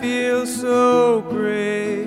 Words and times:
Feel 0.00 0.46
so 0.46 1.20
great 1.28 2.06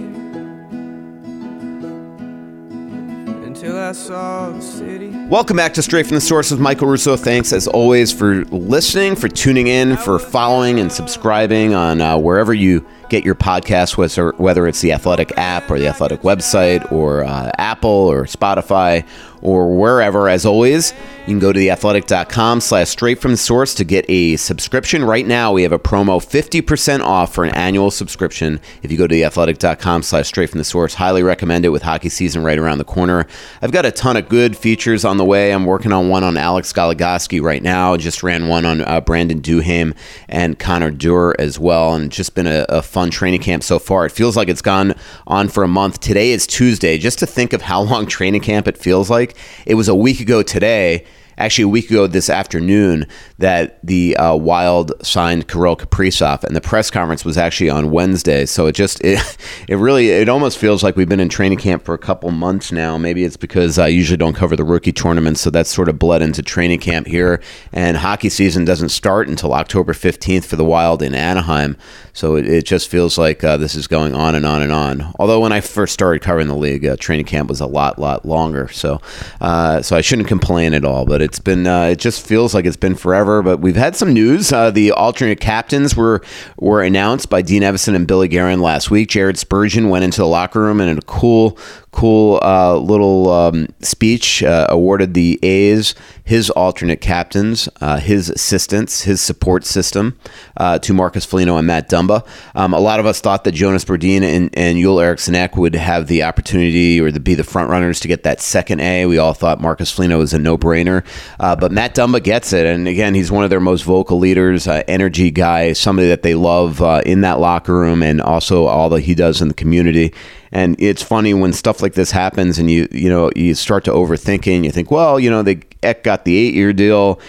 until 3.46 3.78
I 3.78 3.92
saw 3.92 4.50
the 4.50 4.62
city. 4.62 5.12
Welcome 5.28 5.58
back 5.58 5.76
to 5.76 5.84
Straight 5.84 6.08
from 6.08 6.16
the 6.16 6.22
Source 6.22 6.50
with 6.50 6.60
Michael 6.60 6.88
Russo. 6.88 7.16
Thanks, 7.16 7.54
as 7.54 7.68
always, 7.68 8.12
for 8.12 8.46
listening, 8.46 9.16
for 9.16 9.28
tuning 9.28 9.68
in, 9.68 9.96
for 9.98 10.18
following 10.18 10.80
and 10.80 10.92
subscribing 10.92 11.76
on 11.76 12.02
uh, 12.02 12.18
wherever 12.18 12.52
you 12.52 12.84
get 13.10 13.24
your 13.24 13.36
podcast, 13.36 13.96
whether, 13.96 14.32
whether 14.38 14.66
it's 14.68 14.82
the 14.82 14.92
Athletic 14.92 15.32
app 15.38 15.70
or 15.70 15.78
the 15.78 15.88
Athletic 15.88 16.22
website 16.22 16.92
or 16.92 17.24
uh, 17.24 17.52
Apple 17.60 17.92
or 17.92 18.24
Spotify 18.24 19.06
or 19.44 19.78
wherever. 19.78 20.30
As 20.30 20.48
always, 20.48 20.94
you 21.26 21.32
can 21.32 21.40
go 21.40 21.54
to 21.54 21.60
theathletic.com 21.60 22.60
slash 22.60 22.90
straight 22.90 23.18
from 23.18 23.32
the 23.32 23.38
source 23.38 23.74
to 23.76 23.86
get 23.86 24.04
a 24.10 24.36
subscription. 24.36 25.06
Right 25.06 25.26
now, 25.26 25.54
we 25.54 25.64
have 25.64 25.72
a 25.72 25.80
promo 25.80 26.20
50% 26.20 27.00
off 27.00 27.34
for 27.34 27.46
an 27.46 27.56
annual 27.56 27.92
subscription. 27.92 28.60
If 28.82 28.92
you 28.92 28.98
go 28.98 29.08
to 29.08 29.16
theathletic.com 29.16 30.04
slash 30.04 30.28
straight 30.28 30.50
from 30.50 30.58
the 30.58 30.66
source, 30.66 30.96
highly 30.96 31.24
recommend 31.24 31.64
it 31.64 31.70
with 31.70 31.82
hockey 31.82 32.10
season 32.10 32.44
right 32.44 32.60
around 32.60 32.80
the 32.80 32.84
corner. 32.84 33.26
I've 33.62 33.72
got 33.72 33.86
a 33.86 33.92
ton 33.92 34.18
of 34.18 34.28
good 34.28 34.58
features 34.58 35.06
on 35.06 35.16
the 35.16 35.24
way. 35.24 35.54
I'm 35.54 35.66
working 35.66 35.94
on 35.94 36.10
one 36.10 36.26
on 36.26 36.36
Alex 36.36 36.74
Goligoski 36.74 37.42
right 37.42 37.64
now. 37.64 37.96
Just 37.96 38.22
ran 38.22 38.50
one 38.50 38.66
on 38.66 38.82
uh, 38.82 39.00
Brandon 39.00 39.42
Duhaime 39.42 39.96
and 40.28 40.60
Connor 40.60 40.92
Dewar 40.92 41.38
as 41.40 41.58
well. 41.58 41.96
And 41.96 42.12
just 42.12 42.36
been 42.36 42.48
a, 42.48 42.66
a 42.68 42.82
fun 42.82 43.10
training 43.12 43.42
camp 43.42 43.64
so 43.64 43.80
far. 43.80 44.06
It 44.06 44.12
feels 44.12 44.36
like 44.36 44.50
it's 44.50 44.62
gone 44.62 44.94
on 45.26 45.48
for 45.48 45.64
a 45.64 45.70
month. 45.70 46.02
Today 46.02 46.32
is 46.32 46.46
Tuesday. 46.46 46.98
Just 46.98 47.20
to 47.20 47.26
think 47.26 47.54
of 47.54 47.62
how 47.62 47.82
long 47.94 48.08
training 48.08 48.42
camp 48.42 48.68
it 48.68 48.78
feels 48.78 49.10
like. 49.10 49.38
It 49.66 49.76
was 49.76 49.88
a 49.88 49.96
week 49.96 50.20
ago 50.20 50.44
today 50.44 51.06
actually 51.38 51.64
a 51.64 51.68
week 51.68 51.90
ago 51.90 52.08
this 52.08 52.30
afternoon 52.30 53.06
that 53.40 53.80
the 53.86 54.16
uh, 54.18 54.36
Wild 54.36 54.94
signed 55.06 55.48
Kirill 55.48 55.76
Kaprizov, 55.76 56.44
and 56.44 56.56
the 56.56 56.62
press 56.62 56.90
conference 56.90 57.26
was 57.26 57.38
actually 57.38 57.70
on 57.70 57.92
Wednesday. 57.92 58.46
So 58.46 58.68
it 58.68 58.74
just 58.74 59.04
it, 59.04 59.20
it 59.68 59.76
really 59.76 60.10
it 60.10 60.30
almost 60.30 60.58
feels 60.58 60.84
like 60.84 60.96
we've 60.96 61.10
been 61.10 61.20
in 61.20 61.30
training 61.30 61.58
camp 61.58 61.84
for 61.84 61.94
a 61.94 62.00
couple 62.00 62.32
months 62.32 62.72
now. 62.72 62.98
Maybe 62.98 63.24
it's 63.24 63.38
because 63.38 63.80
I 63.80 63.88
usually 63.88 64.18
don't 64.18 64.36
cover 64.36 64.56
the 64.56 64.64
rookie 64.64 64.92
tournament, 64.92 65.38
so 65.38 65.50
that's 65.50 65.70
sort 65.70 65.90
of 65.90 66.00
bled 66.00 66.22
into 66.22 66.42
training 66.42 66.80
camp 66.80 67.08
here. 67.08 67.42
And 67.72 67.98
hockey 67.98 68.30
season 68.30 68.66
doesn't 68.66 68.90
start 68.90 69.28
until 69.28 69.54
October 69.54 69.94
fifteenth 69.94 70.46
for 70.46 70.56
the 70.56 70.66
Wild 70.66 71.02
in 71.02 71.16
Anaheim. 71.16 71.78
So 72.14 72.36
it, 72.36 72.48
it 72.48 72.66
just 72.66 72.90
feels 72.90 73.18
like 73.18 73.44
uh, 73.44 73.58
this 73.58 73.74
is 73.74 73.88
going 73.88 74.14
on 74.14 74.36
and 74.36 74.46
on 74.46 74.62
and 74.62 74.72
on. 74.72 75.14
Although 75.18 75.40
when 75.40 75.52
I 75.52 75.62
first 75.62 75.94
started 75.94 76.22
covering 76.22 76.48
the 76.48 76.56
league, 76.56 76.86
uh, 76.86 76.96
training 76.98 77.26
camp 77.26 77.50
was 77.50 77.60
a 77.60 77.66
lot 77.66 77.98
lot 77.98 78.26
longer. 78.26 78.68
So 78.70 79.02
uh, 79.42 79.82
so 79.82 79.98
I 79.98 80.02
shouldn't 80.02 80.28
complain 80.28 80.74
at 80.74 80.86
all, 80.86 81.06
but 81.06 81.22
it's 81.24 81.40
been 81.40 81.66
uh, 81.66 81.86
it 81.86 82.00
just 82.00 82.26
feels 82.26 82.54
like 82.54 82.66
it's 82.66 82.78
been 82.78 82.96
forever. 82.96 83.42
But 83.42 83.60
we've 83.60 83.76
had 83.76 83.96
some 83.96 84.14
news. 84.14 84.52
Uh, 84.52 84.70
the 84.70 84.92
alternate 84.92 85.40
captains 85.40 85.96
were 85.96 86.22
were 86.58 86.82
announced 86.84 87.30
by 87.30 87.42
Dean 87.42 87.64
Evason 87.64 87.96
and 87.96 88.08
Billy 88.08 88.28
Guerin 88.28 88.62
last 88.62 88.92
week. 88.92 89.10
Jared 89.10 89.38
Spurgeon 89.38 89.90
went 89.90 90.04
into 90.04 90.22
the 90.22 90.28
locker 90.28 90.62
room 90.62 90.80
and 90.80 90.90
in 90.90 90.98
a 90.98 91.02
cool 91.02 91.58
cool 91.94 92.40
uh, 92.42 92.76
little 92.78 93.30
um, 93.32 93.68
speech 93.80 94.44
uh, 94.44 94.68
awarded 94.70 95.14
the 95.14 95.40
A's 95.42 95.96
his 96.26 96.50
alternate 96.52 97.02
captains, 97.02 97.68
uh, 97.82 97.98
his 97.98 98.30
assistants, 98.30 99.02
his 99.04 99.20
support 99.20 99.66
system 99.66 100.18
uh, 100.56 100.80
to 100.80 100.94
Marcus 100.94 101.26
Foligno 101.26 101.58
and 101.58 101.68
Matt 101.68 101.90
Dumba. 101.90 102.26
Um, 102.56 102.74
a 102.74 102.80
lot 102.80 103.00
of 103.00 103.06
us 103.06 103.20
thought 103.20 103.44
that 103.44 103.52
Jonas 103.52 103.84
Brodin 103.84 104.24
and, 104.24 104.50
and 104.54 104.80
Joel 104.80 105.02
Eriksson 105.02 105.36
Ek 105.36 105.58
would 105.58 105.76
have 105.76 106.08
the 106.08 106.24
opportunity 106.24 107.00
or 107.00 107.12
to 107.12 107.20
be 107.20 107.36
the 107.36 107.44
front 107.44 107.70
runners 107.70 108.00
to 108.02 108.08
get 108.08 108.24
that 108.24 108.40
second 108.40 108.80
A. 108.80 109.06
We 109.06 109.18
all 109.18 109.34
thought 109.34 109.60
Marcus 109.60 109.92
Foligno 109.92 110.20
was 110.20 110.34
a 110.34 110.40
no 110.40 110.58
brainer, 110.58 111.06
uh, 111.40 111.56
but 111.58 111.72
Matt 111.72 111.96
Dumba 111.96 112.24
gets 112.24 112.54
it. 112.54 112.66
And 112.66 112.88
again, 112.88 113.16
he's 113.16 113.32
one 113.32 113.44
of 113.44 113.50
their 113.50 113.60
most 113.60 113.82
vocal 113.82 114.18
leaders, 114.18 114.68
uh, 114.68 114.84
energy 114.88 115.30
guy, 115.30 115.74
somebody 115.74 116.08
that 116.08 116.24
they 116.24 116.36
love 116.36 116.82
in 117.06 117.22
that 117.22 117.40
locker 117.40 117.74
room, 117.74 118.02
and 118.02 118.22
also 118.22 118.66
all 118.66 118.90
that 118.90 119.02
he 119.02 119.14
does 119.14 119.42
in 119.42 119.50
the 119.50 119.54
community. 119.54 120.14
And 120.54 120.80
it's 120.80 121.02
funny 121.02 121.34
when 121.34 121.52
stuff 121.52 121.82
like 121.82 121.96
this 121.96 122.12
happens, 122.12 122.60
and 122.60 122.70
you 122.70 122.88
you 122.92 123.10
know 123.10 123.32
you 123.36 123.56
start 123.56 123.84
to 123.86 123.92
overthink 123.92 124.48
it. 124.48 124.56
And 124.56 124.64
you 124.64 124.72
think, 124.72 124.92
well, 124.92 125.20
you 125.20 125.30
know, 125.30 125.42
they 125.42 125.62
Ek 125.82 126.04
got 126.04 126.24
the 126.24 126.38
eight 126.38 126.54
year 126.54 126.72
deal. 126.72 127.20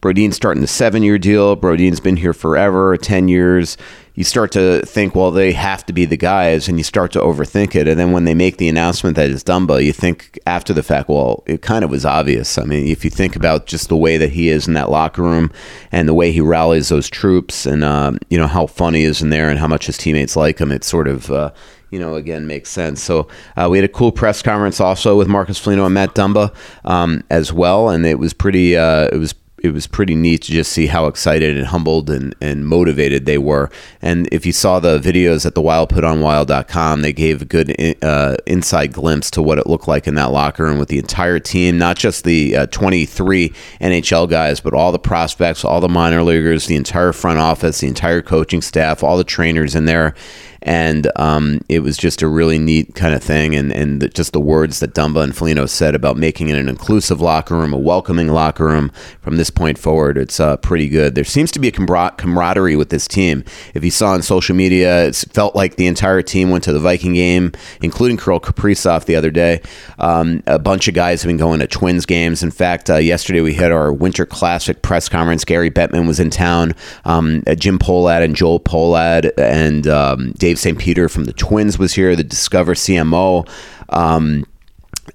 Brodin's 0.00 0.36
starting 0.36 0.60
the 0.60 0.68
seven 0.68 1.02
year 1.02 1.18
deal. 1.18 1.56
Brodin's 1.56 1.98
been 1.98 2.16
here 2.16 2.32
forever, 2.32 2.96
10 2.96 3.26
years. 3.26 3.76
You 4.14 4.22
start 4.22 4.52
to 4.52 4.82
think, 4.82 5.14
well, 5.14 5.30
they 5.30 5.52
have 5.52 5.86
to 5.86 5.92
be 5.92 6.04
the 6.04 6.16
guys, 6.16 6.68
and 6.68 6.76
you 6.78 6.84
start 6.84 7.12
to 7.12 7.20
overthink 7.20 7.74
it. 7.74 7.88
And 7.88 7.98
then 7.98 8.12
when 8.12 8.24
they 8.24 8.34
make 8.34 8.58
the 8.58 8.68
announcement 8.68 9.16
that 9.16 9.30
it's 9.30 9.42
Dumba, 9.42 9.84
you 9.84 9.92
think 9.92 10.38
after 10.46 10.72
the 10.72 10.82
fact, 10.82 11.08
well, 11.08 11.42
it 11.46 11.62
kind 11.62 11.84
of 11.84 11.90
was 11.90 12.04
obvious. 12.04 12.58
I 12.58 12.64
mean, 12.64 12.86
if 12.86 13.04
you 13.04 13.10
think 13.10 13.34
about 13.34 13.66
just 13.66 13.88
the 13.88 13.96
way 13.96 14.16
that 14.16 14.30
he 14.30 14.48
is 14.48 14.68
in 14.68 14.74
that 14.74 14.90
locker 14.90 15.22
room 15.22 15.50
and 15.90 16.08
the 16.08 16.14
way 16.14 16.32
he 16.32 16.40
rallies 16.40 16.88
those 16.88 17.08
troops 17.08 17.64
and, 17.64 17.82
um, 17.84 18.18
you 18.28 18.38
know, 18.38 18.48
how 18.48 18.66
funny 18.66 19.00
he 19.00 19.04
is 19.04 19.22
in 19.22 19.30
there 19.30 19.48
and 19.48 19.58
how 19.58 19.68
much 19.68 19.86
his 19.86 19.98
teammates 19.98 20.36
like 20.36 20.58
him, 20.60 20.70
it's 20.70 20.86
sort 20.86 21.08
of. 21.08 21.30
Uh, 21.30 21.50
you 21.90 21.98
know, 21.98 22.14
again, 22.14 22.46
makes 22.46 22.70
sense. 22.70 23.02
So 23.02 23.28
uh, 23.56 23.68
we 23.70 23.78
had 23.78 23.84
a 23.84 23.92
cool 23.92 24.12
press 24.12 24.42
conference 24.42 24.80
also 24.80 25.16
with 25.16 25.28
Marcus 25.28 25.58
Foligno 25.58 25.86
and 25.86 25.94
Matt 25.94 26.14
Dumba 26.14 26.54
um, 26.84 27.24
as 27.30 27.52
well, 27.52 27.88
and 27.88 28.06
it 28.06 28.18
was 28.18 28.32
pretty. 28.32 28.76
Uh, 28.76 29.08
it 29.12 29.16
was 29.18 29.34
it 29.62 29.70
was 29.70 29.86
pretty 29.86 30.14
neat 30.14 30.42
to 30.42 30.52
just 30.52 30.72
see 30.72 30.86
how 30.86 31.06
excited 31.06 31.56
and 31.56 31.66
humbled 31.66 32.10
and, 32.10 32.34
and 32.40 32.66
motivated 32.66 33.26
they 33.26 33.38
were. 33.38 33.70
And 34.00 34.28
if 34.32 34.46
you 34.46 34.52
saw 34.52 34.78
the 34.78 34.98
videos 34.98 35.44
that 35.44 35.54
the 35.54 35.60
Wild 35.60 35.88
put 35.88 36.04
on 36.04 36.20
Wild.com, 36.20 37.02
they 37.02 37.12
gave 37.12 37.42
a 37.42 37.44
good 37.44 37.74
uh, 38.02 38.36
inside 38.46 38.92
glimpse 38.92 39.30
to 39.32 39.42
what 39.42 39.58
it 39.58 39.66
looked 39.66 39.88
like 39.88 40.06
in 40.06 40.14
that 40.14 40.30
locker 40.30 40.64
room 40.64 40.78
with 40.78 40.88
the 40.88 40.98
entire 40.98 41.40
team, 41.40 41.78
not 41.78 41.96
just 41.96 42.24
the 42.24 42.56
uh, 42.56 42.66
23 42.66 43.52
NHL 43.80 44.28
guys, 44.30 44.60
but 44.60 44.74
all 44.74 44.92
the 44.92 44.98
prospects, 44.98 45.64
all 45.64 45.80
the 45.80 45.88
minor 45.88 46.22
leaguers, 46.22 46.66
the 46.66 46.76
entire 46.76 47.12
front 47.12 47.38
office, 47.38 47.80
the 47.80 47.88
entire 47.88 48.22
coaching 48.22 48.62
staff, 48.62 49.02
all 49.02 49.16
the 49.16 49.24
trainers 49.24 49.74
in 49.74 49.86
there 49.86 50.14
and 50.62 51.10
um, 51.16 51.60
it 51.68 51.80
was 51.80 51.96
just 51.96 52.22
a 52.22 52.28
really 52.28 52.58
neat 52.58 52.94
kind 52.94 53.14
of 53.14 53.22
thing. 53.22 53.54
And 53.54 53.72
and 53.72 54.00
the, 54.00 54.08
just 54.08 54.32
the 54.32 54.40
words 54.40 54.80
that 54.80 54.94
Dumba 54.94 55.22
and 55.22 55.36
Foligno 55.36 55.66
said 55.66 55.94
about 55.94 56.16
making 56.16 56.48
it 56.48 56.56
an 56.56 56.68
inclusive 56.68 57.20
locker 57.20 57.56
room, 57.56 57.72
a 57.72 57.78
welcoming 57.78 58.28
locker 58.28 58.66
room 58.66 58.90
from 59.20 59.36
this 59.36 59.50
point 59.50 59.78
forward, 59.78 60.18
it's 60.18 60.40
uh, 60.40 60.56
pretty 60.58 60.88
good. 60.88 61.14
There 61.14 61.24
seems 61.24 61.50
to 61.52 61.58
be 61.58 61.68
a 61.68 61.72
camaraderie 61.72 62.76
with 62.76 62.90
this 62.90 63.06
team. 63.06 63.44
If 63.74 63.84
you 63.84 63.90
saw 63.90 64.12
on 64.12 64.22
social 64.22 64.56
media, 64.56 65.06
it 65.06 65.16
felt 65.32 65.54
like 65.54 65.76
the 65.76 65.86
entire 65.86 66.22
team 66.22 66.50
went 66.50 66.64
to 66.64 66.72
the 66.72 66.80
Viking 66.80 67.14
game, 67.14 67.52
including 67.82 68.16
Kirill 68.16 68.40
Kaprizov 68.40 69.04
the 69.04 69.16
other 69.16 69.30
day. 69.30 69.60
Um, 69.98 70.42
a 70.46 70.58
bunch 70.58 70.88
of 70.88 70.94
guys 70.94 71.22
have 71.22 71.28
been 71.28 71.36
going 71.36 71.60
to 71.60 71.66
Twins 71.66 72.06
games. 72.06 72.42
In 72.42 72.50
fact, 72.50 72.90
uh, 72.90 72.96
yesterday 72.96 73.40
we 73.40 73.54
had 73.54 73.72
our 73.72 73.92
Winter 73.92 74.26
Classic 74.26 74.82
press 74.82 75.08
conference. 75.08 75.44
Gary 75.44 75.70
Bettman 75.70 76.06
was 76.06 76.20
in 76.20 76.30
town. 76.30 76.74
Um, 77.04 77.42
uh, 77.46 77.54
Jim 77.54 77.78
Pohlad 77.78 78.24
and 78.24 78.34
Joel 78.34 78.60
Pohlad 78.60 79.30
and 79.38 79.86
um, 79.86 80.32
Dave 80.32 80.47
Dave 80.48 80.58
St. 80.58 80.78
Peter 80.78 81.10
from 81.10 81.24
the 81.24 81.34
Twins 81.34 81.78
was 81.78 81.92
here, 81.92 82.16
the 82.16 82.24
Discover 82.24 82.72
CMO. 82.72 83.46
Um, 83.90 84.46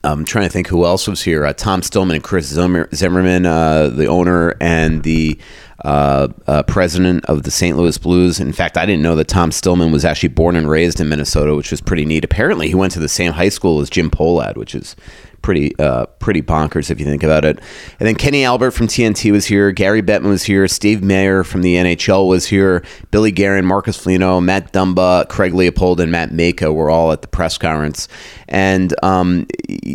I'm 0.03 0.25
trying 0.25 0.45
to 0.45 0.49
think 0.51 0.67
who 0.67 0.85
else 0.85 1.07
was 1.07 1.23
here. 1.23 1.43
Uh, 1.43 1.53
Tom 1.53 1.81
Stillman 1.81 2.13
and 2.13 2.23
Chris 2.23 2.45
Zimmer, 2.45 2.87
Zimmerman, 2.93 3.47
uh, 3.47 3.87
the 3.87 4.05
owner 4.05 4.55
and 4.61 5.01
the 5.01 5.39
uh, 5.83 6.27
uh, 6.45 6.61
president 6.63 7.25
of 7.25 7.41
the 7.41 7.49
St. 7.49 7.75
Louis 7.75 7.97
Blues. 7.97 8.39
In 8.39 8.53
fact, 8.53 8.77
I 8.77 8.85
didn't 8.85 9.01
know 9.01 9.15
that 9.15 9.27
Tom 9.27 9.51
Stillman 9.51 9.91
was 9.91 10.05
actually 10.05 10.29
born 10.29 10.55
and 10.55 10.69
raised 10.69 11.01
in 11.01 11.09
Minnesota, 11.09 11.55
which 11.55 11.71
was 11.71 11.81
pretty 11.81 12.05
neat. 12.05 12.23
Apparently, 12.23 12.67
he 12.67 12.75
went 12.75 12.93
to 12.93 12.99
the 12.99 13.09
same 13.09 13.31
high 13.31 13.49
school 13.49 13.81
as 13.81 13.89
Jim 13.89 14.11
Pohlad, 14.11 14.55
which 14.55 14.75
is 14.75 14.95
pretty 15.43 15.77
uh, 15.77 16.07
pretty 16.17 16.41
bonkers 16.41 16.89
if 16.89 16.99
you 16.99 17.05
think 17.05 17.21
about 17.21 17.45
it. 17.45 17.59
And 17.99 18.07
then 18.07 18.15
Kenny 18.15 18.43
Albert 18.43 18.71
from 18.71 18.87
TNT 18.87 19.31
was 19.31 19.45
here. 19.45 19.71
Gary 19.71 20.01
Bettman 20.01 20.29
was 20.29 20.43
here. 20.43 20.67
Steve 20.67 21.03
Mayer 21.03 21.43
from 21.43 21.61
the 21.61 21.75
NHL 21.75 22.27
was 22.27 22.47
here. 22.47 22.83
Billy 23.11 23.31
Guerin, 23.31 23.65
Marcus 23.65 23.97
Foligno, 23.97 24.41
Matt 24.41 24.73
Dumba, 24.73 25.29
Craig 25.29 25.53
Leopold, 25.53 25.99
and 25.99 26.11
Matt 26.11 26.31
Majka 26.31 26.73
were 26.73 26.89
all 26.89 27.11
at 27.11 27.21
the 27.21 27.27
press 27.27 27.59
conference. 27.59 28.07
And 28.53 28.93
um, 29.03 29.47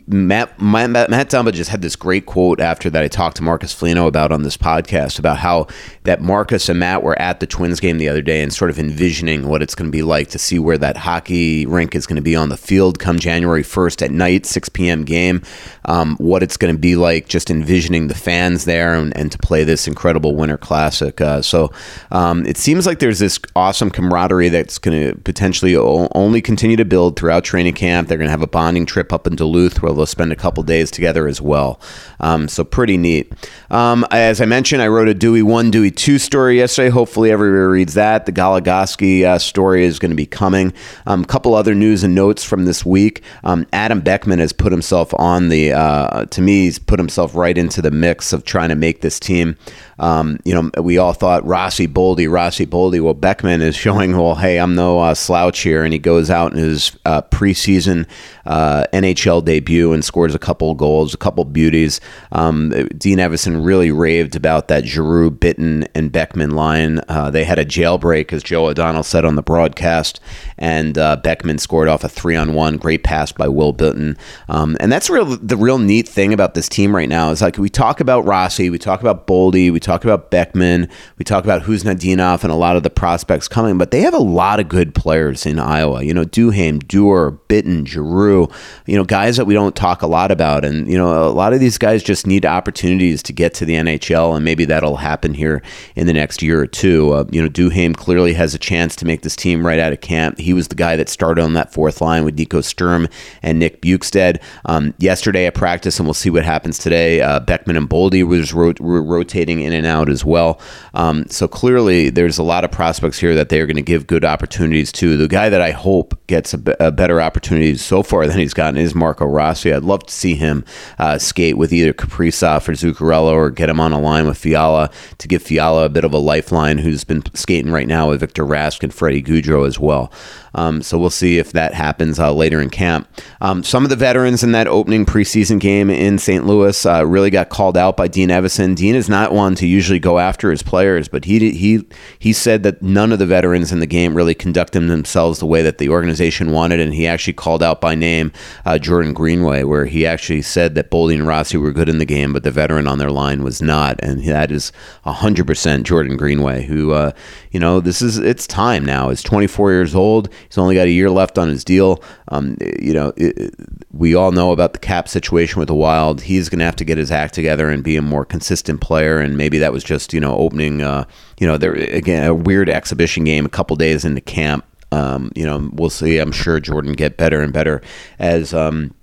Matt, 0.09 0.61
Matt, 0.61 0.91
Matt 0.91 1.31
Dumba 1.31 1.53
just 1.53 1.71
had 1.71 1.81
this 1.81 1.95
great 1.95 2.27
quote 2.27 2.61
after 2.61 2.91
that 2.91 3.05
I 3.05 3.07
talked 3.07 3.37
to 3.37 3.43
Marcus 3.45 3.73
Foligno 3.73 4.09
about 4.09 4.33
on 4.33 4.43
this 4.43 4.57
podcast 4.57 5.21
about 5.21 5.39
how 5.39 5.69
that 6.03 6.21
Marcus 6.21 6.69
and 6.69 6.81
Matt 6.81 7.05
were 7.05 7.17
at 7.21 7.39
the 7.39 7.47
Twins 7.47 7.79
game 7.79 7.99
the 7.99 8.09
other 8.09 8.21
day 8.21 8.43
and 8.43 8.53
sort 8.53 8.71
of 8.71 8.79
envisioning 8.81 9.47
what 9.47 9.63
it's 9.63 9.77
going 9.77 9.89
to 9.89 9.97
be 9.97 10.03
like 10.03 10.29
to 10.31 10.41
see 10.41 10.59
where 10.59 10.77
that 10.77 10.97
hockey 10.97 11.67
rink 11.67 11.95
is 11.95 12.05
going 12.05 12.17
to 12.17 12.23
be 12.23 12.35
on 12.35 12.49
the 12.49 12.57
field 12.57 12.99
come 12.99 13.21
January 13.21 13.63
1st 13.63 14.03
at 14.03 14.11
night, 14.11 14.45
6 14.45 14.69
p.m. 14.71 15.05
game 15.05 15.41
um, 15.85 16.17
what 16.17 16.43
it's 16.43 16.57
going 16.57 16.75
to 16.75 16.79
be 16.79 16.97
like, 16.97 17.29
just 17.29 17.51
envisioning 17.51 18.09
the 18.09 18.15
fans 18.15 18.65
there 18.65 18.95
and, 18.95 19.17
and 19.17 19.33
to 19.33 19.39
play 19.39 19.65
this 19.65 19.87
incredible 19.87 20.35
Winter 20.35 20.59
Classic. 20.59 21.21
Uh, 21.21 21.41
so 21.41 21.73
um, 22.11 22.45
it 22.45 22.57
seems 22.57 22.87
like 22.87 22.99
there's 22.99 23.21
this 23.21 23.39
awesome 23.57 23.91
camaraderie 23.91 24.49
that's 24.49 24.79
going 24.79 25.13
to 25.13 25.19
potentially 25.21 25.77
only 25.77 26.43
continue 26.43 26.77
to 26.77 26.85
build 26.85 27.17
throughout 27.17 27.45
training 27.45 27.75
camp. 27.75 28.09
They're 28.09 28.19
going 28.19 28.27
to 28.27 28.33
have 28.33 28.43
a 28.43 28.48
bonding 28.51 28.87
trip 28.87 29.13
up 29.13 29.27
in 29.27 29.37
Duluth 29.37 29.83
where 29.83 29.93
they'll 29.93 30.07
spend 30.07 30.33
a 30.33 30.37
couple 30.37 30.63
days 30.63 30.91
together 30.91 31.29
as 31.29 31.41
well. 31.41 31.81
Um, 32.21 32.49
so 32.49 32.65
pretty 32.65 32.97
neat. 32.97 33.33
Um, 33.71 34.07
as 34.11 34.41
I 34.41 34.47
mentioned, 34.47 34.83
I 34.83 34.89
wrote 34.89 35.09
a 35.09 35.15
Dewey 35.15 35.43
1, 35.43 35.71
Dewey 35.71 35.91
2 35.91 36.19
story 36.19 36.59
yesterday. 36.59 36.89
Hopefully 36.89 37.31
everybody 37.31 37.61
reads 37.61 37.95
that. 37.95 38.27
The 38.27 38.33
Goligoski 38.33 39.25
uh, 39.25 39.39
story 39.39 39.85
is 39.85 39.99
going 39.99 40.11
to 40.11 40.17
be 40.17 40.27
coming. 40.27 40.73
A 41.07 41.13
um, 41.13 41.25
couple 41.25 41.55
other 41.55 41.75
news 41.75 42.03
and 42.05 42.15
notes 42.15 42.45
from 42.45 42.65
this 42.65 42.85
week. 42.85 43.23
Um, 43.45 43.67
Adam 43.73 44.01
Beckman 44.01 44.39
has 44.39 44.53
put 44.53 44.73
himself 44.73 45.13
on 45.15 45.49
the, 45.49 45.73
uh, 45.73 46.25
to 46.27 46.43
me, 46.43 46.65
he's 46.65 46.79
put 46.79 46.99
himself 46.99 47.35
right 47.35 47.57
into 47.57 47.83
the 47.83 47.91
mix 47.91 48.33
of 48.33 48.45
trying 48.45 48.71
to 48.71 48.75
make 48.75 49.01
this 49.01 49.21
team 49.21 49.57
um, 49.99 50.39
you 50.45 50.55
know, 50.55 50.71
we 50.81 50.99
all 50.99 51.13
thought 51.13 51.45
Rossi 51.45 51.89
Boldy, 51.89 52.31
Rossi 52.31 52.67
Boldy. 52.67 53.03
Well, 53.03 53.15
Beckman 53.15 53.63
is 53.63 53.77
showing, 53.77 54.17
well, 54.17 54.37
hey, 54.37 54.59
I'm 54.59 54.75
no 54.75 55.01
uh, 55.01 55.15
slouch 55.15 55.61
here, 55.61 55.85
and 55.85 55.93
he 55.93 55.99
goes 55.99 56.31
out 56.31 56.53
in 56.53 56.59
his 56.59 56.97
uh, 57.05 57.23
preseason 57.23 58.07
uh, 58.49 58.87
NHL 58.95 59.45
debut 59.45 59.93
and 59.93 60.05
scores 60.05 60.35
a 60.35 60.39
couple 60.39 60.75
goals, 60.75 61.13
a 61.13 61.19
couple 61.19 61.45
beauties. 61.45 62.01
Um, 62.33 62.71
Dean 62.97 63.19
Evason 63.19 63.65
really 63.65 63.93
raved 63.93 64.35
about 64.35 64.69
that 64.69 64.87
Giroux, 64.87 65.31
Bitten, 65.31 65.87
and 65.95 66.11
Beckman 66.11 66.53
line. 66.53 67.01
Uh, 67.09 67.31
they 67.31 67.45
had 67.45 67.59
a 67.59 67.65
jailbreak, 67.65 68.33
as 68.33 68.43
Joe 68.43 68.67
O'Donnell 68.67 69.03
said 69.03 69.27
on 69.27 69.37
the 69.37 69.43
broadcast, 69.43 70.19
and 70.57 70.97
uh, 70.97 71.17
Beckman 71.17 71.59
scored 71.59 71.89
off 71.89 72.03
a 72.05 72.09
three 72.09 72.37
on 72.37 72.55
one. 72.55 72.79
Great 72.79 73.05
pass 73.05 73.33
by 73.33 73.49
Will 73.49 73.73
Bitten, 73.73 74.17
um, 74.49 74.77
and 74.81 74.91
that's 74.91 75.11
real. 75.11 75.27
The 75.27 75.57
real 75.57 75.79
neat 75.79 76.09
thing 76.09 76.33
about 76.33 76.55
this 76.55 76.71
team 76.71 76.97
right 76.97 77.09
now 77.09 77.31
is 77.31 77.43
like 77.43 77.59
we 77.59 77.69
talk 77.69 78.01
about 78.01 78.25
Rossi, 78.25 78.71
we 78.71 78.79
talk 78.79 79.03
about 79.03 79.27
Boldy, 79.27 79.71
we 79.71 79.79
talk 79.79 80.05
about 80.05 80.31
Beckman, 80.31 80.89
we 81.19 81.25
talk 81.25 81.45
about 81.45 81.63
Khusnutdinov 81.63 82.43
and 82.45 82.53
a 82.53 82.57
lot 82.57 82.77
of 82.77 82.83
the 82.83 82.91
prospects 82.91 83.47
coming, 83.47 83.77
but 83.77 83.91
they 83.91 84.01
have 84.01 84.15
a 84.15 84.19
lot 84.19 84.59
of 84.59 84.69
good 84.69 84.95
players 84.95 85.45
in 85.45 85.59
Iowa. 85.59 86.03
You 86.03 86.15
know, 86.15 86.25
Duhaime, 86.25 86.87
Dewar, 86.89 87.33
Bitten, 87.33 87.85
Giroux, 87.85 88.38
you 88.87 88.97
know, 88.97 89.05
guys 89.05 89.37
that 89.37 89.47
we 89.47 89.55
don't 89.55 89.75
talk 89.75 90.03
a 90.03 90.07
lot 90.07 90.31
about. 90.31 90.65
And, 90.65 90.89
you 90.89 90.97
know, 90.97 91.27
a 91.27 91.31
lot 91.31 91.53
of 91.53 91.61
these 91.61 91.79
guys 91.79 92.03
just 92.03 92.27
need 92.27 92.47
opportunities 92.47 93.23
to 93.25 93.33
get 93.33 93.55
to 93.55 93.65
the 93.65 93.75
NHL, 93.75 94.37
and 94.37 94.45
maybe 94.45 94.65
that'll 94.65 94.97
happen 94.97 95.35
here 95.35 95.63
in 95.97 96.07
the 96.07 96.13
next 96.13 96.43
year 96.43 96.61
or 96.61 96.67
two. 96.67 97.13
Uh, 97.13 97.25
you 97.31 97.43
know, 97.43 97.49
Duhaime 97.49 97.97
clearly 97.97 98.35
has 98.35 98.55
a 98.55 98.59
chance 98.59 98.95
to 98.97 99.07
make 99.07 99.23
this 99.23 99.37
team 99.37 99.67
right 99.67 99.79
out 99.79 99.93
of 99.93 100.01
camp. 100.01 100.39
He 100.39 100.53
was 100.53 100.69
the 100.69 100.75
guy 100.75 100.97
that 100.97 101.09
started 101.09 101.43
on 101.43 101.55
that 101.55 101.73
fourth 101.73 102.01
line 102.01 102.25
with 102.25 102.39
Nico 102.39 102.61
Sturm 102.61 103.09
and 103.43 103.59
Nick 103.59 103.83
Bjugstad. 103.83 104.41
Um, 104.65 104.95
yesterday 104.99 105.47
at 105.47 105.55
practice, 105.55 105.99
and 105.99 106.07
we'll 106.07 106.15
see 106.15 106.31
what 106.31 106.45
happens 106.45 106.79
today, 106.79 107.21
uh, 107.21 107.41
Beckman 107.41 107.77
and 107.77 107.89
Boldy 107.89 108.27
was 108.27 108.53
ro- 108.53 108.75
rotating 108.79 109.61
in 109.61 109.73
and 109.73 109.87
out 109.87 110.09
as 110.09 110.25
well. 110.25 110.61
Um, 110.95 111.27
so 111.29 111.49
clearly, 111.49 112.11
there's 112.11 112.39
a 112.39 112.43
lot 112.43 112.65
of 112.65 112.71
prospects 112.71 113.19
here 113.19 113.35
that 113.35 113.49
they're 113.49 113.67
going 113.67 113.77
to 113.77 113.83
give 113.83 114.07
good 114.07 114.25
opportunities 114.25 114.93
to. 114.93 115.17
The 115.17 115.29
guy 115.29 115.49
that 115.49 115.61
I 115.61 115.71
hope 115.71 116.27
gets 116.27 116.55
a, 116.55 116.59
b- 116.59 116.75
a 116.81 116.91
better 116.91 117.21
opportunity 117.21 117.77
so 117.77 118.03
far 118.03 118.18
than 118.27 118.39
he's 118.39 118.55
gotten 118.55 118.77
is 118.77 118.95
Marco 118.95 119.27
Rossi. 119.27 119.73
I'd 119.73 119.83
love 119.83 120.05
to 120.07 120.13
see 120.13 120.35
him 120.35 120.65
uh, 120.99 121.19
skate 121.19 121.57
with 121.57 121.73
either 121.73 121.93
Kaprizov 121.93 122.69
or 122.69 122.73
Zuccarello 122.73 123.33
or 123.33 123.51
get 123.51 123.69
him 123.69 123.81
on 123.81 123.93
a 123.93 124.01
line 124.01 124.27
with 124.27 124.39
Fiala 124.39 124.91
to 125.19 125.29
give 125.29 125.43
Fiala 125.43 125.85
a 125.85 125.89
bit 125.89 126.05
of 126.05 126.13
a 126.13 126.19
lifeline 126.19 126.79
who's 126.79 127.05
been 127.05 127.23
skating 127.35 127.71
right 127.73 127.87
now 127.87 128.09
with 128.09 128.21
Victor 128.21 128.45
Rask 128.45 128.83
and 128.83 128.93
Freddie 128.93 129.23
Gaudreau 129.23 129.67
as 129.67 129.79
well. 129.79 130.13
Um, 130.59 130.83
so 130.83 130.99
we'll 130.99 131.11
see 131.11 131.39
if 131.39 131.53
that 131.53 131.73
happens 131.73 132.19
uh, 132.19 132.33
later 132.33 132.61
in 132.61 132.69
camp. 132.69 133.09
Um, 133.41 133.63
some 133.63 133.85
of 133.85 133.91
the 133.91 133.97
veterans 133.97 134.43
in 134.43 134.51
that 134.53 134.67
opening 134.67 135.07
preseason 135.07 135.61
game 135.61 135.89
in 135.89 136.19
St. 136.19 136.45
Louis 136.47 136.85
uh, 136.85 137.07
really 137.07 137.31
got 137.31 137.49
called 137.49 137.77
out 137.77 137.97
by 137.97 138.09
Dean 138.09 138.29
Evason. 138.31 138.75
Dean 138.75 138.97
is 138.97 139.09
not 139.09 139.33
one 139.33 139.55
to 139.55 139.69
usually 139.69 140.01
go 140.01 140.19
after 140.19 140.51
his 140.51 140.65
players, 140.65 141.07
but 141.07 141.27
he 141.27 141.53
he 141.53 141.87
he 142.19 142.33
said 142.33 142.65
that 142.65 142.83
none 142.83 143.13
of 143.13 143.21
the 143.21 143.27
veterans 143.27 143.71
in 143.71 143.79
the 143.79 143.87
game 143.87 144.17
really 144.17 144.35
conducted 144.35 144.81
themselves 144.81 145.39
the 145.39 145.47
way 145.47 145.63
that 145.63 145.79
the 145.79 145.89
organization 145.89 146.51
wanted, 146.51 146.81
and 146.81 146.93
he 146.93 147.07
actually 147.07 147.35
called 147.35 147.63
out 147.63 147.81
by 147.81 147.95
name 147.95 148.33
uh, 148.67 148.79
Jordan 148.79 149.13
Greenway, 149.13 149.63
where 149.63 149.87
he 149.87 150.05
actually 150.05 150.43
said 150.43 150.75
that 150.75 150.91
Boldy 150.91 151.15
and 151.15 151.27
Rossi 151.27 151.57
were 151.57 151.73
good 151.73 151.89
in 151.89 151.99
the 151.99 152.05
game, 152.05 152.33
but 152.33 152.43
the 152.43 152.51
veteran 152.51 152.89
on 152.89 152.99
their 152.99 153.13
line 153.13 153.45
was 153.45 153.63
not, 153.63 154.01
and 154.03 154.25
that 154.25 154.51
is 154.51 154.73
hundred 155.05 155.47
percent 155.47 155.87
Jordan 155.87 156.17
Greenway, 156.17 156.65
who 156.65 156.93
uh, 156.93 157.13
you 157.53 157.61
know 157.61 157.79
this 157.79 158.03
is 158.03 158.19
it's 158.19 158.47
time 158.47 158.85
now. 158.85 159.11
He's 159.11 159.23
24 159.23 159.71
years 159.71 159.95
old. 159.95 160.29
He's 160.49 160.59
only 160.59 160.75
got 160.75 160.87
a 160.87 160.91
year 160.91 161.11
left 161.11 161.39
on 161.39 161.49
his 161.49 161.65
deal. 161.65 162.03
Um, 162.29 162.57
you 162.81 162.93
know, 162.93 163.13
it, 163.17 163.55
we 163.93 164.15
all 164.15 164.33
know 164.33 164.53
about 164.53 164.73
the 164.73 164.79
cap 164.79 165.09
situation 165.09 165.59
with 165.59 165.69
the 165.69 165.75
Wild. 165.75 166.23
He's 166.23 166.49
going 166.49 166.59
to 166.61 166.65
have 166.65 166.77
to 166.77 166.85
get 166.85 166.99
his 166.99 167.11
act 167.11 167.35
together 167.35 167.69
and 167.69 167.85
be 167.85 167.97
a 167.97 168.03
more 168.03 168.25
consistent 168.25 168.81
player. 168.81 169.19
And 169.19 169.37
maybe 169.37 169.59
that 169.59 169.73
was 169.73 169.85
just 169.85 170.13
you 170.13 170.21
know 170.21 170.37
opening, 170.37 170.83
uh, 170.83 171.05
you 171.39 171.47
know, 171.47 171.57
there 171.57 171.75
again 171.75 172.27
a 172.27 172.35
weird 172.35 172.69
exhibition 172.69 173.25
game 173.25 173.47
a 173.47 173.51
couple 173.51 173.77
days 173.77 174.05
into 174.05 174.21
camp. 174.21 174.65
Um, 174.91 175.31
you 175.35 175.45
know, 175.45 175.69
we'll 175.75 175.91
see. 175.91 176.19
I'm 176.19 176.33
sure 176.33 176.61
Jordan 176.61 176.95
get 176.95 177.19
better 177.19 177.43
and 177.43 177.53
better 177.53 177.83
as 178.19 178.55
um, 178.55 178.95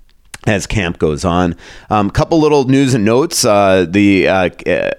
as 0.45 0.67
camp 0.67 0.99
goes 0.99 1.25
on. 1.25 1.55
A 1.89 1.95
um, 1.95 2.09
couple 2.09 2.39
little 2.39 2.65
news 2.65 2.93
and 2.93 3.05
notes. 3.05 3.45
Uh, 3.45 3.85
the 3.87 4.27
uh, 4.27 4.49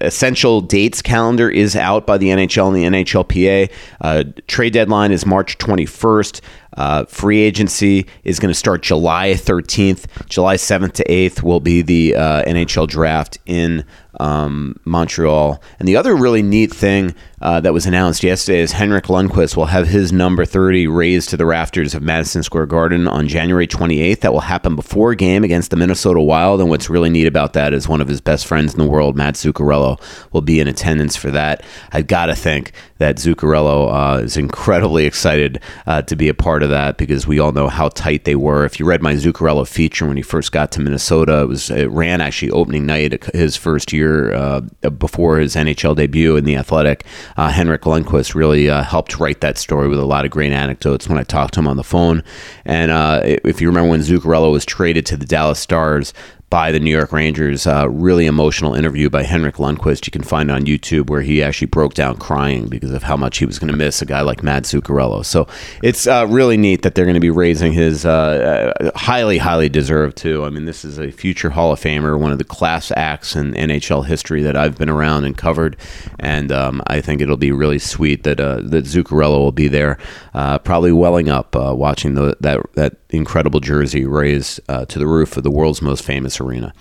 essential 0.01 0.61
dates 0.61 1.01
calendar 1.01 1.49
is 1.49 1.75
out 1.75 2.05
by 2.05 2.17
the 2.17 2.27
NHL 2.27 2.67
and 2.67 2.75
the 2.75 3.03
NHLPA. 3.03 3.71
Uh, 4.01 4.23
trade 4.47 4.73
deadline 4.73 5.11
is 5.11 5.25
March 5.25 5.57
21st. 5.57 6.41
Uh, 6.75 7.05
free 7.05 7.39
agency 7.39 8.05
is 8.23 8.39
going 8.39 8.53
to 8.53 8.57
start 8.57 8.83
July 8.83 9.31
13th. 9.31 10.05
July 10.27 10.55
7th 10.55 10.93
to 10.93 11.03
8th 11.05 11.41
will 11.41 11.59
be 11.59 11.81
the 11.81 12.15
uh, 12.15 12.43
NHL 12.43 12.87
draft 12.87 13.39
in 13.47 13.83
um, 14.19 14.79
Montreal. 14.85 15.61
And 15.79 15.87
the 15.87 15.95
other 15.95 16.15
really 16.15 16.41
neat 16.41 16.73
thing 16.73 17.15
uh, 17.39 17.59
that 17.61 17.73
was 17.73 17.85
announced 17.85 18.23
yesterday 18.23 18.59
is 18.59 18.71
Henrik 18.71 19.05
Lundqvist 19.05 19.55
will 19.55 19.67
have 19.67 19.87
his 19.87 20.11
number 20.11 20.43
30 20.43 20.87
raised 20.87 21.29
to 21.29 21.37
the 21.37 21.45
rafters 21.45 21.93
of 21.93 22.01
Madison 22.01 22.41
Square 22.41 22.65
Garden 22.67 23.07
on 23.07 23.27
January 23.27 23.67
28th. 23.67 24.21
That 24.21 24.33
will 24.33 24.39
happen 24.39 24.75
before 24.75 25.13
game 25.13 25.43
against 25.43 25.69
the 25.69 25.77
Minnesota 25.77 26.19
Wild. 26.19 26.59
And 26.59 26.69
what's 26.69 26.89
really 26.89 27.11
neat 27.11 27.27
about 27.27 27.53
that 27.53 27.73
is 27.73 27.87
one 27.87 28.01
of 28.01 28.07
his 28.07 28.21
best 28.21 28.47
friends 28.47 28.73
in 28.73 28.79
the 28.79 28.87
world, 28.87 29.15
Matt 29.15 29.35
Zuccarello, 29.35 30.01
will 30.31 30.41
be 30.41 30.59
in 30.59 30.67
attendance 30.67 31.15
for 31.15 31.29
that. 31.31 31.63
I've 31.91 32.07
got 32.07 32.27
to 32.27 32.35
think 32.35 32.71
that 32.97 33.17
Zuccarello 33.17 34.17
uh, 34.17 34.23
is 34.23 34.35
incredibly 34.35 35.05
excited 35.05 35.61
uh, 35.85 36.01
to 36.03 36.15
be 36.15 36.29
a 36.29 36.33
part 36.33 36.63
of 36.63 36.71
that 36.71 36.97
because 36.97 37.27
we 37.27 37.37
all 37.37 37.51
know 37.51 37.67
how 37.67 37.89
tight 37.89 38.23
they 38.23 38.35
were. 38.35 38.65
If 38.65 38.79
you 38.79 38.87
read 38.87 39.03
my 39.03 39.13
Zuccarello 39.13 39.67
feature 39.67 40.07
when 40.07 40.17
he 40.17 40.23
first 40.23 40.51
got 40.51 40.71
to 40.71 40.81
Minnesota, 40.81 41.41
it 41.41 41.47
was 41.47 41.69
it 41.69 41.91
ran 41.91 42.19
actually 42.19 42.49
opening 42.49 42.87
night 42.87 43.23
his 43.35 43.55
first 43.55 43.93
year 43.93 44.06
uh, 44.35 44.61
before 44.89 45.39
his 45.39 45.55
NHL 45.55 45.95
debut 45.95 46.35
in 46.35 46.45
the 46.45 46.55
Athletic 46.55 47.05
uh, 47.37 47.49
Henrik 47.49 47.81
Lundqvist 47.81 48.35
really 48.35 48.69
uh, 48.69 48.83
helped 48.83 49.19
write 49.19 49.41
that 49.41 49.57
story 49.57 49.87
with 49.87 49.99
a 49.99 50.05
lot 50.05 50.25
of 50.25 50.31
great 50.31 50.51
anecdotes 50.51 51.07
when 51.07 51.17
I 51.17 51.23
talked 51.23 51.53
to 51.55 51.59
him 51.59 51.67
on 51.67 51.77
the 51.77 51.83
phone. 51.83 52.23
And 52.65 52.91
uh, 52.91 53.21
if 53.23 53.61
you 53.61 53.67
remember 53.67 53.89
when 53.89 54.01
Zuccarello 54.01 54.51
was 54.51 54.65
traded 54.65 55.05
to 55.07 55.17
the 55.17 55.25
Dallas 55.25 55.59
Stars, 55.59 56.13
by 56.49 56.71
the 56.71 56.79
New 56.79 56.91
York 56.91 57.11
Rangers. 57.11 57.67
Uh, 57.67 57.89
really 57.89 58.25
emotional 58.25 58.73
interview 58.73 59.09
by 59.09 59.23
Henrik 59.23 59.55
Lundqvist. 59.55 60.07
You 60.07 60.11
can 60.11 60.23
find 60.23 60.49
on 60.49 60.65
YouTube 60.65 61.09
where 61.09 61.21
he 61.21 61.43
actually 61.43 61.67
broke 61.67 61.93
down 61.93 62.17
crying 62.17 62.67
because 62.67 62.91
of 62.91 63.03
how 63.03 63.17
much 63.17 63.39
he 63.39 63.45
was 63.45 63.59
going 63.59 63.71
to 63.71 63.77
miss 63.77 64.01
a 64.01 64.05
guy 64.05 64.21
like 64.21 64.43
Matt 64.43 64.63
Zuccarello. 64.63 65.25
So 65.25 65.47
it's 65.83 66.07
uh, 66.07 66.25
really 66.29 66.55
neat 66.55 66.83
that 66.83 66.95
they're 66.95 67.05
going 67.05 67.15
to 67.15 67.19
be 67.19 67.29
raising 67.29 67.73
his 67.73 68.05
uh, 68.05 68.73
uh 68.79 68.91
highly, 68.97 69.39
highly 69.39 69.67
deserved 69.67 70.17
too. 70.17 70.45
I 70.45 70.49
mean, 70.49 70.65
this 70.65 70.85
is 70.85 70.97
a 70.97 71.11
future 71.11 71.49
Hall 71.49 71.73
of 71.73 71.81
Famer, 71.81 72.17
one 72.17 72.31
of 72.31 72.37
the 72.37 72.45
class 72.45 72.91
acts 72.95 73.35
in 73.35 73.53
NHL 73.53 74.05
history 74.05 74.41
that 74.43 74.55
I've 74.55 74.77
been 74.77 74.89
around 74.89 75.25
and 75.25 75.37
covered, 75.37 75.75
and 76.19 76.51
um, 76.51 76.81
I 76.87 77.01
think 77.01 77.21
it'll 77.21 77.35
be 77.35 77.51
really 77.51 77.79
sweet 77.79 78.23
that 78.23 78.39
uh, 78.39 78.61
that 78.63 78.85
Zuccarello 78.85 79.39
will 79.39 79.51
be 79.51 79.67
there, 79.67 79.97
uh, 80.33 80.59
probably 80.59 80.91
welling 80.91 81.29
up 81.29 81.55
watching 81.55 82.13
the, 82.13 82.37
that 82.39 82.61
that 82.75 82.95
incredible 83.09 83.59
jersey 83.59 84.05
raised 84.05 84.59
to 84.67 84.99
the 84.99 85.07
roof 85.07 85.35
of 85.35 85.43
the 85.43 85.51
world's 85.51 85.81
most 85.81 86.03
famous 86.03 86.36
arena. 86.41 86.73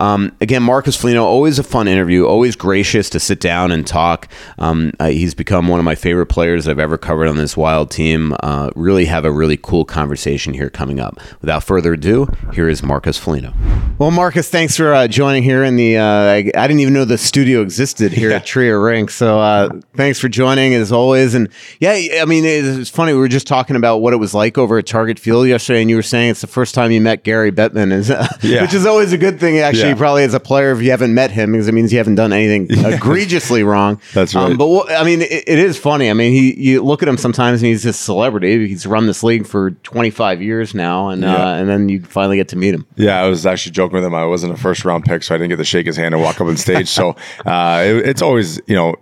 Um, 0.00 0.34
again, 0.40 0.62
Marcus 0.62 0.96
Foligno, 0.96 1.24
always 1.24 1.58
a 1.58 1.62
fun 1.62 1.86
interview, 1.86 2.24
always 2.24 2.56
gracious 2.56 3.10
to 3.10 3.20
sit 3.20 3.38
down 3.38 3.70
and 3.70 3.86
talk. 3.86 4.28
Um, 4.58 4.92
uh, 4.98 5.08
he's 5.08 5.34
become 5.34 5.68
one 5.68 5.78
of 5.78 5.84
my 5.84 5.94
favorite 5.94 6.26
players 6.26 6.66
I've 6.66 6.78
ever 6.78 6.96
covered 6.96 7.28
on 7.28 7.36
this 7.36 7.54
wild 7.54 7.90
team. 7.90 8.34
Uh, 8.42 8.70
really 8.74 9.04
have 9.04 9.26
a 9.26 9.30
really 9.30 9.58
cool 9.58 9.84
conversation 9.84 10.54
here 10.54 10.70
coming 10.70 11.00
up. 11.00 11.20
Without 11.42 11.62
further 11.64 11.92
ado, 11.92 12.28
here 12.54 12.68
is 12.68 12.82
Marcus 12.82 13.18
Foligno. 13.18 13.52
Well, 13.98 14.10
Marcus, 14.10 14.48
thanks 14.48 14.74
for 14.74 14.94
uh, 14.94 15.06
joining 15.06 15.42
here 15.42 15.62
in 15.62 15.76
the. 15.76 15.98
Uh, 15.98 16.04
I, 16.04 16.36
I, 16.56 16.66
didn't 16.66 16.80
even 16.80 16.94
know 16.94 17.04
the 17.04 17.18
studio 17.18 17.60
existed 17.60 18.12
here 18.12 18.30
yeah. 18.30 18.36
at 18.36 18.46
TRIA 18.46 18.78
Rink, 18.78 19.10
so 19.10 19.38
uh, 19.38 19.68
thanks 19.94 20.18
for 20.18 20.30
joining 20.30 20.72
as 20.72 20.90
always. 20.90 21.34
And 21.34 21.50
yeah, 21.78 21.92
I 21.92 22.24
mean, 22.24 22.44
it's 22.46 22.88
funny. 22.88 23.12
We 23.12 23.18
were 23.18 23.28
just 23.28 23.46
talking 23.46 23.76
about 23.76 23.98
what 23.98 24.14
it 24.14 24.16
was 24.16 24.32
like 24.32 24.56
over 24.56 24.78
at 24.78 24.86
Target 24.86 25.18
Field 25.18 25.46
yesterday, 25.46 25.82
and 25.82 25.90
you 25.90 25.96
were 25.96 26.02
saying 26.02 26.30
it's 26.30 26.40
the 26.40 26.46
first 26.46 26.74
time 26.74 26.90
you 26.90 27.02
met 27.02 27.22
Gary 27.22 27.52
Bettman, 27.52 27.92
is, 27.92 28.08
yeah. 28.42 28.62
which 28.62 28.72
is 28.72 28.86
always 28.86 29.12
a 29.12 29.18
good 29.18 29.38
thing, 29.38 29.58
actually. 29.58 29.82
Yeah 29.82 29.89
probably 29.94 30.24
as 30.24 30.34
a 30.34 30.40
player 30.40 30.72
if 30.72 30.82
you 30.82 30.90
haven't 30.90 31.14
met 31.14 31.30
him 31.30 31.52
because 31.52 31.68
it 31.68 31.72
means 31.72 31.92
you 31.92 31.98
haven't 31.98 32.16
done 32.16 32.32
anything 32.32 32.66
egregiously 32.92 33.62
wrong. 33.62 34.00
That's 34.14 34.34
um, 34.34 34.42
right. 34.42 34.52
Um, 34.52 34.58
but 34.58 34.92
I 34.92 35.04
mean, 35.04 35.22
it, 35.22 35.44
it 35.46 35.58
is 35.58 35.78
funny. 35.78 36.10
I 36.10 36.12
mean, 36.12 36.32
he 36.32 36.54
you 36.60 36.82
look 36.82 37.02
at 37.02 37.08
him 37.08 37.16
sometimes 37.16 37.62
and 37.62 37.68
he's 37.68 37.84
a 37.84 37.92
celebrity. 37.92 38.68
He's 38.68 38.86
run 38.86 39.06
this 39.06 39.22
league 39.22 39.46
for 39.46 39.70
25 39.70 40.42
years 40.42 40.74
now, 40.74 41.08
and 41.08 41.24
uh, 41.24 41.54
and 41.58 41.68
then 41.68 41.88
you 41.88 42.02
finally 42.02 42.36
get 42.36 42.48
to 42.48 42.56
meet 42.56 42.74
him. 42.74 42.86
Yeah, 42.96 43.20
I 43.20 43.28
was 43.28 43.46
actually 43.46 43.72
joking 43.72 43.96
with 43.96 44.04
him. 44.04 44.14
I 44.14 44.26
wasn't 44.26 44.52
a 44.52 44.56
first 44.56 44.84
round 44.84 45.04
pick, 45.04 45.22
so 45.22 45.34
I 45.34 45.38
didn't 45.38 45.50
get 45.50 45.56
to 45.56 45.64
shake 45.64 45.86
his 45.86 45.96
hand 45.96 46.14
and 46.14 46.22
walk 46.22 46.40
up 46.40 46.46
on 46.46 46.56
stage. 46.56 46.88
so 46.88 47.10
uh, 47.46 47.82
it, 47.84 48.08
it's 48.08 48.22
always 48.22 48.60
you 48.66 48.74
know 48.74 48.94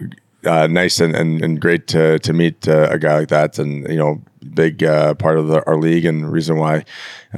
uh, 0.44 0.66
nice 0.66 1.00
and, 1.00 1.14
and, 1.14 1.42
and, 1.42 1.60
great 1.60 1.86
to 1.88 2.18
to 2.20 2.32
meet 2.32 2.68
uh, 2.68 2.88
a 2.90 2.98
guy 2.98 3.18
like 3.18 3.28
that, 3.28 3.58
and 3.58 3.88
you 3.88 3.96
know, 3.96 4.22
big 4.54 4.84
uh, 4.84 5.14
part 5.14 5.36
of 5.36 5.48
the, 5.48 5.64
our 5.66 5.76
league 5.76 6.04
and 6.04 6.32
reason 6.32 6.56
why 6.56 6.84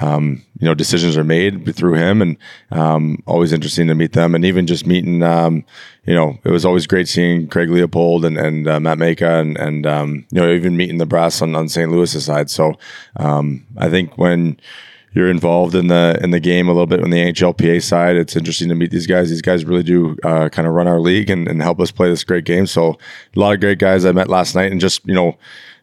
um, 0.00 0.42
you 0.58 0.66
know 0.66 0.74
decisions 0.74 1.16
are 1.16 1.24
made 1.24 1.74
through 1.74 1.94
him, 1.94 2.20
and 2.20 2.36
um, 2.70 3.22
always 3.26 3.52
interesting 3.52 3.86
to 3.88 3.94
meet 3.94 4.12
them, 4.12 4.34
and 4.34 4.44
even 4.44 4.66
just 4.66 4.86
meeting. 4.86 5.22
Um, 5.22 5.64
you 6.04 6.14
know, 6.14 6.38
it 6.44 6.50
was 6.50 6.64
always 6.64 6.86
great 6.86 7.08
seeing 7.08 7.46
Craig 7.46 7.70
Leopold 7.70 8.24
and, 8.24 8.36
and 8.36 8.66
uh, 8.66 8.80
Matt 8.80 8.98
Majka 8.98 9.40
and, 9.40 9.56
and 9.58 9.86
um, 9.86 10.26
you 10.30 10.40
know, 10.40 10.50
even 10.50 10.76
meeting 10.76 10.98
the 10.98 11.06
brass 11.06 11.42
on, 11.42 11.54
on 11.54 11.68
St. 11.68 11.90
Louis' 11.90 12.24
side. 12.24 12.50
So 12.50 12.74
um, 13.16 13.66
I 13.76 13.90
think 13.90 14.16
when 14.16 14.58
you're 15.12 15.30
involved 15.30 15.74
in 15.74 15.88
the 15.88 16.18
in 16.22 16.30
the 16.30 16.40
game 16.40 16.68
a 16.68 16.72
little 16.72 16.86
bit 16.86 17.02
on 17.02 17.10
the 17.10 17.18
NHLPA 17.18 17.82
side. 17.82 18.16
It's 18.16 18.36
interesting 18.36 18.68
to 18.68 18.74
meet 18.74 18.90
these 18.90 19.06
guys. 19.06 19.28
These 19.28 19.42
guys 19.42 19.64
really 19.64 19.82
do 19.82 20.16
uh, 20.24 20.48
kind 20.48 20.68
of 20.68 20.74
run 20.74 20.86
our 20.86 21.00
league 21.00 21.30
and, 21.30 21.48
and 21.48 21.62
help 21.62 21.80
us 21.80 21.90
play 21.90 22.08
this 22.08 22.24
great 22.24 22.44
game. 22.44 22.66
So 22.66 22.98
a 23.34 23.40
lot 23.40 23.54
of 23.54 23.60
great 23.60 23.78
guys 23.78 24.04
I 24.04 24.12
met 24.12 24.28
last 24.28 24.54
night, 24.54 24.70
and 24.70 24.80
just 24.80 25.04
you 25.06 25.14
know 25.14 25.36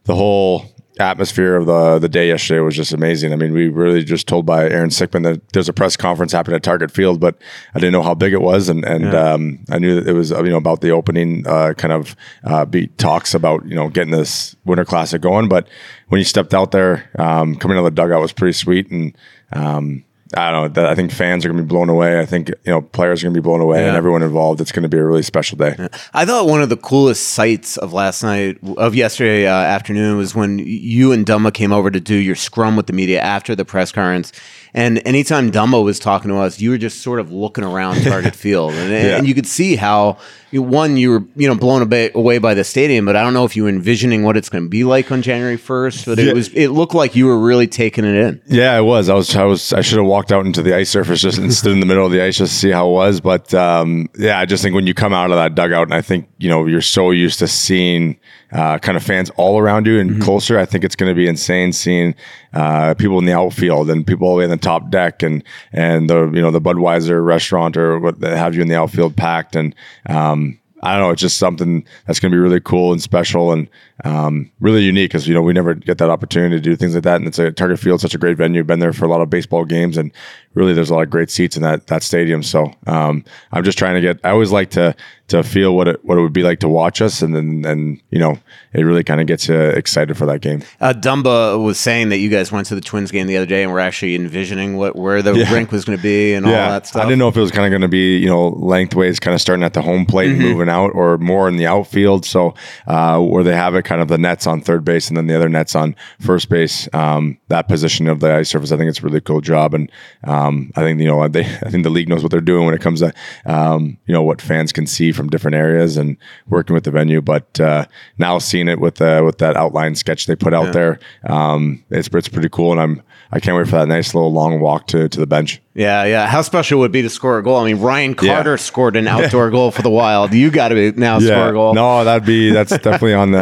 the 0.06 0.16
whole 0.16 0.66
atmosphere 1.00 1.56
of 1.56 1.66
the 1.66 2.00
the 2.00 2.10
day 2.10 2.28
yesterday 2.28 2.60
was 2.60 2.76
just 2.76 2.94
amazing. 2.94 3.34
I 3.34 3.36
mean, 3.36 3.54
we 3.54 3.70
really 3.70 4.04
just 4.04 4.28
told 4.28 4.46
by 4.46 4.70
Aaron 4.70 4.90
Sickman 4.90 5.24
that 5.24 5.48
there's 5.50 5.70
a 5.70 5.74
press 5.74 5.96
conference 5.98 6.32
happening 6.32 6.56
at 6.56 6.64
Target 6.64 6.92
Field, 6.92 7.20
but 7.20 7.38
I 7.74 7.80
didn't 7.80 7.94
know 7.94 8.04
how 8.04 8.14
big 8.14 8.34
it 8.34 8.42
was, 8.42 8.70
and 8.70 8.84
and 8.86 9.04
yeah. 9.06 9.34
um, 9.34 9.60
I 9.70 9.80
knew 9.80 10.00
that 10.00 10.10
it 10.10 10.14
was 10.14 10.32
you 10.32 10.44
know 10.44 10.58
about 10.58 10.82
the 10.82 10.92
opening 10.92 11.46
uh, 11.48 11.74
kind 11.78 11.94
of 11.94 12.16
uh, 12.44 12.66
beat 12.66 12.98
talks 12.98 13.34
about 13.34 13.66
you 13.66 13.76
know 13.76 13.90
getting 13.90 14.12
this 14.12 14.56
Winter 14.66 14.86
Classic 14.86 15.22
going. 15.22 15.50
But 15.50 15.68
when 16.08 16.20
you 16.20 16.26
stepped 16.26 16.54
out 16.54 16.72
there, 16.72 17.10
um, 17.20 17.56
coming 17.56 17.78
out 17.78 17.86
of 17.86 17.96
the 17.96 18.02
dugout 18.02 18.22
was 18.22 18.34
pretty 18.34 18.54
sweet, 18.54 18.90
and 18.92 19.18
um, 19.54 20.04
I 20.36 20.52
don't 20.52 20.76
know. 20.76 20.86
I 20.88 20.96
think 20.96 21.12
fans 21.12 21.46
are 21.46 21.50
going 21.50 21.58
to 21.58 21.64
be 21.64 21.68
blown 21.68 21.90
away. 21.90 22.20
I 22.20 22.26
think 22.26 22.50
you 22.50 22.72
know 22.72 22.82
players 22.82 23.22
are 23.22 23.28
going 23.28 23.34
to 23.34 23.40
be 23.40 23.44
blown 23.44 23.62
away, 23.62 23.82
yeah. 23.82 23.88
and 23.88 23.98
everyone 23.98 24.24
involved. 24.24 24.60
It's 24.60 24.72
going 24.72 24.84
to 24.84 24.90
be 24.90 24.98
a 24.98 25.04
really 25.04 25.22
special 25.22 25.58
day. 25.58 25.76
Yeah. 25.78 25.88
I 26.14 26.26
thought 26.26 26.48
one 26.48 26.62
of 26.62 26.70
the 26.70 26.78
coolest 26.78 27.30
sights 27.30 27.78
of 27.78 27.94
last 27.94 28.24
night, 28.24 28.58
of 28.78 28.96
yesterday 28.96 29.48
uh, 29.48 29.54
afternoon, 29.54 30.18
was 30.18 30.36
when 30.36 30.60
you 30.60 31.12
and 31.12 31.26
Dumba 31.26 31.54
came 31.54 31.72
over 31.72 31.90
to 31.92 32.00
do 32.00 32.16
your 32.16 32.36
scrum 32.36 32.76
with 32.76 32.88
the 32.88 32.94
media 32.94 33.22
after 33.22 33.56
the 33.56 33.66
press 33.66 33.92
conference. 33.92 34.32
And 34.74 35.02
anytime 35.06 35.52
Dumba 35.52 35.84
was 35.84 36.00
talking 36.00 36.30
to 36.30 36.38
us, 36.38 36.60
you 36.60 36.70
were 36.70 36.78
just 36.78 37.02
sort 37.02 37.20
of 37.20 37.32
looking 37.32 37.64
around 37.64 38.02
Target 38.04 38.36
Field, 38.36 38.74
and, 38.74 38.92
yeah. 38.92 39.18
and 39.18 39.28
you 39.28 39.34
could 39.34 39.48
see 39.48 39.76
how 39.76 40.18
one 40.54 40.96
you 40.96 41.12
were 41.12 41.24
you 41.36 41.48
know 41.48 41.56
blown 41.56 41.82
away 42.14 42.38
by 42.38 42.54
the 42.54 42.64
stadium, 42.64 43.06
but 43.06 43.16
I 43.16 43.22
don't 43.22 43.34
know 43.34 43.46
if 43.46 43.56
you 43.56 43.64
were 43.64 43.70
envisioning 43.70 44.24
what 44.24 44.38
it's 44.38 44.50
going 44.50 44.64
to 44.64 44.70
be 44.70 44.84
like 44.84 45.12
on 45.12 45.22
January 45.22 45.58
first. 45.58 46.06
But 46.06 46.18
yeah. 46.18 46.32
it 46.32 46.36
was 46.36 46.50
it 46.50 46.70
looked 46.70 46.94
like 46.94 47.16
you 47.16 47.26
were 47.26 47.38
really 47.38 47.68
taking 47.68 48.06
it 48.06 48.16
in. 48.16 48.42
Yeah, 48.48 48.74
I 48.74 48.82
was. 48.82 49.10
I 49.10 49.14
was. 49.14 49.36
I 49.36 49.44
was. 49.44 49.74
I 49.74 49.82
should 49.82 49.98
have 49.98 50.08
walked 50.08 50.32
out 50.32 50.46
into 50.46 50.62
the 50.62 50.76
ice 50.76 50.90
surface 50.90 51.22
just 51.22 51.38
and 51.38 51.54
stood 51.54 51.74
in 51.74 51.80
the 51.80 51.86
middle 51.86 52.06
of 52.06 52.12
the 52.12 52.22
ice 52.22 52.38
just 52.38 52.54
to 52.54 52.60
see 52.60 52.72
how 52.72 52.90
it 52.90 52.94
was. 52.94 53.20
But 53.20 53.54
um, 53.54 54.10
yeah, 54.18 54.40
I 54.40 54.46
just 54.46 54.64
think 54.64 54.76
when 54.76 54.88
you 54.88 54.94
come 54.94 55.14
out 55.14 55.32
of 55.32 55.38
that 55.38 55.56
dugout, 55.56 55.88
and 55.88 55.94
I 55.94 56.02
think 56.02 56.30
you 56.38 56.50
know 56.50 56.66
you're 56.66 56.82
so 56.82 57.12
used 57.12 57.40
to 57.40 57.48
seeing 57.48 58.18
uh, 58.52 58.80
kind 58.80 58.96
of 58.96 59.04
fans 59.04 59.30
all 59.32 59.60
around 59.60 59.86
you 59.86 60.00
and 60.00 60.12
mm-hmm. 60.12 60.22
closer. 60.22 60.58
I 60.58 60.66
think 60.66 60.84
it's 60.84 60.96
going 60.96 61.12
to 61.12 61.16
be 61.16 61.28
insane 61.28 61.74
seeing 61.74 62.16
uh, 62.54 62.94
people 62.96 63.20
in 63.20 63.26
the 63.26 63.34
outfield 63.34 63.90
and 63.90 64.06
people 64.06 64.28
all 64.28 64.36
the 64.36 64.40
way 64.40 64.44
in 64.46 64.50
the 64.50 64.58
top 64.58 64.90
deck 64.90 65.24
and 65.24 65.44
and 65.72 66.10
the 66.10 66.32
you 66.34 66.42
know 66.42 66.52
the 66.52 66.62
Budweiser 66.62 67.24
restaurant 67.26 67.78
or 67.78 68.00
what 68.00 68.22
have 68.22 68.56
you 68.56 68.62
in 68.62 68.68
the 68.68 68.76
outfield 68.76 69.16
packed 69.16 69.56
and 69.56 69.76
um, 70.08 70.60
I 70.84 70.94
don't 70.94 71.02
know. 71.02 71.12
It's 71.12 71.22
just 71.22 71.38
something 71.38 71.86
that's 72.06 72.20
going 72.20 72.32
to 72.32 72.36
be 72.36 72.40
really 72.40 72.60
cool 72.60 72.92
and 72.92 73.02
special 73.02 73.52
and 73.52 73.68
um, 74.04 74.52
really 74.60 74.82
unique 74.82 75.10
because 75.10 75.28
you 75.28 75.34
know 75.34 75.42
we 75.42 75.54
never 75.54 75.74
get 75.74 75.98
that 75.98 76.10
opportunity 76.10 76.56
to 76.56 76.62
do 76.62 76.76
things 76.76 76.94
like 76.94 77.04
that. 77.04 77.16
And 77.16 77.28
it's 77.28 77.40
a 77.40 77.52
Target 77.52 77.80
Field, 77.80 78.02
such 78.02 78.14
a 78.14 78.18
great 78.18 78.38
venue. 78.38 78.64
Been 78.64 78.80
there 78.80 78.94
for 78.94 79.06
a 79.06 79.08
lot 79.08 79.22
of 79.22 79.30
baseball 79.30 79.66
games, 79.66 79.98
and 79.98 80.12
really 80.54 80.74
there's 80.74 80.90
a 80.90 80.94
lot 80.94 81.04
of 81.04 81.10
great 81.10 81.30
seats 81.30 81.56
in 81.56 81.64
that 81.64 81.88
that 81.88 82.04
stadium. 82.04 82.44
So 82.44 82.72
um, 82.86 83.24
I'm 83.52 83.64
just 83.64 83.78
trying 83.78 83.96
to 83.96 84.02
get. 84.02 84.20
I 84.24 84.30
always 84.32 84.52
like 84.52 84.72
to 84.72 84.96
to 85.28 85.44
feel 85.44 85.76
what 85.76 85.88
it 85.88 86.04
what 86.06 86.18
it 86.18 86.22
would 86.22 86.34
be 86.34 86.44
like 86.44 86.60
to 86.60 86.70
watch 86.70 87.02
us, 87.02 87.22
and 87.22 87.36
then 87.36 87.64
and 87.66 88.02
you 88.12 88.20
know 88.20 88.40
it 88.74 88.84
really 88.84 89.04
kind 89.04 89.20
of 89.20 89.28
gets 89.28 89.48
you 89.48 89.56
excited 89.56 90.18
for 90.18 90.26
that 90.26 90.42
game. 90.42 90.64
Uh, 90.80 90.94
Dumba 90.94 91.62
was 91.62 91.80
saying 91.80 92.10
that 92.10 92.18
you 92.18 92.30
guys 92.30 92.52
went 92.52 92.68
to 92.68 92.76
the 92.76 92.82
Twins 92.82 93.12
game 93.12 93.28
the 93.28 93.38
other 93.38 93.46
day, 93.46 93.64
and 93.64 93.72
we're 93.72 93.80
actually 93.80 94.16
envisioning 94.16 94.78
what 94.78 94.96
where 94.96 95.22
the 95.22 95.34
yeah. 95.38 95.52
rink 95.54 95.72
was 95.72 95.86
going 95.86 95.98
to 95.98 96.04
be 96.04 96.34
and 96.34 96.46
yeah. 96.46 96.52
all 96.66 96.72
that 96.72 96.88
stuff. 96.88 97.02
I 97.02 97.06
didn't 97.06 97.20
know 97.20 97.28
if 97.28 97.38
it 97.38 97.42
was 97.42 97.52
kind 97.52 97.66
of 97.66 97.72
going 97.72 97.82
to 97.82 97.88
be 97.88 98.18
you 98.18 98.28
know 98.28 98.50
lengthways, 98.50 99.20
kind 99.20 99.36
of 99.36 99.42
starting 99.42 99.64
at 99.64 99.74
the 99.74 99.82
home 99.82 100.06
plate 100.06 100.32
mm-hmm. 100.32 100.42
and 100.42 100.50
moving 100.50 100.70
out, 100.70 100.92
or 100.94 101.18
more 101.18 101.48
in 101.50 101.58
the 101.58 101.68
outfield. 101.68 102.26
So 102.26 102.54
uh, 102.88 103.20
where 103.20 103.44
they 103.44 103.56
have 103.56 103.76
it, 103.76 103.84
kind 103.88 104.02
of 104.02 104.10
the 104.10 104.18
nets 104.18 104.46
on 104.46 104.60
third 104.60 104.84
base, 104.84 105.08
and 105.08 105.16
then 105.16 105.28
the 105.28 105.36
other 105.36 105.48
nets 105.48 105.74
on 105.74 105.96
first 106.20 106.50
base. 106.50 106.90
Um, 106.94 107.38
that 107.48 107.70
position 107.70 108.08
of 108.08 108.20
the 108.20 108.36
ice 108.36 108.50
surface, 108.50 108.72
I 108.72 108.78
think 108.78 108.90
it's 108.90 109.00
a 109.00 109.04
really 109.04 109.22
cool 109.22 109.40
job, 109.40 109.74
and 109.74 109.90
um, 110.26 110.72
I 110.76 110.82
think 110.82 111.00
you 111.00 111.08
know 111.08 111.28
they 111.28 111.46
I 111.66 111.70
think 111.70 111.84
the 111.84 111.90
league 111.90 112.10
knows 112.10 112.22
what 112.22 112.32
they're 112.32 112.42
doing 112.42 112.66
when 112.66 112.76
it 112.76 112.82
comes 112.82 113.00
to 113.00 113.14
um, 113.46 113.98
you 114.06 114.14
know 114.14 114.22
what 114.22 114.42
fans 114.42 114.74
can 114.74 114.86
see 114.86 115.12
from 115.12 115.30
different 115.30 115.56
areas 115.56 115.96
and 115.96 116.18
working 116.48 116.74
with 116.74 116.84
the 116.84 116.92
venue. 116.92 117.22
But 117.22 117.60
uh, 117.60 117.86
now 118.18 118.38
seeing 118.40 118.68
it 118.68 118.80
with 118.80 119.02
uh, 119.02 119.24
with 119.26 119.38
that 119.38 119.56
outline 119.56 119.96
sketch 119.96 120.26
they 120.26 120.36
put 120.36 120.54
out 120.54 120.68
yeah. 120.68 120.72
there, 120.72 121.00
um, 121.24 121.84
it's 121.90 122.10
it's 122.12 122.28
pretty 122.28 122.50
cool, 122.50 122.74
and 122.74 122.82
I'm 122.82 123.02
I 123.32 123.40
can't 123.40 123.58
wait 123.58 123.68
for 123.68 123.78
that 123.78 123.88
nice 123.88 124.14
little 124.14 124.34
long 124.34 124.60
walk 124.60 124.88
to 124.88 125.08
to 125.08 125.20
the 125.20 125.28
bench. 125.28 125.62
Yeah, 125.78 126.06
yeah. 126.06 126.26
How 126.26 126.42
special 126.42 126.80
would 126.80 126.90
it 126.90 126.92
be 126.92 127.04
to 127.04 127.10
score 127.10 127.38
a 127.38 127.44
goal? 127.44 127.58
I 127.58 127.66
mean, 127.66 127.80
Ryan 127.80 128.16
Carter 128.16 128.54
yeah. 128.54 128.56
scored 128.56 128.96
an 128.96 129.08
outdoor 129.08 129.52
goal 129.52 129.70
for 129.70 129.84
the 129.84 129.92
Wild. 129.92 130.34
You 130.34 130.50
got 130.50 130.70
to 130.70 130.76
be 130.76 130.92
now 131.00 131.20
yeah. 131.20 131.28
score 131.28 131.50
a 131.50 131.54
goal. 131.54 131.76
No, 131.76 132.04
that'd 132.04 132.26
be 132.26 132.50
that's 132.50 132.72
definitely 132.72 133.14
on 133.14 133.30
the 133.30 133.38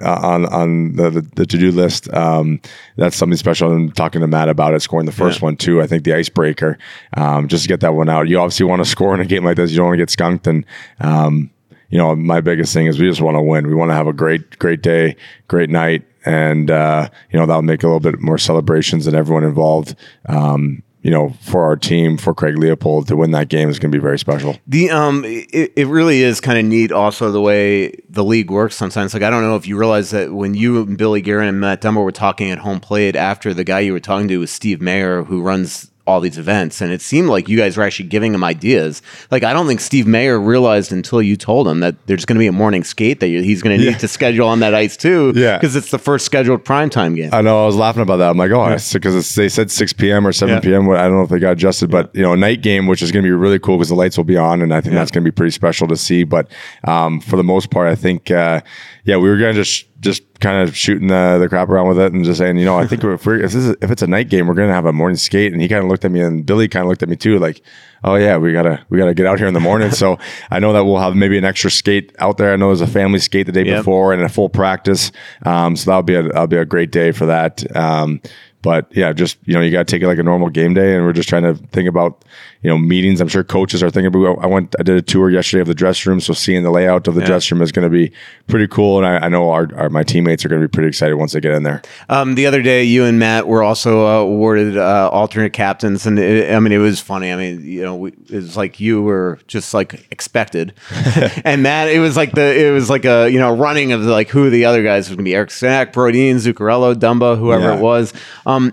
uh, 0.00 0.20
on 0.22 0.46
on 0.46 0.94
the, 0.94 1.10
the, 1.10 1.20
the 1.22 1.44
to 1.44 1.58
do 1.58 1.72
list. 1.72 2.08
Um, 2.14 2.60
that's 2.94 3.16
something 3.16 3.36
special. 3.36 3.72
I'm 3.72 3.90
talking 3.90 4.20
to 4.20 4.28
Matt 4.28 4.48
about 4.48 4.74
it, 4.74 4.80
scoring 4.80 5.06
the 5.06 5.12
first 5.12 5.40
yeah. 5.40 5.46
one 5.46 5.56
too. 5.56 5.82
I 5.82 5.88
think 5.88 6.04
the 6.04 6.14
icebreaker, 6.14 6.78
um, 7.16 7.48
just 7.48 7.64
to 7.64 7.68
get 7.68 7.80
that 7.80 7.94
one 7.94 8.08
out. 8.08 8.28
You 8.28 8.38
obviously 8.38 8.66
want 8.66 8.84
to 8.84 8.88
score 8.88 9.12
in 9.16 9.20
a 9.20 9.26
game 9.26 9.44
like 9.44 9.56
this. 9.56 9.72
You 9.72 9.78
don't 9.78 9.86
want 9.86 9.94
to 9.94 10.02
get 10.02 10.10
skunked, 10.10 10.46
and 10.46 10.64
um, 11.00 11.50
you 11.90 11.98
know 11.98 12.14
my 12.14 12.40
biggest 12.40 12.72
thing 12.72 12.86
is 12.86 13.00
we 13.00 13.08
just 13.08 13.20
want 13.20 13.34
to 13.36 13.42
win. 13.42 13.66
We 13.66 13.74
want 13.74 13.90
to 13.90 13.96
have 13.96 14.06
a 14.06 14.12
great 14.12 14.56
great 14.60 14.82
day, 14.82 15.16
great 15.48 15.68
night, 15.68 16.04
and 16.24 16.70
uh, 16.70 17.08
you 17.32 17.40
know 17.40 17.46
that'll 17.46 17.62
make 17.62 17.82
a 17.82 17.88
little 17.88 17.98
bit 17.98 18.20
more 18.20 18.38
celebrations 18.38 19.08
and 19.08 19.16
everyone 19.16 19.42
involved. 19.42 19.96
Um, 20.26 20.84
you 21.02 21.10
know, 21.10 21.34
for 21.40 21.64
our 21.64 21.76
team, 21.76 22.16
for 22.16 22.32
Craig 22.32 22.56
Leopold 22.56 23.08
to 23.08 23.16
win 23.16 23.32
that 23.32 23.48
game 23.48 23.68
is 23.68 23.78
going 23.78 23.90
to 23.90 23.96
be 23.96 24.02
very 24.02 24.18
special. 24.18 24.56
The 24.66 24.90
um, 24.90 25.24
it, 25.24 25.72
it 25.76 25.86
really 25.88 26.22
is 26.22 26.40
kind 26.40 26.58
of 26.58 26.64
neat. 26.64 26.92
Also, 26.92 27.30
the 27.30 27.40
way 27.40 28.00
the 28.08 28.24
league 28.24 28.50
works 28.50 28.76
sometimes. 28.76 29.12
Like 29.12 29.22
I 29.22 29.30
don't 29.30 29.42
know 29.42 29.56
if 29.56 29.66
you 29.66 29.76
realize 29.76 30.10
that 30.10 30.32
when 30.32 30.54
you 30.54 30.80
and 30.82 30.96
Billy 30.96 31.20
Guerin 31.20 31.48
and 31.48 31.60
Matt 31.60 31.82
Dumba 31.82 32.02
were 32.02 32.12
talking 32.12 32.50
at 32.50 32.58
home 32.58 32.80
plate 32.80 33.16
after 33.16 33.52
the 33.52 33.64
guy 33.64 33.80
you 33.80 33.92
were 33.92 34.00
talking 34.00 34.28
to 34.28 34.38
was 34.38 34.50
Steve 34.50 34.80
Mayer, 34.80 35.24
who 35.24 35.42
runs 35.42 35.91
all 36.04 36.20
these 36.20 36.36
events 36.36 36.80
and 36.80 36.92
it 36.92 37.00
seemed 37.00 37.28
like 37.28 37.48
you 37.48 37.56
guys 37.56 37.76
were 37.76 37.84
actually 37.84 38.08
giving 38.08 38.34
him 38.34 38.42
ideas 38.42 39.02
like 39.30 39.44
i 39.44 39.52
don't 39.52 39.68
think 39.68 39.78
steve 39.78 40.04
mayer 40.04 40.38
realized 40.38 40.90
until 40.90 41.22
you 41.22 41.36
told 41.36 41.68
him 41.68 41.78
that 41.78 41.94
there's 42.06 42.24
going 42.24 42.34
to 42.34 42.40
be 42.40 42.48
a 42.48 42.52
morning 42.52 42.82
skate 42.82 43.20
that 43.20 43.28
he's 43.28 43.62
going 43.62 43.78
to 43.78 43.84
need 43.84 43.92
yeah. 43.92 43.98
to 43.98 44.08
schedule 44.08 44.48
on 44.48 44.58
that 44.58 44.74
ice 44.74 44.96
too 44.96 45.32
yeah 45.36 45.56
because 45.56 45.76
it's 45.76 45.92
the 45.92 45.98
first 45.98 46.26
scheduled 46.26 46.64
primetime 46.64 47.14
game 47.14 47.30
i 47.32 47.40
know 47.40 47.62
i 47.62 47.66
was 47.66 47.76
laughing 47.76 48.02
about 48.02 48.16
that 48.16 48.30
i'm 48.30 48.36
like 48.36 48.50
oh 48.50 48.76
because 48.92 49.36
yeah. 49.36 49.42
they 49.42 49.48
said 49.48 49.70
6 49.70 49.92
p.m 49.92 50.26
or 50.26 50.32
7 50.32 50.54
yeah. 50.54 50.60
p.m 50.60 50.90
i 50.90 51.02
don't 51.02 51.12
know 51.12 51.22
if 51.22 51.30
they 51.30 51.38
got 51.38 51.52
adjusted 51.52 51.88
but 51.88 52.12
you 52.16 52.22
know 52.22 52.32
a 52.32 52.36
night 52.36 52.62
game 52.62 52.88
which 52.88 53.00
is 53.00 53.12
going 53.12 53.22
to 53.22 53.28
be 53.28 53.32
really 53.32 53.60
cool 53.60 53.76
because 53.76 53.90
the 53.90 53.94
lights 53.94 54.16
will 54.16 54.24
be 54.24 54.36
on 54.36 54.60
and 54.60 54.74
i 54.74 54.80
think 54.80 54.94
that's 54.94 55.12
going 55.12 55.22
to 55.24 55.30
be 55.30 55.34
pretty 55.34 55.52
special 55.52 55.86
to 55.86 55.96
see 55.96 56.24
but 56.24 56.50
um, 56.84 57.20
for 57.20 57.36
the 57.36 57.44
most 57.44 57.70
part 57.70 57.86
i 57.86 57.94
think 57.94 58.28
uh, 58.30 58.60
yeah 59.04 59.16
we 59.16 59.28
were 59.28 59.38
going 59.38 59.54
to 59.54 59.62
just 59.62 59.86
just 60.02 60.22
kind 60.40 60.68
of 60.68 60.76
shooting 60.76 61.06
the, 61.06 61.38
the 61.40 61.48
crap 61.48 61.68
around 61.68 61.88
with 61.88 61.98
it 61.98 62.12
and 62.12 62.24
just 62.24 62.38
saying, 62.38 62.58
you 62.58 62.64
know, 62.64 62.76
I 62.76 62.86
think 62.86 63.04
if 63.04 63.24
we're 63.24 63.40
if, 63.40 63.54
is, 63.54 63.68
if 63.80 63.90
it's 63.90 64.02
a 64.02 64.06
night 64.06 64.28
game, 64.28 64.48
we're 64.48 64.54
gonna 64.54 64.74
have 64.74 64.84
a 64.84 64.92
morning 64.92 65.16
skate. 65.16 65.52
And 65.52 65.62
he 65.62 65.68
kind 65.68 65.82
of 65.82 65.88
looked 65.88 66.04
at 66.04 66.10
me, 66.10 66.20
and 66.20 66.44
Billy 66.44 66.68
kind 66.68 66.84
of 66.84 66.88
looked 66.88 67.02
at 67.02 67.08
me 67.08 67.16
too, 67.16 67.38
like, 67.38 67.62
oh 68.04 68.16
yeah, 68.16 68.36
we 68.36 68.52
gotta 68.52 68.84
we 68.90 68.98
gotta 68.98 69.14
get 69.14 69.26
out 69.26 69.38
here 69.38 69.46
in 69.46 69.54
the 69.54 69.60
morning. 69.60 69.90
so 69.92 70.18
I 70.50 70.58
know 70.58 70.72
that 70.72 70.84
we'll 70.84 70.98
have 70.98 71.14
maybe 71.14 71.38
an 71.38 71.44
extra 71.44 71.70
skate 71.70 72.14
out 72.18 72.36
there. 72.36 72.52
I 72.52 72.56
know 72.56 72.66
there's 72.66 72.80
a 72.82 72.86
family 72.86 73.20
skate 73.20 73.46
the 73.46 73.52
day 73.52 73.64
yep. 73.64 73.78
before 73.78 74.12
and 74.12 74.22
a 74.22 74.28
full 74.28 74.48
practice. 74.48 75.12
Um, 75.46 75.76
so 75.76 75.90
that'll 75.90 76.02
be 76.02 76.14
a 76.14 76.22
that'll 76.24 76.48
be 76.48 76.56
a 76.56 76.66
great 76.66 76.90
day 76.90 77.12
for 77.12 77.26
that. 77.26 77.64
Um, 77.76 78.20
but 78.62 78.94
yeah, 78.96 79.12
just 79.12 79.38
you 79.44 79.54
know, 79.54 79.60
you 79.60 79.70
got 79.70 79.86
to 79.86 79.90
take 79.90 80.02
it 80.02 80.06
like 80.06 80.18
a 80.18 80.22
normal 80.22 80.48
game 80.48 80.74
day, 80.74 80.94
and 80.96 81.04
we're 81.04 81.12
just 81.12 81.28
trying 81.28 81.42
to 81.42 81.54
think 81.54 81.88
about 81.88 82.24
you 82.62 82.70
know 82.70 82.78
meetings. 82.78 83.20
I'm 83.20 83.28
sure 83.28 83.42
coaches 83.42 83.82
are 83.82 83.90
thinking 83.90 84.06
about. 84.06 84.38
I 84.42 84.46
went, 84.46 84.74
I 84.78 84.82
did 84.82 84.96
a 84.96 85.02
tour 85.02 85.30
yesterday 85.30 85.60
of 85.60 85.66
the 85.66 85.74
dress 85.74 86.06
room, 86.06 86.20
so 86.20 86.32
seeing 86.32 86.62
the 86.62 86.70
layout 86.70 87.08
of 87.08 87.14
the 87.14 87.20
yeah. 87.20 87.26
dress 87.26 87.50
room 87.50 87.60
is 87.60 87.72
going 87.72 87.84
to 87.84 87.90
be 87.90 88.12
pretty 88.46 88.68
cool, 88.68 88.98
and 88.98 89.06
I, 89.06 89.26
I 89.26 89.28
know 89.28 89.50
our, 89.50 89.68
our, 89.74 89.90
my 89.90 90.04
teammates 90.04 90.44
are 90.44 90.48
going 90.48 90.62
to 90.62 90.68
be 90.68 90.70
pretty 90.70 90.88
excited 90.88 91.16
once 91.16 91.32
they 91.32 91.40
get 91.40 91.52
in 91.52 91.64
there. 91.64 91.82
Um, 92.08 92.36
the 92.36 92.46
other 92.46 92.62
day, 92.62 92.84
you 92.84 93.04
and 93.04 93.18
Matt 93.18 93.48
were 93.48 93.62
also 93.62 94.06
uh, 94.06 94.20
awarded 94.20 94.76
uh, 94.76 95.10
alternate 95.12 95.52
captains, 95.52 96.06
and 96.06 96.18
it, 96.18 96.52
I 96.52 96.60
mean, 96.60 96.72
it 96.72 96.78
was 96.78 97.00
funny. 97.00 97.32
I 97.32 97.36
mean, 97.36 97.64
you 97.64 97.82
know, 97.82 97.96
we, 97.96 98.10
it 98.10 98.30
was 98.30 98.56
like 98.56 98.78
you 98.78 99.02
were 99.02 99.40
just 99.48 99.74
like 99.74 100.06
expected, 100.12 100.74
and 101.44 101.62
Matt, 101.62 101.88
it 101.88 101.98
was 101.98 102.16
like 102.16 102.32
the 102.32 102.68
it 102.68 102.70
was 102.70 102.88
like 102.88 103.04
a 103.04 103.28
you 103.28 103.40
know 103.40 103.54
running 103.56 103.92
of 103.92 104.02
like 104.02 104.28
who 104.28 104.50
the 104.50 104.66
other 104.66 104.84
guys 104.84 105.08
was 105.08 105.16
going 105.16 105.24
to 105.24 105.28
be: 105.28 105.34
Eric 105.34 105.50
Stack, 105.50 105.92
Brodin, 105.92 106.36
Zuccarello, 106.36 106.94
Dumba, 106.94 107.36
whoever 107.36 107.64
yeah. 107.64 107.76
it 107.76 107.80
was. 107.80 108.12
Um, 108.46 108.72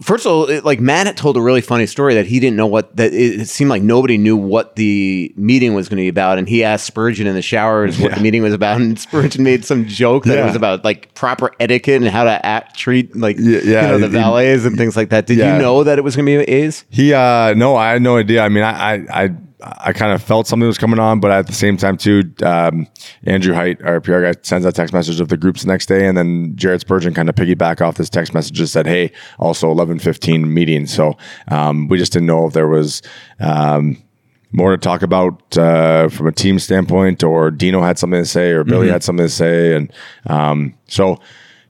first 0.00 0.26
of 0.26 0.32
all, 0.32 0.46
it, 0.46 0.64
like 0.64 0.80
Matt 0.80 1.06
had 1.06 1.16
told 1.16 1.36
a 1.36 1.40
really 1.40 1.60
funny 1.60 1.86
story 1.86 2.14
that 2.14 2.26
he 2.26 2.38
didn't 2.38 2.56
know 2.56 2.66
what 2.66 2.96
that 2.96 3.12
it, 3.12 3.40
it 3.40 3.48
seemed 3.48 3.70
like 3.70 3.82
nobody 3.82 4.18
knew 4.18 4.36
what 4.36 4.76
the 4.76 5.32
meeting 5.36 5.74
was 5.74 5.88
going 5.88 5.96
to 5.96 6.02
be 6.02 6.08
about, 6.08 6.38
and 6.38 6.48
he 6.48 6.62
asked 6.62 6.86
Spurgeon 6.86 7.26
in 7.26 7.34
the 7.34 7.42
showers 7.42 7.98
what 7.98 8.10
yeah. 8.10 8.16
the 8.16 8.22
meeting 8.22 8.42
was 8.42 8.52
about, 8.52 8.80
and 8.80 8.98
Spurgeon 8.98 9.42
made 9.42 9.64
some 9.64 9.86
joke 9.86 10.24
that 10.24 10.34
yeah. 10.34 10.42
it 10.42 10.46
was 10.46 10.56
about 10.56 10.84
like 10.84 11.14
proper 11.14 11.52
etiquette 11.60 12.02
and 12.02 12.10
how 12.10 12.24
to 12.24 12.46
act, 12.46 12.76
treat 12.76 13.16
like 13.16 13.36
yeah, 13.38 13.58
you 13.58 13.72
know 13.72 13.98
the 13.98 14.08
valets 14.08 14.64
and 14.64 14.76
things 14.76 14.96
like 14.96 15.10
that. 15.10 15.26
Did 15.26 15.38
you 15.38 15.44
know 15.44 15.84
that 15.84 15.98
it 15.98 16.02
was 16.02 16.16
going 16.16 16.26
to 16.26 16.44
be 16.44 16.52
A's? 16.52 16.84
He 16.90 17.14
uh 17.14 17.54
no, 17.54 17.76
I 17.76 17.92
had 17.92 18.02
no 18.02 18.18
idea. 18.18 18.42
I 18.42 18.48
mean, 18.48 18.64
I 18.64 18.94
I. 18.94 19.24
I 19.24 19.36
I 19.62 19.92
kind 19.92 20.12
of 20.12 20.22
felt 20.22 20.46
something 20.46 20.66
was 20.66 20.78
coming 20.78 20.98
on, 20.98 21.20
but 21.20 21.30
at 21.30 21.46
the 21.46 21.52
same 21.52 21.76
time 21.76 21.96
too, 21.96 22.32
um, 22.42 22.86
Andrew 23.24 23.54
Heydt, 23.54 23.84
our 23.84 24.00
PR 24.00 24.20
guy, 24.20 24.34
sends 24.42 24.66
a 24.66 24.72
text 24.72 24.92
message 24.92 25.20
of 25.20 25.28
the 25.28 25.36
groups 25.36 25.62
the 25.62 25.68
next 25.68 25.86
day, 25.86 26.06
and 26.06 26.18
then 26.18 26.54
Jared 26.56 26.80
Spurgeon 26.80 27.14
kind 27.14 27.28
of 27.28 27.34
piggyback 27.34 27.80
off 27.80 27.96
this 27.96 28.10
text 28.10 28.34
message 28.34 28.58
and 28.58 28.68
said, 28.68 28.86
"Hey, 28.86 29.12
also 29.38 29.70
eleven 29.70 29.98
fifteen 29.98 30.52
meeting." 30.52 30.86
So 30.86 31.16
um, 31.48 31.88
we 31.88 31.98
just 31.98 32.12
didn't 32.12 32.26
know 32.26 32.46
if 32.46 32.52
there 32.52 32.68
was. 32.68 33.02
Um, 33.40 33.98
more 34.56 34.70
to 34.70 34.78
talk 34.78 35.02
about 35.02 35.58
uh, 35.58 36.08
from 36.08 36.28
a 36.28 36.32
team 36.32 36.60
standpoint, 36.60 37.24
or 37.24 37.50
Dino 37.50 37.82
had 37.82 37.98
something 37.98 38.20
to 38.20 38.24
say, 38.24 38.52
or 38.52 38.62
Billy 38.62 38.86
mm-hmm. 38.86 38.92
had 38.92 39.02
something 39.02 39.26
to 39.26 39.32
say, 39.32 39.74
and 39.74 39.92
um, 40.26 40.74
so 40.86 41.18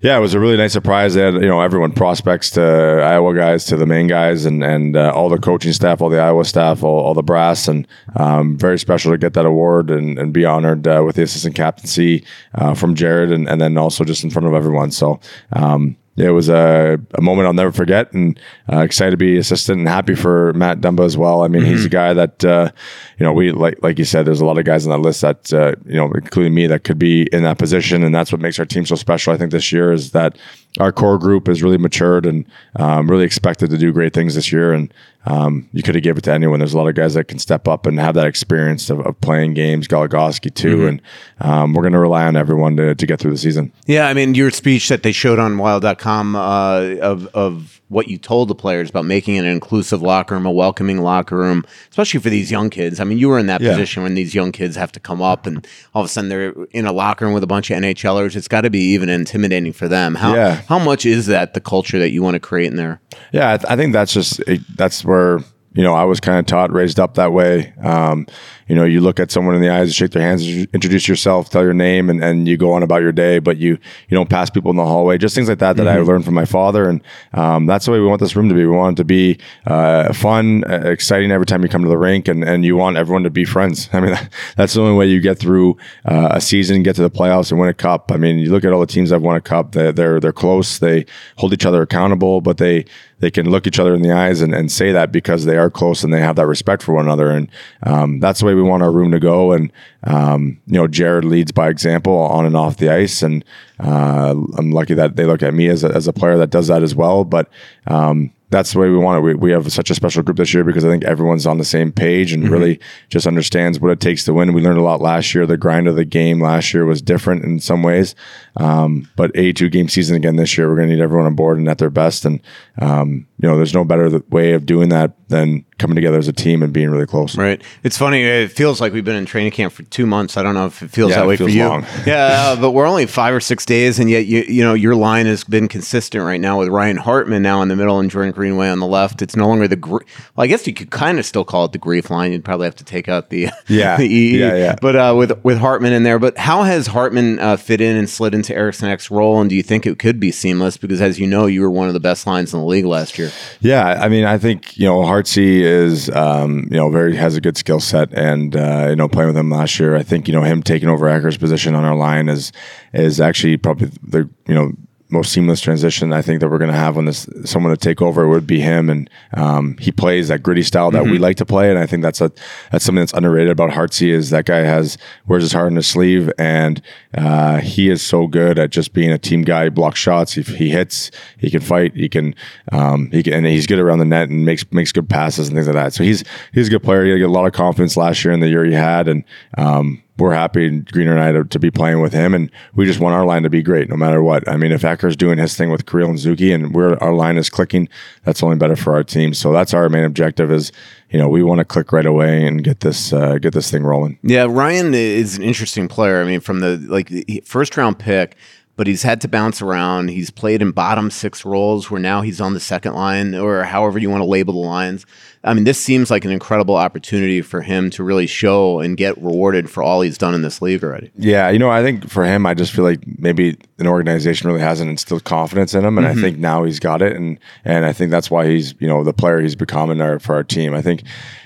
yeah, 0.04 0.18
it 0.18 0.20
was 0.20 0.34
a 0.34 0.38
really 0.38 0.58
nice 0.58 0.74
surprise. 0.74 1.14
They 1.14 1.22
had, 1.22 1.32
you 1.32 1.48
know, 1.48 1.62
everyone 1.62 1.90
prospects 1.90 2.50
to 2.50 2.60
Iowa 2.60 3.34
guys 3.34 3.64
to 3.64 3.76
the 3.78 3.86
main 3.86 4.06
guys 4.06 4.44
and 4.44 4.62
and 4.62 4.98
uh, 4.98 5.10
all 5.14 5.30
the 5.30 5.38
coaching 5.38 5.72
staff, 5.72 6.02
all 6.02 6.10
the 6.10 6.20
Iowa 6.20 6.44
staff, 6.44 6.82
all, 6.82 7.00
all 7.00 7.14
the 7.14 7.22
brass, 7.22 7.68
and 7.68 7.88
um, 8.16 8.58
very 8.58 8.78
special 8.78 9.12
to 9.12 9.16
get 9.16 9.32
that 9.32 9.46
award 9.46 9.90
and, 9.90 10.18
and 10.18 10.30
be 10.30 10.44
honored 10.44 10.86
uh, 10.86 11.02
with 11.06 11.16
the 11.16 11.22
assistant 11.22 11.54
captaincy 11.54 12.22
uh, 12.56 12.74
from 12.74 12.94
Jared, 12.94 13.32
and, 13.32 13.48
and 13.48 13.62
then 13.62 13.78
also 13.78 14.04
just 14.04 14.22
in 14.24 14.28
front 14.28 14.46
of 14.46 14.52
everyone. 14.52 14.90
So 14.90 15.20
um, 15.54 15.96
it 16.16 16.30
was 16.30 16.48
a, 16.48 16.98
a 17.14 17.20
moment 17.20 17.46
I'll 17.46 17.52
never 17.52 17.72
forget, 17.72 18.12
and 18.12 18.38
uh, 18.72 18.78
excited 18.78 19.10
to 19.10 19.16
be 19.16 19.36
assistant 19.36 19.80
and 19.80 19.88
happy 19.88 20.14
for 20.14 20.52
Matt 20.52 20.80
Dumba 20.80 21.04
as 21.04 21.16
well. 21.16 21.42
I 21.42 21.48
mean, 21.48 21.62
mm-hmm. 21.62 21.72
he's 21.72 21.84
a 21.84 21.88
guy 21.88 22.14
that 22.14 22.44
uh, 22.44 22.70
you 23.18 23.24
know 23.24 23.32
we 23.32 23.50
like 23.50 23.82
like 23.82 23.98
you 23.98 24.04
said. 24.04 24.24
There's 24.24 24.40
a 24.40 24.44
lot 24.44 24.58
of 24.58 24.64
guys 24.64 24.86
on 24.86 24.92
that 24.92 25.04
list 25.04 25.22
that 25.22 25.52
uh, 25.52 25.74
you 25.86 25.96
know, 25.96 26.10
including 26.14 26.54
me, 26.54 26.66
that 26.68 26.84
could 26.84 26.98
be 26.98 27.28
in 27.32 27.42
that 27.42 27.58
position, 27.58 28.04
and 28.04 28.14
that's 28.14 28.30
what 28.30 28.40
makes 28.40 28.58
our 28.58 28.64
team 28.64 28.86
so 28.86 28.94
special. 28.94 29.32
I 29.32 29.36
think 29.36 29.50
this 29.50 29.72
year 29.72 29.92
is 29.92 30.12
that 30.12 30.38
our 30.80 30.90
core 30.90 31.18
group 31.18 31.48
is 31.48 31.62
really 31.62 31.78
matured 31.78 32.26
and 32.26 32.44
um, 32.76 33.08
really 33.08 33.24
expected 33.24 33.70
to 33.70 33.78
do 33.78 33.92
great 33.92 34.12
things 34.12 34.34
this 34.34 34.50
year. 34.50 34.72
And 34.72 34.92
um, 35.26 35.68
you 35.72 35.82
could 35.82 35.94
have 35.94 36.04
gave 36.04 36.18
it 36.18 36.24
to 36.24 36.32
anyone. 36.32 36.58
There's 36.58 36.74
a 36.74 36.76
lot 36.76 36.88
of 36.88 36.94
guys 36.94 37.14
that 37.14 37.28
can 37.28 37.38
step 37.38 37.68
up 37.68 37.86
and 37.86 37.98
have 37.98 38.14
that 38.16 38.26
experience 38.26 38.90
of, 38.90 39.00
of 39.00 39.18
playing 39.20 39.54
games. 39.54 39.88
Goligoski 39.88 40.52
too, 40.52 40.78
mm-hmm. 40.78 40.88
and 40.88 41.02
um, 41.40 41.72
we're 41.74 41.82
going 41.82 41.92
to 41.92 42.00
rely 42.00 42.26
on 42.26 42.36
everyone 42.36 42.76
to, 42.76 42.94
to 42.94 43.06
get 43.06 43.20
through 43.20 43.30
the 43.30 43.38
season. 43.38 43.72
Yeah, 43.86 44.08
I 44.08 44.14
mean, 44.14 44.34
your 44.34 44.50
speech 44.50 44.88
that 44.88 45.02
they 45.02 45.12
showed 45.12 45.38
on 45.38 45.56
Wild.com 45.56 46.36
uh, 46.36 46.96
of 47.00 47.26
of 47.34 47.80
what 47.94 48.08
you 48.08 48.18
told 48.18 48.48
the 48.48 48.56
players 48.56 48.90
about 48.90 49.04
making 49.04 49.38
an 49.38 49.44
inclusive 49.44 50.02
locker 50.02 50.34
room, 50.34 50.44
a 50.44 50.50
welcoming 50.50 51.00
locker 51.00 51.36
room, 51.36 51.64
especially 51.90 52.18
for 52.18 52.28
these 52.28 52.50
young 52.50 52.68
kids. 52.68 52.98
I 52.98 53.04
mean, 53.04 53.18
you 53.18 53.28
were 53.28 53.38
in 53.38 53.46
that 53.46 53.60
yeah. 53.60 53.70
position 53.70 54.02
when 54.02 54.14
these 54.14 54.34
young 54.34 54.50
kids 54.50 54.74
have 54.74 54.90
to 54.92 55.00
come 55.00 55.22
up 55.22 55.46
and 55.46 55.64
all 55.94 56.02
of 56.02 56.06
a 56.06 56.08
sudden 56.08 56.28
they're 56.28 56.52
in 56.72 56.86
a 56.86 56.92
locker 56.92 57.24
room 57.24 57.34
with 57.34 57.44
a 57.44 57.46
bunch 57.46 57.70
of 57.70 57.78
NHLers. 57.78 58.34
It's 58.34 58.48
got 58.48 58.62
to 58.62 58.70
be 58.70 58.80
even 58.94 59.08
intimidating 59.08 59.72
for 59.72 59.86
them. 59.86 60.16
How 60.16 60.34
yeah. 60.34 60.62
how 60.68 60.80
much 60.80 61.06
is 61.06 61.26
that 61.26 61.54
the 61.54 61.60
culture 61.60 62.00
that 62.00 62.10
you 62.10 62.20
want 62.20 62.34
to 62.34 62.40
create 62.40 62.66
in 62.66 62.74
there? 62.74 63.00
Yeah, 63.32 63.52
I, 63.52 63.56
th- 63.58 63.70
I 63.70 63.76
think 63.76 63.92
that's 63.92 64.12
just 64.12 64.42
that's 64.74 65.04
where 65.04 65.38
you 65.72 65.84
know 65.84 65.94
I 65.94 66.02
was 66.02 66.18
kind 66.18 66.40
of 66.40 66.46
taught, 66.46 66.72
raised 66.72 66.98
up 66.98 67.14
that 67.14 67.32
way. 67.32 67.74
Um, 67.80 68.26
you 68.68 68.74
know, 68.74 68.84
you 68.84 69.00
look 69.00 69.20
at 69.20 69.30
someone 69.30 69.54
in 69.54 69.60
the 69.60 69.68
eyes, 69.68 69.94
shake 69.94 70.12
their 70.12 70.22
hands, 70.22 70.46
introduce 70.46 71.06
yourself, 71.06 71.50
tell 71.50 71.62
your 71.62 71.74
name, 71.74 72.08
and, 72.08 72.22
and 72.22 72.48
you 72.48 72.56
go 72.56 72.72
on 72.72 72.82
about 72.82 73.02
your 73.02 73.12
day. 73.12 73.38
But 73.38 73.58
you 73.58 73.78
you 74.08 74.14
don't 74.16 74.30
pass 74.30 74.50
people 74.50 74.70
in 74.70 74.76
the 74.76 74.84
hallway. 74.84 75.18
Just 75.18 75.34
things 75.34 75.48
like 75.48 75.58
that 75.58 75.76
that 75.76 75.86
mm-hmm. 75.86 75.98
I 75.98 76.02
learned 76.02 76.24
from 76.24 76.34
my 76.34 76.44
father, 76.44 76.88
and 76.88 77.02
um, 77.32 77.66
that's 77.66 77.84
the 77.84 77.92
way 77.92 78.00
we 78.00 78.06
want 78.06 78.20
this 78.20 78.36
room 78.36 78.48
to 78.48 78.54
be. 78.54 78.64
We 78.64 78.70
want 78.70 78.98
it 78.98 79.02
to 79.02 79.04
be 79.04 79.38
uh, 79.66 80.12
fun, 80.12 80.64
uh, 80.64 80.88
exciting 80.88 81.30
every 81.30 81.46
time 81.46 81.62
you 81.62 81.68
come 81.68 81.82
to 81.82 81.88
the 81.88 81.98
rink, 81.98 82.28
and, 82.28 82.42
and 82.44 82.64
you 82.64 82.76
want 82.76 82.96
everyone 82.96 83.24
to 83.24 83.30
be 83.30 83.44
friends. 83.44 83.88
I 83.92 84.00
mean, 84.00 84.12
that, 84.12 84.32
that's 84.56 84.74
the 84.74 84.80
only 84.80 84.96
way 84.96 85.06
you 85.06 85.20
get 85.20 85.38
through 85.38 85.76
uh, 86.04 86.28
a 86.32 86.40
season, 86.40 86.82
get 86.82 86.96
to 86.96 87.02
the 87.02 87.10
playoffs, 87.10 87.50
and 87.50 87.60
win 87.60 87.68
a 87.68 87.74
cup. 87.74 88.10
I 88.12 88.16
mean, 88.16 88.38
you 88.38 88.50
look 88.50 88.64
at 88.64 88.72
all 88.72 88.80
the 88.80 88.86
teams 88.86 89.10
that 89.10 89.16
have 89.16 89.22
won 89.22 89.36
a 89.36 89.40
cup; 89.40 89.72
they're 89.72 89.92
they're, 89.92 90.20
they're 90.20 90.32
close. 90.32 90.78
They 90.78 91.06
hold 91.36 91.52
each 91.52 91.66
other 91.66 91.82
accountable, 91.82 92.40
but 92.40 92.58
they 92.58 92.86
they 93.24 93.30
can 93.30 93.48
look 93.48 93.66
each 93.66 93.78
other 93.78 93.94
in 93.94 94.02
the 94.02 94.12
eyes 94.12 94.42
and, 94.42 94.54
and 94.54 94.70
say 94.70 94.92
that 94.92 95.10
because 95.10 95.46
they 95.46 95.56
are 95.56 95.70
close 95.70 96.04
and 96.04 96.12
they 96.12 96.20
have 96.20 96.36
that 96.36 96.46
respect 96.46 96.82
for 96.82 96.92
one 96.92 97.06
another. 97.06 97.30
And 97.30 97.48
um, 97.82 98.20
that's 98.20 98.40
the 98.40 98.46
way 98.46 98.53
we 98.54 98.62
want 98.62 98.82
our 98.82 98.92
room 98.92 99.10
to 99.10 99.20
go. 99.20 99.52
And, 99.52 99.72
um, 100.04 100.60
you 100.66 100.74
know, 100.74 100.86
Jared 100.86 101.24
leads 101.24 101.52
by 101.52 101.68
example 101.68 102.16
on 102.16 102.46
and 102.46 102.56
off 102.56 102.76
the 102.76 102.90
ice. 102.90 103.22
And 103.22 103.44
uh, 103.80 104.34
I'm 104.56 104.70
lucky 104.70 104.94
that 104.94 105.16
they 105.16 105.24
look 105.24 105.42
at 105.42 105.54
me 105.54 105.68
as 105.68 105.84
a, 105.84 105.88
as 105.88 106.08
a 106.08 106.12
player 106.12 106.36
that 106.38 106.50
does 106.50 106.68
that 106.68 106.82
as 106.82 106.94
well. 106.94 107.24
But, 107.24 107.48
um, 107.86 108.32
that's 108.54 108.72
the 108.72 108.78
way 108.78 108.88
we 108.88 108.96
want 108.96 109.18
it. 109.18 109.22
We, 109.22 109.34
we 109.34 109.50
have 109.50 109.70
such 109.72 109.90
a 109.90 109.96
special 109.96 110.22
group 110.22 110.36
this 110.36 110.54
year 110.54 110.62
because 110.62 110.84
I 110.84 110.88
think 110.88 111.04
everyone's 111.04 111.46
on 111.46 111.58
the 111.58 111.64
same 111.64 111.90
page 111.90 112.32
and 112.32 112.44
mm-hmm. 112.44 112.52
really 112.52 112.80
just 113.08 113.26
understands 113.26 113.80
what 113.80 113.90
it 113.90 114.00
takes 114.00 114.24
to 114.24 114.32
win. 114.32 114.52
We 114.52 114.62
learned 114.62 114.78
a 114.78 114.82
lot 114.82 115.00
last 115.00 115.34
year. 115.34 115.44
The 115.44 115.56
grind 115.56 115.88
of 115.88 115.96
the 115.96 116.04
game 116.04 116.40
last 116.40 116.72
year 116.72 116.86
was 116.86 117.02
different 117.02 117.44
in 117.44 117.58
some 117.58 117.82
ways, 117.82 118.14
um, 118.56 119.10
but 119.16 119.32
a 119.34 119.52
two 119.52 119.68
game 119.68 119.88
season 119.88 120.14
again 120.14 120.36
this 120.36 120.56
year. 120.56 120.68
We're 120.68 120.76
going 120.76 120.88
to 120.88 120.94
need 120.94 121.02
everyone 121.02 121.26
on 121.26 121.34
board 121.34 121.58
and 121.58 121.68
at 121.68 121.78
their 121.78 121.90
best. 121.90 122.24
And 122.24 122.40
um, 122.80 123.26
you 123.38 123.48
know, 123.48 123.56
there's 123.56 123.74
no 123.74 123.84
better 123.84 124.20
way 124.30 124.52
of 124.52 124.64
doing 124.66 124.88
that 124.90 125.12
than 125.28 125.64
coming 125.78 125.96
together 125.96 126.18
as 126.18 126.28
a 126.28 126.32
team 126.32 126.62
and 126.62 126.72
being 126.72 126.88
really 126.90 127.06
close. 127.06 127.36
Right. 127.36 127.60
It's 127.82 127.98
funny. 127.98 128.22
It 128.22 128.52
feels 128.52 128.80
like 128.80 128.92
we've 128.92 129.04
been 129.04 129.16
in 129.16 129.26
training 129.26 129.50
camp 129.52 129.72
for 129.72 129.82
two 129.84 130.06
months. 130.06 130.36
I 130.36 130.44
don't 130.44 130.54
know 130.54 130.66
if 130.66 130.82
it 130.82 130.90
feels 130.90 131.10
Yeah, 131.10 131.16
that 131.20 131.26
way 131.26 131.36
feels 131.36 131.50
for 131.50 131.56
you. 131.56 131.64
long. 131.66 131.84
yeah, 132.06 132.52
uh, 132.54 132.60
but 132.60 132.70
we're 132.70 132.86
only 132.86 133.06
five 133.06 133.34
or 133.34 133.40
six 133.40 133.66
days, 133.66 133.98
and 133.98 134.08
yet 134.08 134.26
you 134.26 134.42
you 134.42 134.62
know 134.62 134.74
your 134.74 134.94
line 134.94 135.26
has 135.26 135.42
been 135.42 135.66
consistent 135.66 136.22
right 136.24 136.40
now 136.40 136.60
with 136.60 136.68
Ryan 136.68 136.96
Hartman 136.98 137.42
now 137.42 137.60
in 137.62 137.68
the 137.68 137.74
middle 137.76 137.98
and 137.98 138.08
Jordan 138.10 138.30
Greenway 138.32 138.68
on 138.68 138.78
the 138.78 138.86
left. 138.86 139.20
It's 139.22 139.34
no 139.34 139.48
longer 139.48 139.66
the. 139.66 139.76
Gr- 139.76 140.02
well, 140.36 140.44
I 140.44 140.46
guess 140.46 140.66
you 140.68 140.74
could 140.74 140.90
kind 140.90 141.18
of 141.18 141.26
still 141.26 141.44
call 141.44 141.64
it 141.64 141.72
the 141.72 141.78
grief 141.78 142.10
line. 142.10 142.30
You'd 142.30 142.44
probably 142.44 142.66
have 142.66 142.76
to 142.76 142.84
take 142.84 143.08
out 143.08 143.30
the 143.30 143.48
Yeah. 143.66 143.96
the 143.96 144.04
EE. 144.06 144.38
Yeah, 144.38 144.54
yeah. 144.54 144.76
But 144.80 144.94
uh, 144.94 145.14
with 145.16 145.42
with 145.42 145.58
Hartman 145.58 145.92
in 145.92 146.04
there, 146.04 146.20
but 146.20 146.38
how 146.38 146.62
has 146.62 146.86
Hartman 146.86 147.40
uh, 147.40 147.56
fit 147.56 147.80
in 147.80 147.96
and 147.96 148.08
slid 148.08 148.34
into 148.34 148.54
Eriksson 148.54 148.90
Ek's 148.90 149.10
role? 149.10 149.40
And 149.40 149.50
do 149.50 149.56
you 149.56 149.62
think 149.64 149.86
it 149.86 149.98
could 149.98 150.20
be 150.20 150.30
seamless? 150.30 150.76
Because 150.76 151.00
as 151.00 151.18
you 151.18 151.26
know, 151.26 151.46
you 151.46 151.62
were 151.62 151.70
one 151.70 151.88
of 151.88 151.94
the 151.94 152.00
best 152.00 152.26
lines 152.28 152.54
in 152.54 152.60
the 152.60 152.66
league 152.66 152.84
last 152.84 153.18
year. 153.18 153.23
Yeah, 153.60 153.84
I 153.84 154.08
mean, 154.08 154.24
I 154.24 154.38
think 154.38 154.76
you 154.76 154.86
know 154.86 155.04
Hartsey 155.04 155.62
is 155.62 156.10
um, 156.10 156.68
you 156.70 156.76
know 156.76 156.90
very 156.90 157.16
has 157.16 157.36
a 157.36 157.40
good 157.40 157.56
skill 157.56 157.80
set, 157.80 158.12
and 158.12 158.56
uh, 158.56 158.86
you 158.90 158.96
know 158.96 159.08
playing 159.08 159.28
with 159.28 159.36
him 159.36 159.50
last 159.50 159.78
year, 159.78 159.96
I 159.96 160.02
think 160.02 160.28
you 160.28 160.34
know 160.34 160.42
him 160.42 160.62
taking 160.62 160.88
over 160.88 161.08
Acker's 161.08 161.36
position 161.36 161.74
on 161.74 161.84
our 161.84 161.96
line 161.96 162.28
is 162.28 162.52
is 162.92 163.20
actually 163.20 163.56
probably 163.56 163.90
the 164.02 164.28
you 164.46 164.54
know 164.54 164.72
most 165.10 165.32
seamless 165.32 165.60
transition 165.60 166.12
I 166.12 166.22
think 166.22 166.40
that 166.40 166.48
we're 166.48 166.58
going 166.58 166.70
to 166.70 166.76
have 166.76 166.96
when 166.96 167.04
this 167.04 167.28
someone 167.44 167.70
to 167.70 167.76
take 167.76 168.00
over 168.00 168.28
would 168.28 168.46
be 168.46 168.60
him, 168.60 168.88
and 168.88 169.10
um, 169.34 169.76
he 169.78 169.92
plays 169.92 170.28
that 170.28 170.42
gritty 170.42 170.62
style 170.62 170.90
that 170.90 171.04
we 171.04 171.18
like 171.18 171.36
to 171.36 171.46
play, 171.46 171.70
and 171.70 171.78
I 171.78 171.86
think 171.86 172.02
that's 172.02 172.20
a 172.20 172.32
that's 172.70 172.84
something 172.84 173.00
that's 173.00 173.12
underrated 173.12 173.50
about 173.50 173.70
Hartsey 173.70 174.10
is 174.10 174.30
that 174.30 174.46
guy 174.46 174.58
has 174.58 174.96
wears 175.26 175.42
his 175.42 175.52
heart 175.52 175.68
in 175.68 175.76
his 175.76 175.86
sleeve, 175.86 176.30
and 176.38 176.80
uh, 177.16 177.58
he 177.58 177.90
is 177.90 178.02
so 178.02 178.26
good 178.26 178.58
at 178.58 178.70
just 178.70 178.92
being 178.92 179.10
a 179.10 179.18
team 179.18 179.42
guy, 179.42 179.68
block 179.68 179.96
shots. 179.96 180.36
If 180.36 180.48
he 180.48 180.70
hits, 180.70 181.10
he 181.38 181.50
can 181.50 181.60
fight, 181.60 181.94
he 181.94 182.08
can 182.08 182.34
um, 182.72 183.10
he 183.10 183.22
can, 183.22 183.34
and 183.34 183.46
he's 183.46 183.66
good 183.66 183.78
around 183.78 183.98
the 183.98 184.04
net 184.04 184.28
and 184.28 184.44
makes 184.44 184.70
makes 184.72 184.92
good 184.92 185.08
passes 185.08 185.48
and 185.48 185.56
things 185.56 185.66
like 185.66 185.74
that. 185.74 185.92
So 185.92 186.04
he's 186.04 186.24
he's 186.52 186.68
a 186.68 186.70
good 186.70 186.82
player. 186.82 187.04
He 187.04 187.10
had 187.10 187.22
a 187.22 187.28
lot 187.28 187.46
of 187.46 187.52
confidence 187.52 187.96
last 187.96 188.24
year 188.24 188.32
in 188.32 188.40
the 188.40 188.48
year 188.48 188.64
he 188.64 188.72
had, 188.72 189.08
and 189.08 189.24
um, 189.58 190.02
we're 190.18 190.34
happy 190.34 190.80
Greener 190.80 191.12
and 191.12 191.20
I 191.20 191.32
to, 191.32 191.44
to 191.44 191.58
be 191.58 191.70
playing 191.70 192.00
with 192.00 192.12
him, 192.12 192.34
and 192.34 192.50
we 192.74 192.86
just 192.86 193.00
want 193.00 193.14
our 193.14 193.24
line 193.24 193.42
to 193.42 193.50
be 193.50 193.62
great 193.62 193.88
no 193.88 193.96
matter 193.96 194.22
what. 194.22 194.48
I 194.48 194.56
mean, 194.56 194.70
if 194.72 194.84
Ecker's 194.84 195.16
doing 195.16 195.38
his 195.38 195.56
thing 195.56 195.70
with 195.70 195.86
Kirill 195.86 196.10
and 196.10 196.18
Zuki, 196.18 196.54
and 196.54 196.74
we're 196.74 196.96
our 196.98 197.12
line 197.12 197.36
is 197.36 197.50
clicking, 197.50 197.88
that's 198.22 198.42
only 198.42 198.56
better 198.56 198.76
for 198.76 198.94
our 198.94 199.02
team. 199.02 199.34
So 199.34 199.52
that's 199.52 199.74
our 199.74 199.88
main 199.88 200.04
objective 200.04 200.52
is 200.52 200.70
you 201.10 201.18
know 201.18 201.28
we 201.28 201.42
want 201.42 201.58
to 201.58 201.64
click 201.64 201.92
right 201.92 202.06
away 202.06 202.46
and 202.46 202.62
get 202.62 202.80
this 202.80 203.12
uh, 203.12 203.38
get 203.38 203.54
this 203.54 203.70
thing 203.70 203.82
rolling. 203.82 204.18
Yeah, 204.22 204.46
Ryan 204.48 204.94
is 204.94 205.36
an 205.36 205.42
interesting 205.42 205.88
player. 205.88 206.20
I 206.20 206.24
mean, 206.24 206.40
from 206.40 206.60
the 206.60 206.76
like 206.76 207.44
first 207.44 207.76
round 207.76 207.98
pick, 207.98 208.36
but 208.76 208.86
he's 208.86 209.02
had 209.02 209.20
to 209.20 209.28
bounce 209.28 209.62
around. 209.62 210.08
He's 210.08 210.30
played 210.30 210.60
in 210.60 210.72
bottom 210.72 211.10
six 211.10 211.44
roles 211.44 211.90
where 211.90 212.00
now 212.00 212.22
he's 212.22 212.40
on 212.40 212.54
the 212.54 212.60
second 212.60 212.94
line 212.94 213.34
or 213.34 213.62
however 213.64 213.98
you 213.98 214.10
want 214.10 214.22
to 214.22 214.26
label 214.26 214.54
the 214.54 214.60
lines. 214.60 215.06
I 215.44 215.52
mean, 215.52 215.64
this 215.64 215.78
seems 215.78 216.10
like 216.10 216.24
an 216.24 216.30
incredible 216.30 216.74
opportunity 216.74 217.42
for 217.42 217.60
him 217.60 217.90
to 217.90 218.02
really 218.02 218.26
show 218.26 218.80
and 218.80 218.96
get 218.96 219.16
rewarded 219.18 219.68
for 219.70 219.82
all 219.82 220.00
he's 220.00 220.16
done 220.16 220.34
in 220.34 220.42
this 220.42 220.62
league 220.62 220.82
already. 220.82 221.10
Yeah, 221.16 221.50
you 221.50 221.58
know, 221.58 221.70
I 221.70 221.82
think 221.82 222.08
for 222.08 222.24
him, 222.24 222.46
I 222.46 222.54
just 222.54 222.72
feel 222.72 222.84
like 222.84 223.00
maybe 223.18 223.58
an 223.78 223.86
organization 223.86 224.48
really 224.48 224.62
hasn't 224.62 224.90
instilled 224.90 225.24
confidence 225.24 225.74
in 225.74 225.84
him, 225.84 225.98
and 225.98 226.06
I 226.06 226.12
mm-hmm. 226.12 226.20
think 226.22 226.38
now 226.38 226.64
he's 226.64 226.80
got 226.80 227.02
it, 227.02 227.14
and 227.14 227.38
and 227.64 227.84
I 227.84 227.92
think 227.92 228.10
that's 228.10 228.30
why 228.30 228.48
he's 228.48 228.74
you 228.80 228.88
know 228.88 229.04
the 229.04 229.12
player 229.12 229.40
he's 229.40 229.54
becoming 229.54 230.00
our, 230.00 230.18
for 230.18 230.34
our 230.34 230.44
team. 230.44 230.72
I 230.72 230.80
think 230.80 231.02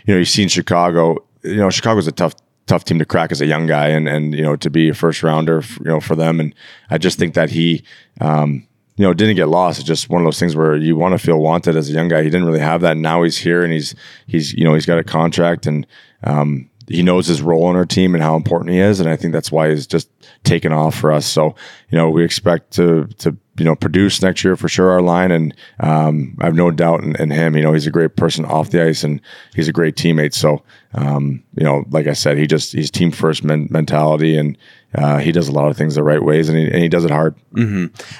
you 0.06 0.14
know 0.14 0.18
you've 0.18 0.28
seen 0.28 0.48
Chicago. 0.48 1.24
You 1.42 1.56
know, 1.56 1.70
Chicago's 1.70 2.06
a 2.06 2.12
tough 2.12 2.34
tough 2.68 2.85
team 2.85 2.98
to 2.98 3.04
crack 3.04 3.33
as 3.33 3.40
a 3.40 3.46
young 3.46 3.66
guy, 3.66 3.88
and 3.88 4.09
and 4.09 4.35
you 4.35 4.42
know 4.42 4.57
to 4.57 4.70
be 4.70 4.88
a 4.90 4.94
first 4.94 5.22
rounder, 5.22 5.62
you 5.78 5.87
know, 5.87 6.00
for 6.00 6.14
them, 6.14 6.38
and 6.38 6.54
I 6.90 6.98
just 6.98 7.18
think 7.18 7.35
that 7.35 7.50
he. 7.50 7.83
Um, 8.20 8.64
you 8.96 9.04
know, 9.04 9.14
didn't 9.14 9.37
get 9.37 9.46
lost. 9.46 9.78
It's 9.78 9.87
just 9.87 10.11
one 10.11 10.20
of 10.20 10.26
those 10.26 10.40
things 10.40 10.57
where 10.57 10.74
you 10.74 10.96
want 10.96 11.12
to 11.12 11.24
feel 11.24 11.38
wanted 11.38 11.76
as 11.76 11.88
a 11.88 11.92
young 11.92 12.09
guy. 12.09 12.24
He 12.24 12.31
didn't 12.31 12.48
really 12.48 12.59
have 12.59 12.81
that. 12.81 12.96
Now 12.96 13.22
he's 13.22 13.38
here 13.38 13.62
and 13.62 13.72
he's 13.72 13.94
he's 14.26 14.52
you 14.54 14.64
know 14.64 14.74
he's 14.74 14.87
got 14.87 14.98
a 14.98 15.04
contract 15.04 15.66
and 15.66 15.87
um, 16.24 16.68
he 16.88 17.04
knows 17.04 17.28
his 17.28 17.40
role 17.40 17.70
in 17.70 17.76
our 17.76 17.87
team 17.87 18.16
and 18.16 18.24
how 18.24 18.35
important 18.35 18.72
he 18.72 18.81
is. 18.81 18.98
And 18.98 19.09
I 19.09 19.14
think 19.14 19.33
that's 19.33 19.52
why 19.52 19.70
he's 19.70 19.87
just 19.87 20.11
taken 20.42 20.72
off 20.72 20.96
for 20.96 21.12
us. 21.12 21.26
So 21.26 21.54
you 21.90 21.96
know 21.96 22.11
we 22.11 22.24
expect 22.24 22.72
to 22.72 23.07
to 23.18 23.37
you 23.58 23.64
know 23.64 23.74
produce 23.74 24.22
next 24.22 24.44
year 24.44 24.56
for 24.56 24.68
sure 24.68 24.90
our 24.90 25.02
line 25.02 25.30
and 25.30 25.54
um, 25.80 26.36
I 26.40 26.44
have 26.46 26.54
no 26.54 26.70
doubt 26.70 27.02
in, 27.02 27.16
in 27.16 27.30
him. 27.30 27.56
You 27.56 27.62
know 27.62 27.72
he's 27.72 27.86
a 27.86 27.90
great 27.90 28.16
person 28.16 28.44
off 28.44 28.70
the 28.70 28.82
ice 28.82 29.04
and 29.04 29.20
he's 29.54 29.68
a 29.68 29.72
great 29.72 29.96
teammate. 29.96 30.34
So 30.34 30.62
um, 30.94 31.42
you 31.56 31.64
know 31.64 31.84
like 31.90 32.06
I 32.06 32.12
said, 32.14 32.38
he 32.38 32.46
just 32.46 32.72
he's 32.72 32.90
team 32.90 33.10
first 33.10 33.44
men- 33.44 33.68
mentality 33.70 34.36
and 34.36 34.56
uh, 34.94 35.18
he 35.18 35.32
does 35.32 35.48
a 35.48 35.52
lot 35.52 35.70
of 35.70 35.76
things 35.76 35.96
the 35.96 36.02
right 36.02 36.22
ways 36.22 36.48
and 36.48 36.56
he, 36.56 36.64
and 36.64 36.76
he 36.76 36.88
does 36.88 37.04
it 37.04 37.10
hard. 37.10 37.34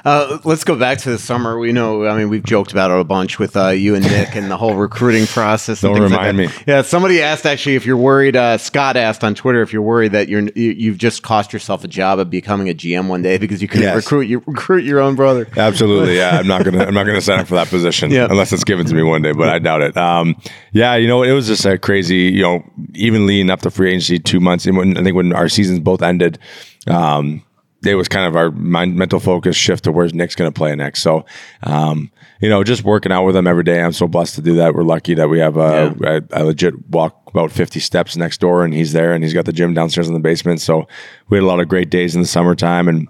Uh, 0.05 0.39
let's 0.45 0.65
go 0.65 0.77
back 0.77 0.99
to 0.99 1.11
the 1.11 1.19
summer. 1.19 1.59
We 1.59 1.73
know, 1.73 2.07
I 2.07 2.17
mean, 2.17 2.29
we've 2.29 2.45
joked 2.45 2.73
about 2.73 2.91
it 2.91 2.99
a 3.01 3.05
bunch 3.05 3.39
with 3.39 3.57
uh, 3.57 3.69
you 3.69 3.95
and 3.95 4.05
Nick 4.05 4.37
and 4.37 4.51
the 4.51 4.57
whole 4.57 4.75
recruiting 4.75 5.27
process. 5.29 5.81
Don't 5.81 5.95
like 5.95 6.03
remind 6.03 6.39
that. 6.39 6.49
me. 6.49 6.65
Yeah, 6.67 6.83
somebody 6.83 7.23
asked 7.23 7.47
actually 7.47 7.77
if 7.77 7.87
you're 7.87 7.97
worried. 7.97 8.37
Uh, 8.37 8.59
Scott 8.59 8.97
asked 8.99 9.25
on 9.25 9.35
Twitter 9.35 9.63
if 9.63 9.73
you're 9.73 9.81
worried 9.83 10.13
that 10.13 10.29
you're 10.29 10.43
you, 10.55 10.73
you've 10.73 10.99
just 10.99 11.23
cost 11.23 11.53
yourself 11.55 11.85
a 11.85 11.89
job 11.89 12.19
of 12.19 12.29
becoming 12.29 12.69
a 12.69 12.75
GM 12.75 13.09
one 13.09 13.23
day 13.23 13.39
because 13.39 13.63
you 13.63 13.69
couldn't 13.69 13.85
Yes. 13.85 13.97
recruit 13.97 14.23
you 14.29 14.43
recruit 14.47 14.85
your 14.85 15.01
own 15.01 15.15
brother. 15.15 15.28
Absolutely, 15.57 16.17
yeah. 16.17 16.39
I'm 16.41 16.47
not 16.47 16.65
gonna 16.65 16.85
I'm 16.85 16.95
not 16.95 17.05
gonna 17.05 17.21
sign 17.21 17.41
up 17.41 17.47
for 17.47 17.55
that 17.55 17.69
position 17.69 18.11
Yeah. 18.11 18.27
unless 18.31 18.53
it's 18.53 18.65
given 18.65 18.87
to 18.87 18.95
me 18.95 19.03
one 19.03 19.23
day, 19.23 19.33
but 19.33 19.49
I 19.49 19.59
doubt 19.59 19.83
it. 19.83 19.97
Um, 19.97 20.35
yeah, 20.73 20.95
you 20.97 21.07
know, 21.09 21.23
it 21.23 21.33
was 21.33 21.47
just 21.47 21.65
a 21.65 21.79
crazy, 21.79 22.25
you 22.33 22.43
know, 22.43 22.63
even 22.95 23.27
leading 23.27 23.51
up 23.51 23.61
to 23.61 23.71
free 23.71 23.91
agency 23.91 24.19
two 24.19 24.41
months. 24.41 24.67
And 24.67 24.77
when, 24.77 24.97
I 24.97 25.03
think 25.03 25.17
when 25.17 25.33
our 25.33 25.49
seasons 25.49 25.81
both 25.81 26.03
ended, 26.03 26.39
um, 26.87 27.43
it 27.85 27.95
was 27.95 28.09
kind 28.09 28.27
of 28.27 28.35
our 28.35 28.51
mind, 28.51 28.97
mental 28.97 29.21
focus 29.21 29.55
shift 29.55 29.85
to 29.85 29.93
where's 29.93 30.13
Nick's 30.13 30.35
going 30.35 30.51
to 30.51 30.57
play 30.57 30.75
next. 30.75 31.01
So, 31.01 31.25
um, 31.63 32.11
you 32.41 32.49
know, 32.49 32.65
just 32.65 32.83
working 32.83 33.13
out 33.13 33.25
with 33.25 33.37
him 33.37 33.47
every 33.47 33.63
day. 33.63 33.81
I'm 33.81 33.93
so 33.93 34.09
blessed 34.09 34.35
to 34.37 34.43
do 34.43 34.55
that. 34.57 34.75
We're 34.75 34.83
lucky 34.83 35.15
that 35.15 35.29
we 35.29 35.39
have 35.39 35.57
a, 35.57 35.95
I, 36.33 36.37
I 36.37 36.43
legit 36.43 36.89
walk 36.89 37.23
about 37.29 37.53
50 37.53 37.79
steps 37.79 38.17
next 38.17 38.41
door 38.41 38.65
and 38.65 38.75
he's 38.75 38.93
there 38.93 39.13
and 39.13 39.23
he's 39.23 39.33
got 39.35 39.45
the 39.45 39.53
gym 39.53 39.75
downstairs 39.75 40.09
in 40.09 40.15
the 40.15 40.21
basement. 40.21 40.61
So 40.61 40.89
we 41.29 41.37
had 41.37 41.45
a 41.45 41.47
lot 41.47 41.61
of 41.61 41.69
great 41.69 41.89
days 41.91 42.17
in 42.17 42.21
the 42.21 42.27
summertime 42.27 42.89
and 42.89 43.07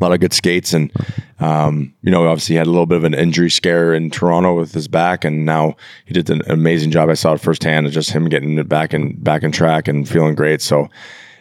a 0.00 0.04
lot 0.04 0.12
of 0.12 0.20
good 0.20 0.32
skates 0.32 0.72
and 0.72 0.90
um, 1.38 1.94
you 2.02 2.10
know 2.10 2.26
obviously 2.26 2.54
he 2.54 2.58
had 2.58 2.66
a 2.66 2.70
little 2.70 2.86
bit 2.86 2.96
of 2.96 3.04
an 3.04 3.14
injury 3.14 3.50
scare 3.50 3.94
in 3.94 4.10
Toronto 4.10 4.54
with 4.54 4.72
his 4.72 4.88
back 4.88 5.24
and 5.24 5.46
now 5.46 5.76
he 6.04 6.14
did 6.14 6.28
an 6.30 6.42
amazing 6.48 6.90
job. 6.90 7.08
I 7.08 7.14
saw 7.14 7.34
it 7.34 7.40
firsthand 7.40 7.86
of 7.86 7.92
just 7.92 8.10
him 8.10 8.28
getting 8.28 8.58
it 8.58 8.68
back 8.68 8.92
and 8.92 9.22
back 9.22 9.42
in 9.42 9.52
track 9.52 9.86
and 9.86 10.08
feeling 10.08 10.34
great. 10.34 10.60
So 10.62 10.88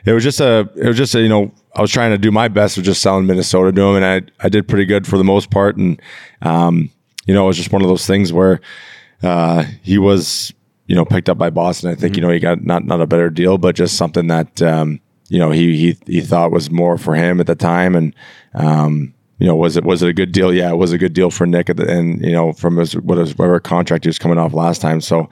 it 0.05 0.13
was 0.13 0.23
just 0.23 0.39
a 0.39 0.69
it 0.75 0.87
was 0.87 0.97
just 0.97 1.15
a 1.15 1.21
you 1.21 1.29
know 1.29 1.51
I 1.75 1.81
was 1.81 1.91
trying 1.91 2.11
to 2.11 2.17
do 2.17 2.31
my 2.31 2.47
best 2.47 2.77
with 2.77 2.85
just 2.85 3.01
selling 3.01 3.25
Minnesota 3.25 3.71
to 3.71 3.81
him 3.81 3.95
and 3.95 4.05
I 4.05 4.45
I 4.45 4.49
did 4.49 4.67
pretty 4.67 4.85
good 4.85 5.07
for 5.07 5.17
the 5.17 5.23
most 5.23 5.49
part. 5.49 5.77
And 5.77 5.99
um, 6.43 6.89
you 7.25 7.33
know 7.33 7.45
it 7.45 7.47
was 7.47 7.57
just 7.57 7.71
one 7.71 7.81
of 7.81 7.87
those 7.87 8.05
things 8.05 8.31
where 8.31 8.61
uh, 9.23 9.63
he 9.81 9.97
was 9.97 10.53
you 10.85 10.95
know 10.95 11.05
picked 11.05 11.29
up 11.29 11.39
by 11.39 11.49
Boston. 11.49 11.89
I 11.89 11.95
think 11.95 12.15
you 12.15 12.21
know 12.21 12.29
he 12.29 12.39
got 12.39 12.63
not 12.63 12.85
not 12.85 13.01
a 13.01 13.07
better 13.07 13.31
deal 13.31 13.57
but 13.57 13.75
just 13.75 13.97
something 13.97 14.27
that 14.27 14.61
um, 14.61 14.99
you 15.33 15.39
know 15.39 15.49
he 15.49 15.75
he 15.75 15.97
he 16.05 16.21
thought 16.21 16.51
was 16.51 16.69
more 16.69 16.95
for 16.95 17.15
him 17.15 17.39
at 17.39 17.47
the 17.47 17.55
time. 17.55 17.95
And 17.95 18.15
um 18.53 19.11
you 19.39 19.47
know 19.47 19.55
was 19.55 19.75
it 19.75 19.83
was 19.83 20.03
it 20.03 20.09
a 20.09 20.13
good 20.13 20.31
deal? 20.31 20.53
Yeah 20.53 20.69
it 20.69 20.77
was 20.77 20.91
a 20.93 20.97
good 20.99 21.13
deal 21.13 21.31
for 21.31 21.47
Nick 21.47 21.75
the, 21.75 21.89
and 21.89 22.21
you 22.23 22.31
know 22.31 22.53
from 22.53 22.77
his 22.77 22.95
whatever 22.95 23.59
contract 23.59 24.03
he 24.05 24.09
was 24.09 24.19
coming 24.19 24.37
off 24.37 24.53
last 24.53 24.79
time. 24.79 25.01
So 25.01 25.27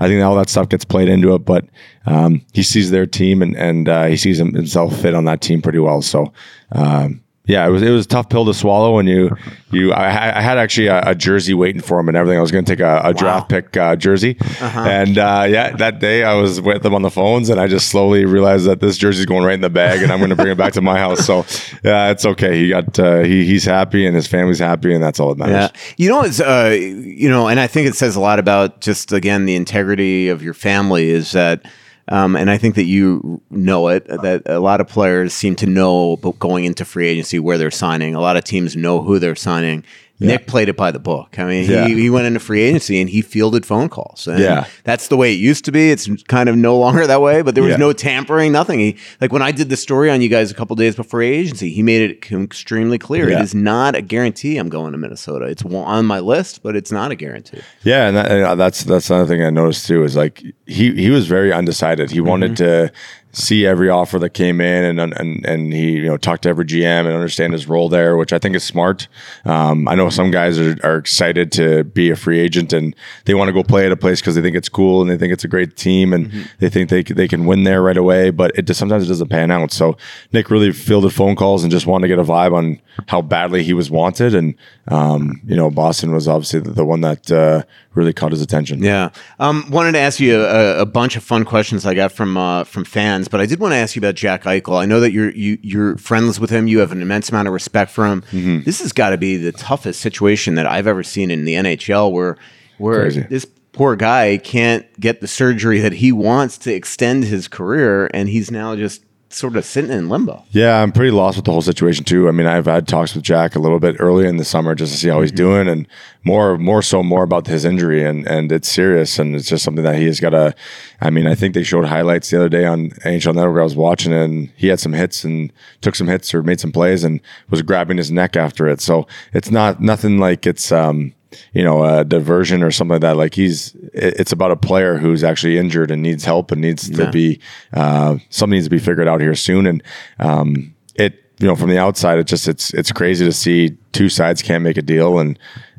I 0.00 0.08
think 0.08 0.24
all 0.24 0.34
that 0.34 0.48
stuff 0.50 0.68
gets 0.68 0.84
played 0.84 1.08
into 1.08 1.34
it 1.36 1.44
but 1.44 1.64
um 2.06 2.44
he 2.52 2.64
sees 2.64 2.90
their 2.90 3.06
team 3.06 3.42
and 3.42 3.56
and 3.56 3.88
uh, 3.88 4.06
he 4.06 4.16
sees 4.16 4.38
himself 4.38 5.00
fit 5.00 5.14
on 5.14 5.24
that 5.26 5.40
team 5.40 5.62
pretty 5.62 5.78
well. 5.78 6.02
So 6.02 6.32
um 6.72 7.22
yeah, 7.46 7.66
it 7.66 7.70
was 7.70 7.82
it 7.82 7.90
was 7.90 8.06
a 8.06 8.08
tough 8.08 8.28
pill 8.30 8.46
to 8.46 8.54
swallow 8.54 8.94
when 8.96 9.06
you 9.06 9.30
you 9.70 9.92
I, 9.92 10.08
had- 10.08 10.34
I 10.34 10.40
had 10.40 10.56
actually 10.58 10.86
a, 10.86 11.00
a 11.10 11.14
jersey 11.14 11.52
waiting 11.52 11.82
for 11.82 11.98
him 12.00 12.08
and 12.08 12.16
everything. 12.16 12.38
I 12.38 12.40
was 12.40 12.50
going 12.50 12.64
to 12.64 12.72
take 12.72 12.80
a, 12.80 13.00
a 13.04 13.12
draft 13.12 13.48
pick 13.50 13.76
uh, 13.76 13.96
jersey, 13.96 14.36
and 14.60 15.18
uh, 15.18 15.44
yeah, 15.48 15.76
that 15.76 15.98
day 15.98 16.24
I 16.24 16.34
was 16.34 16.60
with 16.60 16.82
them 16.82 16.94
on 16.94 17.02
the 17.02 17.10
phones, 17.10 17.50
and 17.50 17.60
I 17.60 17.66
just 17.66 17.88
slowly 17.88 18.24
realized 18.24 18.64
that 18.66 18.80
this 18.80 18.96
jersey's 18.96 19.26
going 19.26 19.44
right 19.44 19.54
in 19.54 19.60
the 19.60 19.68
bag, 19.70 20.02
and 20.02 20.10
I'm 20.10 20.18
going 20.20 20.30
to 20.30 20.36
bring 20.36 20.48
it 20.52 20.56
back 20.56 20.72
to 20.74 20.80
my 20.80 20.98
house. 20.98 21.26
So 21.26 21.44
yeah, 21.84 22.10
it's 22.10 22.24
okay. 22.24 22.58
He 22.58 22.70
got 22.70 22.98
uh, 22.98 23.18
he 23.20 23.44
he's 23.44 23.64
happy, 23.64 24.06
and 24.06 24.16
his 24.16 24.26
family's 24.26 24.58
happy, 24.58 24.94
and 24.94 25.02
that's 25.02 25.20
all 25.20 25.34
that 25.34 25.38
matters. 25.38 25.70
Yeah, 25.74 25.94
you 25.98 26.08
know, 26.08 26.22
it's 26.22 26.40
uh, 26.40 26.74
you 26.78 27.28
know, 27.28 27.48
and 27.48 27.60
I 27.60 27.66
think 27.66 27.88
it 27.88 27.94
says 27.94 28.16
a 28.16 28.20
lot 28.20 28.38
about 28.38 28.80
just 28.80 29.12
again 29.12 29.44
the 29.44 29.54
integrity 29.56 30.28
of 30.28 30.42
your 30.42 30.54
family 30.54 31.10
is 31.10 31.32
that. 31.32 31.64
Um, 32.08 32.36
and 32.36 32.50
I 32.50 32.58
think 32.58 32.74
that 32.74 32.84
you 32.84 33.40
know 33.50 33.88
it. 33.88 34.06
That 34.06 34.42
a 34.46 34.60
lot 34.60 34.80
of 34.80 34.88
players 34.88 35.32
seem 35.32 35.56
to 35.56 35.66
know 35.66 36.16
going 36.38 36.64
into 36.64 36.84
free 36.84 37.08
agency 37.08 37.38
where 37.38 37.58
they're 37.58 37.70
signing. 37.70 38.14
A 38.14 38.20
lot 38.20 38.36
of 38.36 38.44
teams 38.44 38.76
know 38.76 39.02
who 39.02 39.18
they're 39.18 39.34
signing. 39.36 39.84
Nick 40.20 40.46
played 40.46 40.68
it 40.68 40.76
by 40.76 40.90
the 40.90 40.98
book. 40.98 41.38
I 41.38 41.44
mean, 41.44 41.68
Yeah. 41.68 41.86
he, 41.86 41.94
he 41.94 42.10
went 42.10 42.26
into 42.26 42.40
free 42.40 42.62
agency 42.62 43.00
and 43.00 43.10
he 43.10 43.20
fielded 43.20 43.66
phone 43.66 43.88
calls. 43.88 44.28
Yeah. 44.30 44.66
that's 44.84 45.08
the 45.08 45.16
way 45.16 45.32
it 45.32 45.36
used 45.38 45.64
to 45.66 45.72
be. 45.72 45.90
It's 45.90 46.08
kind 46.24 46.48
of 46.48 46.56
no 46.56 46.78
longer 46.78 47.06
that 47.06 47.20
way. 47.20 47.42
But 47.42 47.54
there 47.54 47.64
was 47.64 47.72
Yeah. 47.72 47.78
no 47.78 47.92
tampering, 47.92 48.52
nothing. 48.52 48.78
He 48.78 48.96
like 49.20 49.32
when 49.32 49.42
I 49.42 49.50
did 49.50 49.68
the 49.70 49.76
story 49.76 50.10
on 50.10 50.20
you 50.20 50.28
guys 50.28 50.50
a 50.50 50.54
couple 50.54 50.76
days 50.76 50.94
before 50.96 51.22
agency, 51.22 51.70
he 51.70 51.82
made 51.82 52.02
it 52.10 52.32
extremely 52.32 52.98
clear. 52.98 53.28
It 53.28 53.32
Yeah. 53.32 53.42
is 53.42 53.54
not 53.54 53.94
a 53.96 54.02
guarantee 54.02 54.56
I'm 54.56 54.68
going 54.68 54.92
to 54.92 54.98
Minnesota. 54.98 55.46
It's 55.46 55.64
on 55.64 56.06
my 56.06 56.20
list, 56.20 56.62
but 56.62 56.76
it's 56.76 56.92
not 56.92 57.10
a 57.10 57.14
guarantee. 57.16 57.60
Yeah, 57.82 58.06
and, 58.08 58.16
that, 58.16 58.30
and 58.30 58.44
uh, 58.44 58.54
that's 58.54 58.84
that's 58.84 59.10
another 59.10 59.28
thing 59.28 59.42
I 59.42 59.50
noticed 59.50 59.86
too 59.86 60.04
is 60.04 60.16
like 60.16 60.42
he 60.66 60.94
he 60.94 61.10
was 61.10 61.26
very 61.26 61.52
undecided. 61.52 62.10
He 62.10 62.20
wanted 62.20 62.52
mm-hmm. 62.52 62.86
to 62.86 62.92
see 63.34 63.66
every 63.66 63.90
offer 63.90 64.18
that 64.18 64.30
came 64.30 64.60
in 64.60 64.98
and 64.98 65.12
and 65.14 65.44
and 65.44 65.72
he 65.72 65.92
you 65.92 66.06
know 66.06 66.16
talked 66.16 66.44
to 66.44 66.48
every 66.48 66.64
GM 66.64 67.00
and 67.06 67.08
understand 67.08 67.52
his 67.52 67.68
role 67.68 67.88
there, 67.88 68.16
which 68.16 68.32
I 68.32 68.38
think 68.38 68.56
is 68.56 68.64
smart. 68.64 69.08
Um, 69.44 69.86
I 69.88 69.94
know 69.94 70.08
some 70.08 70.30
guys 70.30 70.58
are, 70.58 70.76
are 70.82 70.96
excited 70.96 71.52
to 71.52 71.84
be 71.84 72.10
a 72.10 72.16
free 72.16 72.38
agent 72.40 72.72
and 72.72 72.94
they 73.26 73.34
want 73.34 73.48
to 73.48 73.52
go 73.52 73.62
play 73.62 73.86
at 73.86 73.92
a 73.92 73.96
place 73.96 74.20
because 74.20 74.34
they 74.34 74.42
think 74.42 74.56
it's 74.56 74.68
cool 74.68 75.00
and 75.02 75.10
they 75.10 75.16
think 75.18 75.32
it's 75.32 75.44
a 75.44 75.48
great 75.48 75.76
team 75.76 76.12
and 76.12 76.24
Mm-hmm. 76.24 76.42
they 76.60 76.68
think 76.70 76.88
they 76.88 77.02
they 77.02 77.28
can 77.28 77.44
win 77.44 77.64
there 77.64 77.82
right 77.82 77.96
away. 77.96 78.30
But 78.30 78.52
it 78.56 78.66
just 78.66 78.78
sometimes 78.78 79.04
it 79.04 79.08
doesn't 79.08 79.28
pan 79.28 79.50
out. 79.50 79.72
So 79.72 79.96
Nick 80.32 80.50
really 80.50 80.72
fielded 80.72 81.12
phone 81.12 81.36
calls 81.36 81.62
and 81.62 81.70
just 81.70 81.86
wanted 81.86 82.08
to 82.08 82.08
get 82.08 82.18
a 82.18 82.24
vibe 82.24 82.54
on 82.54 82.80
how 83.08 83.20
badly 83.20 83.62
he 83.62 83.74
was 83.74 83.90
wanted. 83.90 84.34
And 84.34 84.54
um, 84.88 85.40
you 85.44 85.56
know 85.56 85.70
Boston 85.70 86.12
was 86.14 86.28
obviously 86.28 86.60
the, 86.60 86.70
the 86.70 86.84
one 86.84 87.00
that 87.02 87.30
uh, 87.30 87.62
really 87.94 88.12
caught 88.12 88.32
his 88.32 88.40
attention. 88.42 88.82
Yeah. 88.82 89.10
Um, 89.38 89.68
wanted 89.70 89.92
to 89.92 89.98
ask 89.98 90.18
you 90.20 90.42
a, 90.44 90.80
a 90.80 90.86
bunch 90.86 91.16
of 91.16 91.22
fun 91.22 91.44
questions 91.44 91.84
I 91.84 91.94
got 91.94 92.12
from 92.12 92.36
uh, 92.36 92.64
from 92.64 92.84
fans, 92.84 93.23
but 93.28 93.40
I 93.40 93.46
did 93.46 93.60
want 93.60 93.72
to 93.72 93.76
ask 93.76 93.96
you 93.96 94.00
about 94.00 94.14
Jack 94.14 94.44
Eichel. 94.44 94.80
I 94.80 94.86
know 94.86 95.00
that 95.00 95.12
you're 95.12 95.30
you, 95.30 95.58
you're 95.62 95.96
friends 95.96 96.38
with 96.40 96.50
him. 96.50 96.66
You 96.66 96.78
have 96.80 96.92
an 96.92 97.02
immense 97.02 97.28
amount 97.28 97.48
of 97.48 97.54
respect 97.54 97.90
for 97.90 98.06
him. 98.06 98.22
Mm-hmm. 98.32 98.62
This 98.62 98.80
has 98.80 98.92
got 98.92 99.10
to 99.10 99.18
be 99.18 99.36
the 99.36 99.52
toughest 99.52 100.00
situation 100.00 100.54
that 100.56 100.66
I've 100.66 100.86
ever 100.86 101.02
seen 101.02 101.30
in 101.30 101.44
the 101.44 101.54
NHL, 101.54 102.12
where 102.12 102.36
where 102.78 103.02
Crazy. 103.02 103.22
this 103.22 103.46
poor 103.72 103.96
guy 103.96 104.38
can't 104.38 104.86
get 105.00 105.20
the 105.20 105.28
surgery 105.28 105.80
that 105.80 105.92
he 105.92 106.12
wants 106.12 106.58
to 106.58 106.72
extend 106.72 107.24
his 107.24 107.48
career, 107.48 108.10
and 108.14 108.28
he's 108.28 108.50
now 108.50 108.76
just 108.76 109.02
sort 109.34 109.56
of 109.56 109.64
sitting 109.64 109.90
in 109.90 110.08
limbo. 110.08 110.44
Yeah, 110.50 110.80
I'm 110.80 110.92
pretty 110.92 111.10
lost 111.10 111.36
with 111.36 111.44
the 111.44 111.52
whole 111.52 111.62
situation 111.62 112.04
too. 112.04 112.28
I 112.28 112.30
mean, 112.30 112.46
I've 112.46 112.66
had 112.66 112.86
talks 112.88 113.14
with 113.14 113.24
Jack 113.24 113.56
a 113.56 113.58
little 113.58 113.80
bit 113.80 113.96
earlier 113.98 114.28
in 114.28 114.36
the 114.36 114.44
summer 114.44 114.74
just 114.74 114.92
to 114.92 114.98
see 114.98 115.08
how 115.08 115.20
he's 115.20 115.32
doing, 115.32 115.68
and 115.68 115.86
more, 116.24 116.56
more 116.56 116.82
so, 116.82 117.02
more 117.02 117.22
about 117.22 117.46
his 117.46 117.64
injury, 117.64 118.04
and 118.04 118.26
and 118.26 118.50
it's 118.52 118.68
serious, 118.68 119.18
and 119.18 119.34
it's 119.34 119.48
just 119.48 119.64
something 119.64 119.84
that 119.84 119.96
he 119.96 120.06
has 120.06 120.20
got 120.20 120.30
to. 120.30 120.54
I 121.00 121.10
mean, 121.10 121.26
I 121.26 121.34
think 121.34 121.54
they 121.54 121.62
showed 121.62 121.84
highlights 121.86 122.30
the 122.30 122.36
other 122.36 122.48
day 122.48 122.64
on 122.64 122.90
NHL 123.04 123.34
Network. 123.34 123.60
I 123.60 123.64
was 123.64 123.76
watching, 123.76 124.12
and 124.12 124.50
he 124.56 124.68
had 124.68 124.80
some 124.80 124.92
hits 124.92 125.24
and 125.24 125.52
took 125.80 125.94
some 125.94 126.08
hits 126.08 126.32
or 126.34 126.42
made 126.42 126.60
some 126.60 126.72
plays, 126.72 127.04
and 127.04 127.20
was 127.50 127.62
grabbing 127.62 127.96
his 127.98 128.10
neck 128.10 128.36
after 128.36 128.68
it. 128.68 128.80
So 128.80 129.06
it's 129.32 129.50
not 129.50 129.80
nothing 129.80 130.18
like 130.18 130.46
it's. 130.46 130.72
um 130.72 131.14
you 131.52 131.64
know, 131.64 131.84
a 131.84 132.04
diversion 132.04 132.62
or 132.62 132.70
something 132.70 132.94
like 132.94 133.00
that. 133.02 133.16
Like 133.16 133.34
he's 133.34 133.74
it's 133.92 134.32
about 134.32 134.50
a 134.50 134.56
player 134.56 134.96
who's 134.96 135.22
actually 135.22 135.58
injured 135.58 135.90
and 135.90 136.02
needs 136.02 136.24
help 136.24 136.50
and 136.50 136.60
needs 136.60 136.90
to 136.90 137.10
be, 137.10 137.40
uh, 137.72 138.16
something 138.30 138.54
needs 138.54 138.66
to 138.66 138.70
be 138.70 138.78
figured 138.78 139.08
out 139.08 139.20
here 139.20 139.34
soon. 139.34 139.66
And, 139.66 139.82
um, 140.18 140.74
it, 140.94 141.22
you 141.38 141.46
know, 141.46 141.56
from 141.56 141.70
the 141.70 141.78
outside, 141.78 142.18
it 142.18 142.26
just, 142.26 142.48
it's, 142.48 142.72
it's 142.74 142.92
crazy 142.92 143.24
to 143.24 143.32
see 143.32 143.76
two 143.92 144.08
sides 144.08 144.42
can't 144.42 144.64
make 144.64 144.76
a 144.76 144.82
deal. 144.82 145.18
And 145.18 145.38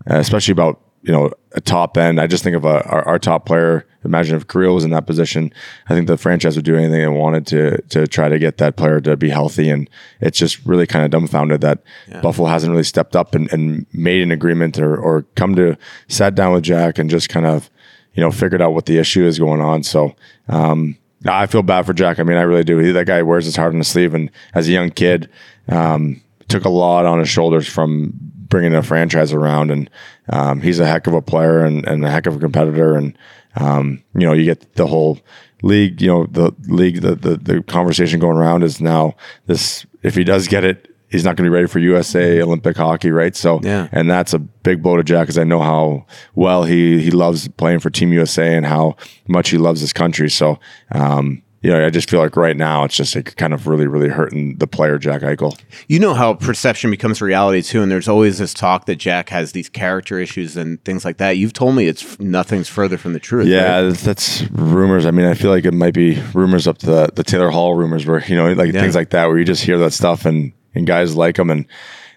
uh, 0.10 0.20
especially 0.20 0.52
about, 0.52 0.82
you 1.02 1.12
know, 1.12 1.32
a 1.52 1.62
top 1.62 1.98
end. 1.98 2.20
I 2.20 2.28
just 2.28 2.44
think 2.44 2.56
of 2.56 2.65
a, 2.65 2.84
our, 2.86 3.08
our 3.08 3.20
top 3.20 3.46
player. 3.46 3.86
Imagine 4.06 4.36
if 4.38 4.48
Creel 4.48 4.76
was 4.76 4.84
in 4.84 4.91
that 4.91 5.08
position. 5.08 5.52
I 5.89 5.94
think 5.94 6.08
the 6.08 6.18
franchise 6.18 6.56
would 6.56 6.65
do 6.65 6.76
anything 6.76 7.02
they 7.02 7.08
wanted 7.08 7.48
to 7.48 7.82
to 7.82 8.08
try 8.08 8.30
to 8.30 8.39
get 8.39 8.58
that 8.58 8.76
player 8.76 9.02
to 9.02 9.18
be 9.18 9.30
healthy. 9.30 9.70
And 9.70 9.89
it's 10.22 10.38
just 10.38 10.65
really 10.65 10.88
kind 10.88 11.04
of 11.04 11.12
dumbfounded 11.12 11.62
that 11.62 11.84
Buffalo 12.22 12.48
hasn't 12.48 12.72
really 12.72 12.84
stepped 12.84 13.15
up 13.15 13.36
and, 13.36 13.52
and 13.52 13.86
made 13.94 14.22
an 14.22 14.32
agreement 14.32 14.80
or 14.80 14.96
or 14.96 15.24
come 15.36 15.56
to 15.56 15.78
sat 16.08 16.36
down 16.36 16.54
with 16.54 16.63
Jack 16.63 16.98
and 16.98 17.10
just 17.10 17.30
kind 17.30 17.46
of 17.46 17.70
you 18.13 18.22
know 18.22 18.32
figured 18.32 18.62
out 18.62 18.74
what 18.74 18.86
the 18.86 18.98
issue 18.98 19.26
is 19.26 19.39
going 19.39 19.62
on. 19.62 19.84
So. 19.84 20.15
Um, 20.48 20.98
I 21.28 21.48
feel 21.48 21.63
bad 21.63 21.88
for 21.88 21.94
Jack. 21.94 22.20
I 22.20 22.24
mean, 22.24 22.38
I 22.38 22.44
really 22.44 22.63
do. 22.63 22.78
He, 22.78 22.91
that 22.91 23.08
guy 23.08 23.24
wears 23.24 23.46
his 23.46 23.56
heart 23.56 23.74
on 23.74 23.80
his 23.80 23.88
sleeve, 23.88 24.13
and 24.13 24.30
as 24.54 24.68
a 24.68 24.72
young 24.72 24.91
kid, 24.91 25.28
um, 25.68 26.22
took 26.48 26.65
a 26.65 26.70
lot 26.70 27.08
on 27.08 27.18
his 27.18 27.30
shoulders 27.30 27.68
from 27.68 28.13
bringing 28.56 28.74
a 28.74 28.82
franchise 28.82 29.34
around. 29.34 29.70
And 29.70 29.89
um, 30.30 30.62
he's 30.62 30.80
a 30.80 30.86
heck 30.86 31.08
of 31.08 31.13
a 31.13 31.22
player 31.22 31.60
and, 31.65 31.86
and 31.86 32.06
a 32.06 32.10
heck 32.10 32.26
of 32.26 32.38
a 32.38 32.39
competitor. 32.39 32.96
And 32.96 33.18
um, 33.58 34.02
you 34.13 34.26
know, 34.26 34.32
you 34.34 34.46
get 34.46 34.76
the 34.76 34.88
whole 34.88 35.20
league. 35.62 36.02
You 36.02 36.08
know, 36.08 36.26
the 36.26 36.54
league. 36.68 37.02
The, 37.02 37.15
the 37.15 37.36
the 37.38 37.63
conversation 37.63 38.20
going 38.22 38.38
around 38.38 38.63
is 38.63 38.80
now 38.80 39.15
this. 39.46 39.86
If 40.04 40.15
he 40.15 40.24
does 40.24 40.48
get 40.48 40.63
it, 40.63 40.88
he's 41.10 41.24
not 41.26 41.36
going 41.36 41.46
to 41.46 41.50
be 41.52 41.54
ready 41.56 41.68
for 41.68 41.80
USA 41.80 42.41
Olympic 42.41 42.78
hockey, 42.78 43.12
right? 43.12 43.36
So, 43.36 43.60
Yeah. 43.63 43.88
and 43.91 44.10
that's 44.10 44.34
a 44.34 44.39
big 44.39 44.82
blow 44.84 44.96
to 44.98 45.04
Jack 45.04 45.24
because 45.24 45.38
I 45.38 45.44
know 45.44 45.60
how 45.62 46.06
well 46.36 46.63
he 46.63 47.02
he 47.02 47.12
loves 47.12 47.48
playing 47.50 47.80
for 47.80 47.89
Team 47.89 48.13
USA 48.13 48.56
and 48.56 48.65
how 48.65 48.96
much 49.28 49.50
he 49.50 49.58
loves 49.58 49.82
his 49.82 49.91
country. 49.94 50.30
So, 50.30 50.60
um, 50.91 51.41
you 51.65 51.71
know, 51.71 51.84
I 51.84 51.89
just 51.89 52.08
feel 52.12 52.19
like 52.19 52.38
right 52.38 52.56
now 52.56 52.84
it's 52.84 52.95
just 52.95 53.15
like 53.15 53.36
kind 53.38 53.51
of 53.51 53.65
really, 53.65 53.88
really 53.88 54.08
hurting 54.08 54.58
the 54.58 54.67
player 54.67 54.99
Jack 54.99 55.23
Eichel. 55.23 55.60
You 55.88 55.97
know 55.97 56.13
how 56.13 56.36
perception 56.36 56.91
becomes 56.91 57.23
reality 57.23 57.63
too, 57.63 57.82
and 57.82 57.91
there's 57.91 58.08
always 58.08 58.38
this 58.38 58.54
talk 58.54 58.86
that 58.86 58.97
Jack 58.97 59.30
has 59.30 59.51
these 59.54 59.67
character 59.67 60.19
issues 60.19 60.56
and 60.56 60.84
things 60.86 61.04
like 61.04 61.17
that. 61.17 61.38
You've 61.38 61.54
told 61.54 61.75
me 61.75 61.88
it's 61.88 62.19
nothing's 62.19 62.69
further 62.69 62.99
from 62.99 63.13
the 63.13 63.19
truth. 63.19 63.47
Yeah, 63.47 63.78
right? 63.78 63.82
that's, 63.82 64.04
that's 64.04 64.51
rumors. 64.51 65.08
I 65.08 65.12
mean, 65.12 65.25
I 65.25 65.34
feel 65.34 65.49
like 65.49 65.65
it 65.65 65.73
might 65.73 65.95
be 65.95 66.21
rumors 66.36 66.67
up 66.67 66.78
to 66.80 66.86
the, 66.86 67.10
the 67.15 67.23
Taylor 67.23 67.49
Hall 67.49 67.73
rumors, 67.73 68.06
where 68.06 68.23
you 68.28 68.36
know, 68.36 68.54
like 68.54 68.71
Yeah. 68.71 68.82
things 68.82 68.93
like 68.95 69.10
that, 69.10 69.25
where 69.25 69.39
you 69.39 69.45
just 69.45 69.63
hear 69.63 69.80
that 69.80 69.91
stuff 69.93 70.25
and 70.28 70.54
and 70.75 70.86
guys 70.86 71.15
like 71.15 71.39
him. 71.39 71.49
And 71.49 71.65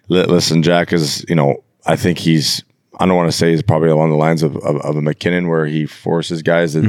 listen, 0.08 0.62
Jack 0.62 0.92
is, 0.92 1.24
you 1.26 1.34
know, 1.34 1.64
I 1.86 1.96
think 1.96 2.18
he's. 2.18 2.62
I 2.98 3.06
don't 3.06 3.16
want 3.16 3.30
to 3.30 3.36
say 3.36 3.50
he's 3.50 3.62
probably 3.62 3.90
along 3.90 4.10
the 4.10 4.16
lines 4.16 4.42
of, 4.42 4.56
of, 4.56 4.76
of 4.80 4.96
a 4.96 5.02
MacKinnon 5.02 5.48
where 5.48 5.66
he 5.66 5.86
forces 5.86 6.42
guys 6.42 6.74
and 6.74 6.84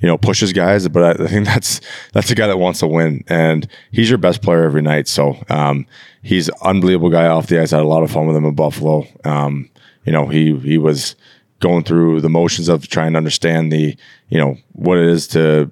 you 0.00 0.08
know 0.08 0.18
pushes 0.18 0.52
guys, 0.52 0.88
but 0.88 1.20
I, 1.20 1.24
I 1.24 1.28
think 1.28 1.46
that's 1.46 1.80
that's 2.12 2.30
a 2.30 2.34
guy 2.34 2.46
that 2.46 2.58
wants 2.58 2.80
to 2.80 2.86
win, 2.86 3.24
and 3.28 3.68
he's 3.90 4.08
your 4.08 4.18
best 4.18 4.42
player 4.42 4.64
every 4.64 4.82
night. 4.82 5.08
So 5.08 5.36
um, 5.48 5.86
he's 6.22 6.48
an 6.48 6.54
unbelievable 6.62 7.10
guy 7.10 7.26
off 7.26 7.46
the 7.46 7.60
ice. 7.60 7.72
I 7.72 7.76
had 7.76 7.84
a 7.84 7.88
lot 7.88 8.02
of 8.02 8.10
fun 8.10 8.26
with 8.26 8.36
him 8.36 8.44
in 8.44 8.54
Buffalo. 8.54 9.06
Um, 9.24 9.70
you 10.04 10.12
know, 10.12 10.26
he 10.26 10.56
he 10.58 10.78
was 10.78 11.14
going 11.60 11.84
through 11.84 12.20
the 12.20 12.28
motions 12.28 12.68
of 12.68 12.88
trying 12.88 13.12
to 13.12 13.18
understand 13.18 13.72
the 13.72 13.96
you 14.28 14.38
know 14.38 14.58
what 14.72 14.98
it 14.98 15.06
is 15.06 15.28
to 15.28 15.70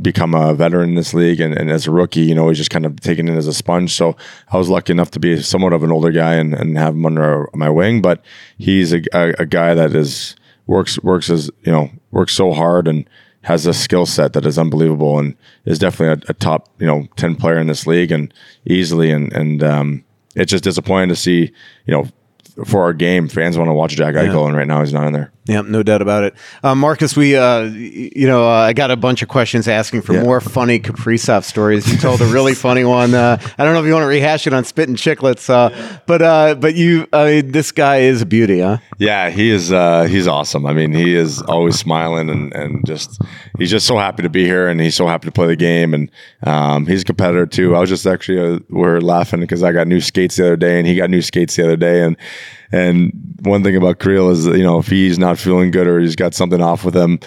become 0.00 0.34
a 0.34 0.54
veteran 0.54 0.90
in 0.90 0.94
this 0.94 1.14
league 1.14 1.40
and, 1.40 1.54
and 1.54 1.70
as 1.70 1.86
a 1.86 1.90
rookie 1.90 2.20
you 2.20 2.34
know 2.34 2.48
he's 2.48 2.58
just 2.58 2.70
kind 2.70 2.84
of 2.84 3.00
taken 3.00 3.28
it 3.28 3.36
as 3.36 3.46
a 3.46 3.54
sponge. 3.54 3.92
So 3.94 4.16
i 4.52 4.58
was 4.58 4.68
lucky 4.68 4.92
enough 4.92 5.10
to 5.12 5.20
be 5.20 5.40
somewhat 5.40 5.72
of 5.72 5.82
an 5.82 5.92
older 5.92 6.10
guy 6.10 6.34
and, 6.34 6.54
and 6.54 6.76
have 6.76 6.94
him 6.94 7.06
under 7.06 7.48
my 7.54 7.70
wing 7.70 8.02
but 8.02 8.24
he's 8.58 8.92
a, 8.92 9.02
a, 9.12 9.34
a 9.40 9.46
guy 9.46 9.74
that 9.74 9.94
is 9.94 10.36
works 10.66 10.98
works 11.02 11.30
as 11.30 11.50
you 11.62 11.72
know 11.72 11.90
works 12.10 12.32
so 12.32 12.52
hard 12.52 12.88
and 12.88 13.08
has 13.46 13.64
a 13.64 13.72
skill 13.72 14.06
set 14.06 14.32
that 14.32 14.44
is 14.44 14.58
unbelievable 14.58 15.20
and 15.20 15.36
is 15.66 15.78
definitely 15.78 16.20
a, 16.26 16.30
a 16.30 16.34
top 16.34 16.68
you 16.80 16.86
know 16.86 17.06
10 17.14 17.36
player 17.36 17.58
in 17.58 17.68
this 17.68 17.86
league 17.86 18.10
and 18.10 18.34
easily. 18.64 19.12
And 19.12 19.32
and 19.32 19.62
um, 19.62 20.04
it's 20.34 20.50
just 20.50 20.64
disappointing 20.64 21.10
to 21.10 21.16
see 21.16 21.52
you 21.86 21.94
know 21.94 22.08
for 22.64 22.82
our 22.82 22.92
game 22.92 23.28
fans 23.28 23.56
want 23.56 23.68
to 23.68 23.74
watch 23.74 23.94
jack 23.94 24.14
eichel 24.14 24.48
and 24.48 24.56
right 24.56 24.66
now. 24.66 24.80
He's 24.80 24.92
not 24.92 25.06
in 25.06 25.12
there 25.12 25.32
Yeah, 25.46 25.60
no 25.60 25.82
doubt 25.84 26.02
about 26.02 26.24
it. 26.24 26.34
Uh, 26.64 26.74
Marcus, 26.74 27.16
we, 27.16 27.36
uh, 27.36 27.60
you 27.62 28.26
know, 28.26 28.44
uh, 28.48 28.50
I 28.52 28.72
got 28.72 28.90
a 28.90 28.96
bunch 28.96 29.22
of 29.22 29.28
questions 29.28 29.68
asking 29.68 30.02
for 30.02 30.12
Yeah. 30.14 30.22
more 30.24 30.40
funny 30.40 30.80
Kaprizov 30.80 31.44
stories. 31.44 31.90
You 31.90 31.98
told 31.98 32.20
a 32.20 32.26
really 32.26 32.54
funny 32.54 32.82
one. 32.84 33.14
Uh, 33.14 33.38
I 33.56 33.64
don't 33.64 33.72
know 33.72 33.80
if 33.80 33.86
you 33.86 33.92
want 33.92 34.02
to 34.02 34.08
rehash 34.08 34.46
it 34.48 34.52
on 34.52 34.64
Spit 34.64 34.88
and 34.88 34.98
Chicklets, 34.98 35.48
uh, 35.48 35.70
but 36.06 36.20
uh, 36.20 36.56
but 36.56 36.74
you, 36.74 37.06
I 37.12 37.24
mean, 37.42 37.52
this 37.52 37.70
guy 37.70 37.98
is 37.98 38.22
a 38.22 38.26
beauty, 38.26 38.60
huh? 38.60 38.78
Yeah, 38.98 39.30
he 39.30 39.50
is. 39.50 39.70
Uh, 39.72 40.04
he's 40.04 40.26
awesome. 40.26 40.66
I 40.66 40.72
mean, 40.72 40.92
he 40.92 41.14
is 41.14 41.40
always 41.42 41.78
smiling 41.78 42.28
and, 42.28 42.52
and 42.52 42.84
just 42.84 43.20
he's 43.58 43.70
just 43.70 43.86
so 43.86 43.96
happy 43.98 44.24
to 44.24 44.28
be 44.30 44.44
here, 44.44 44.66
and 44.68 44.80
he's 44.80 44.96
so 44.96 45.06
happy 45.06 45.26
to 45.26 45.32
play 45.32 45.46
the 45.46 45.54
game. 45.56 45.94
And 45.94 46.10
um, 46.42 46.86
he's 46.86 47.02
a 47.02 47.04
competitor 47.04 47.46
too. 47.46 47.76
I 47.76 47.80
was 47.80 47.88
just 47.88 48.04
actually 48.06 48.40
uh, 48.40 48.58
we're 48.68 49.00
laughing 49.00 49.40
because 49.40 49.62
I 49.62 49.70
got 49.72 49.86
new 49.86 50.00
skates 50.00 50.36
the 50.36 50.46
other 50.46 50.56
day, 50.56 50.78
and 50.78 50.88
he 50.88 50.96
got 50.96 51.08
new 51.08 51.22
skates 51.22 51.54
the 51.54 51.62
other 51.64 51.76
day. 51.76 52.02
And 52.02 52.16
and 52.72 53.12
one 53.40 53.62
thing 53.62 53.76
about 53.76 53.98
Creel 53.98 54.30
is 54.30 54.46
you 54.46 54.62
know 54.64 54.78
if 54.78 54.88
he's 54.88 55.18
not 55.18 55.38
feeling 55.38 55.70
good 55.70 55.86
or 55.86 56.00
he's 56.00 56.16
got 56.16 56.34
something 56.34 56.60
off 56.60 56.84
with 56.84 56.96
him, 56.96 57.20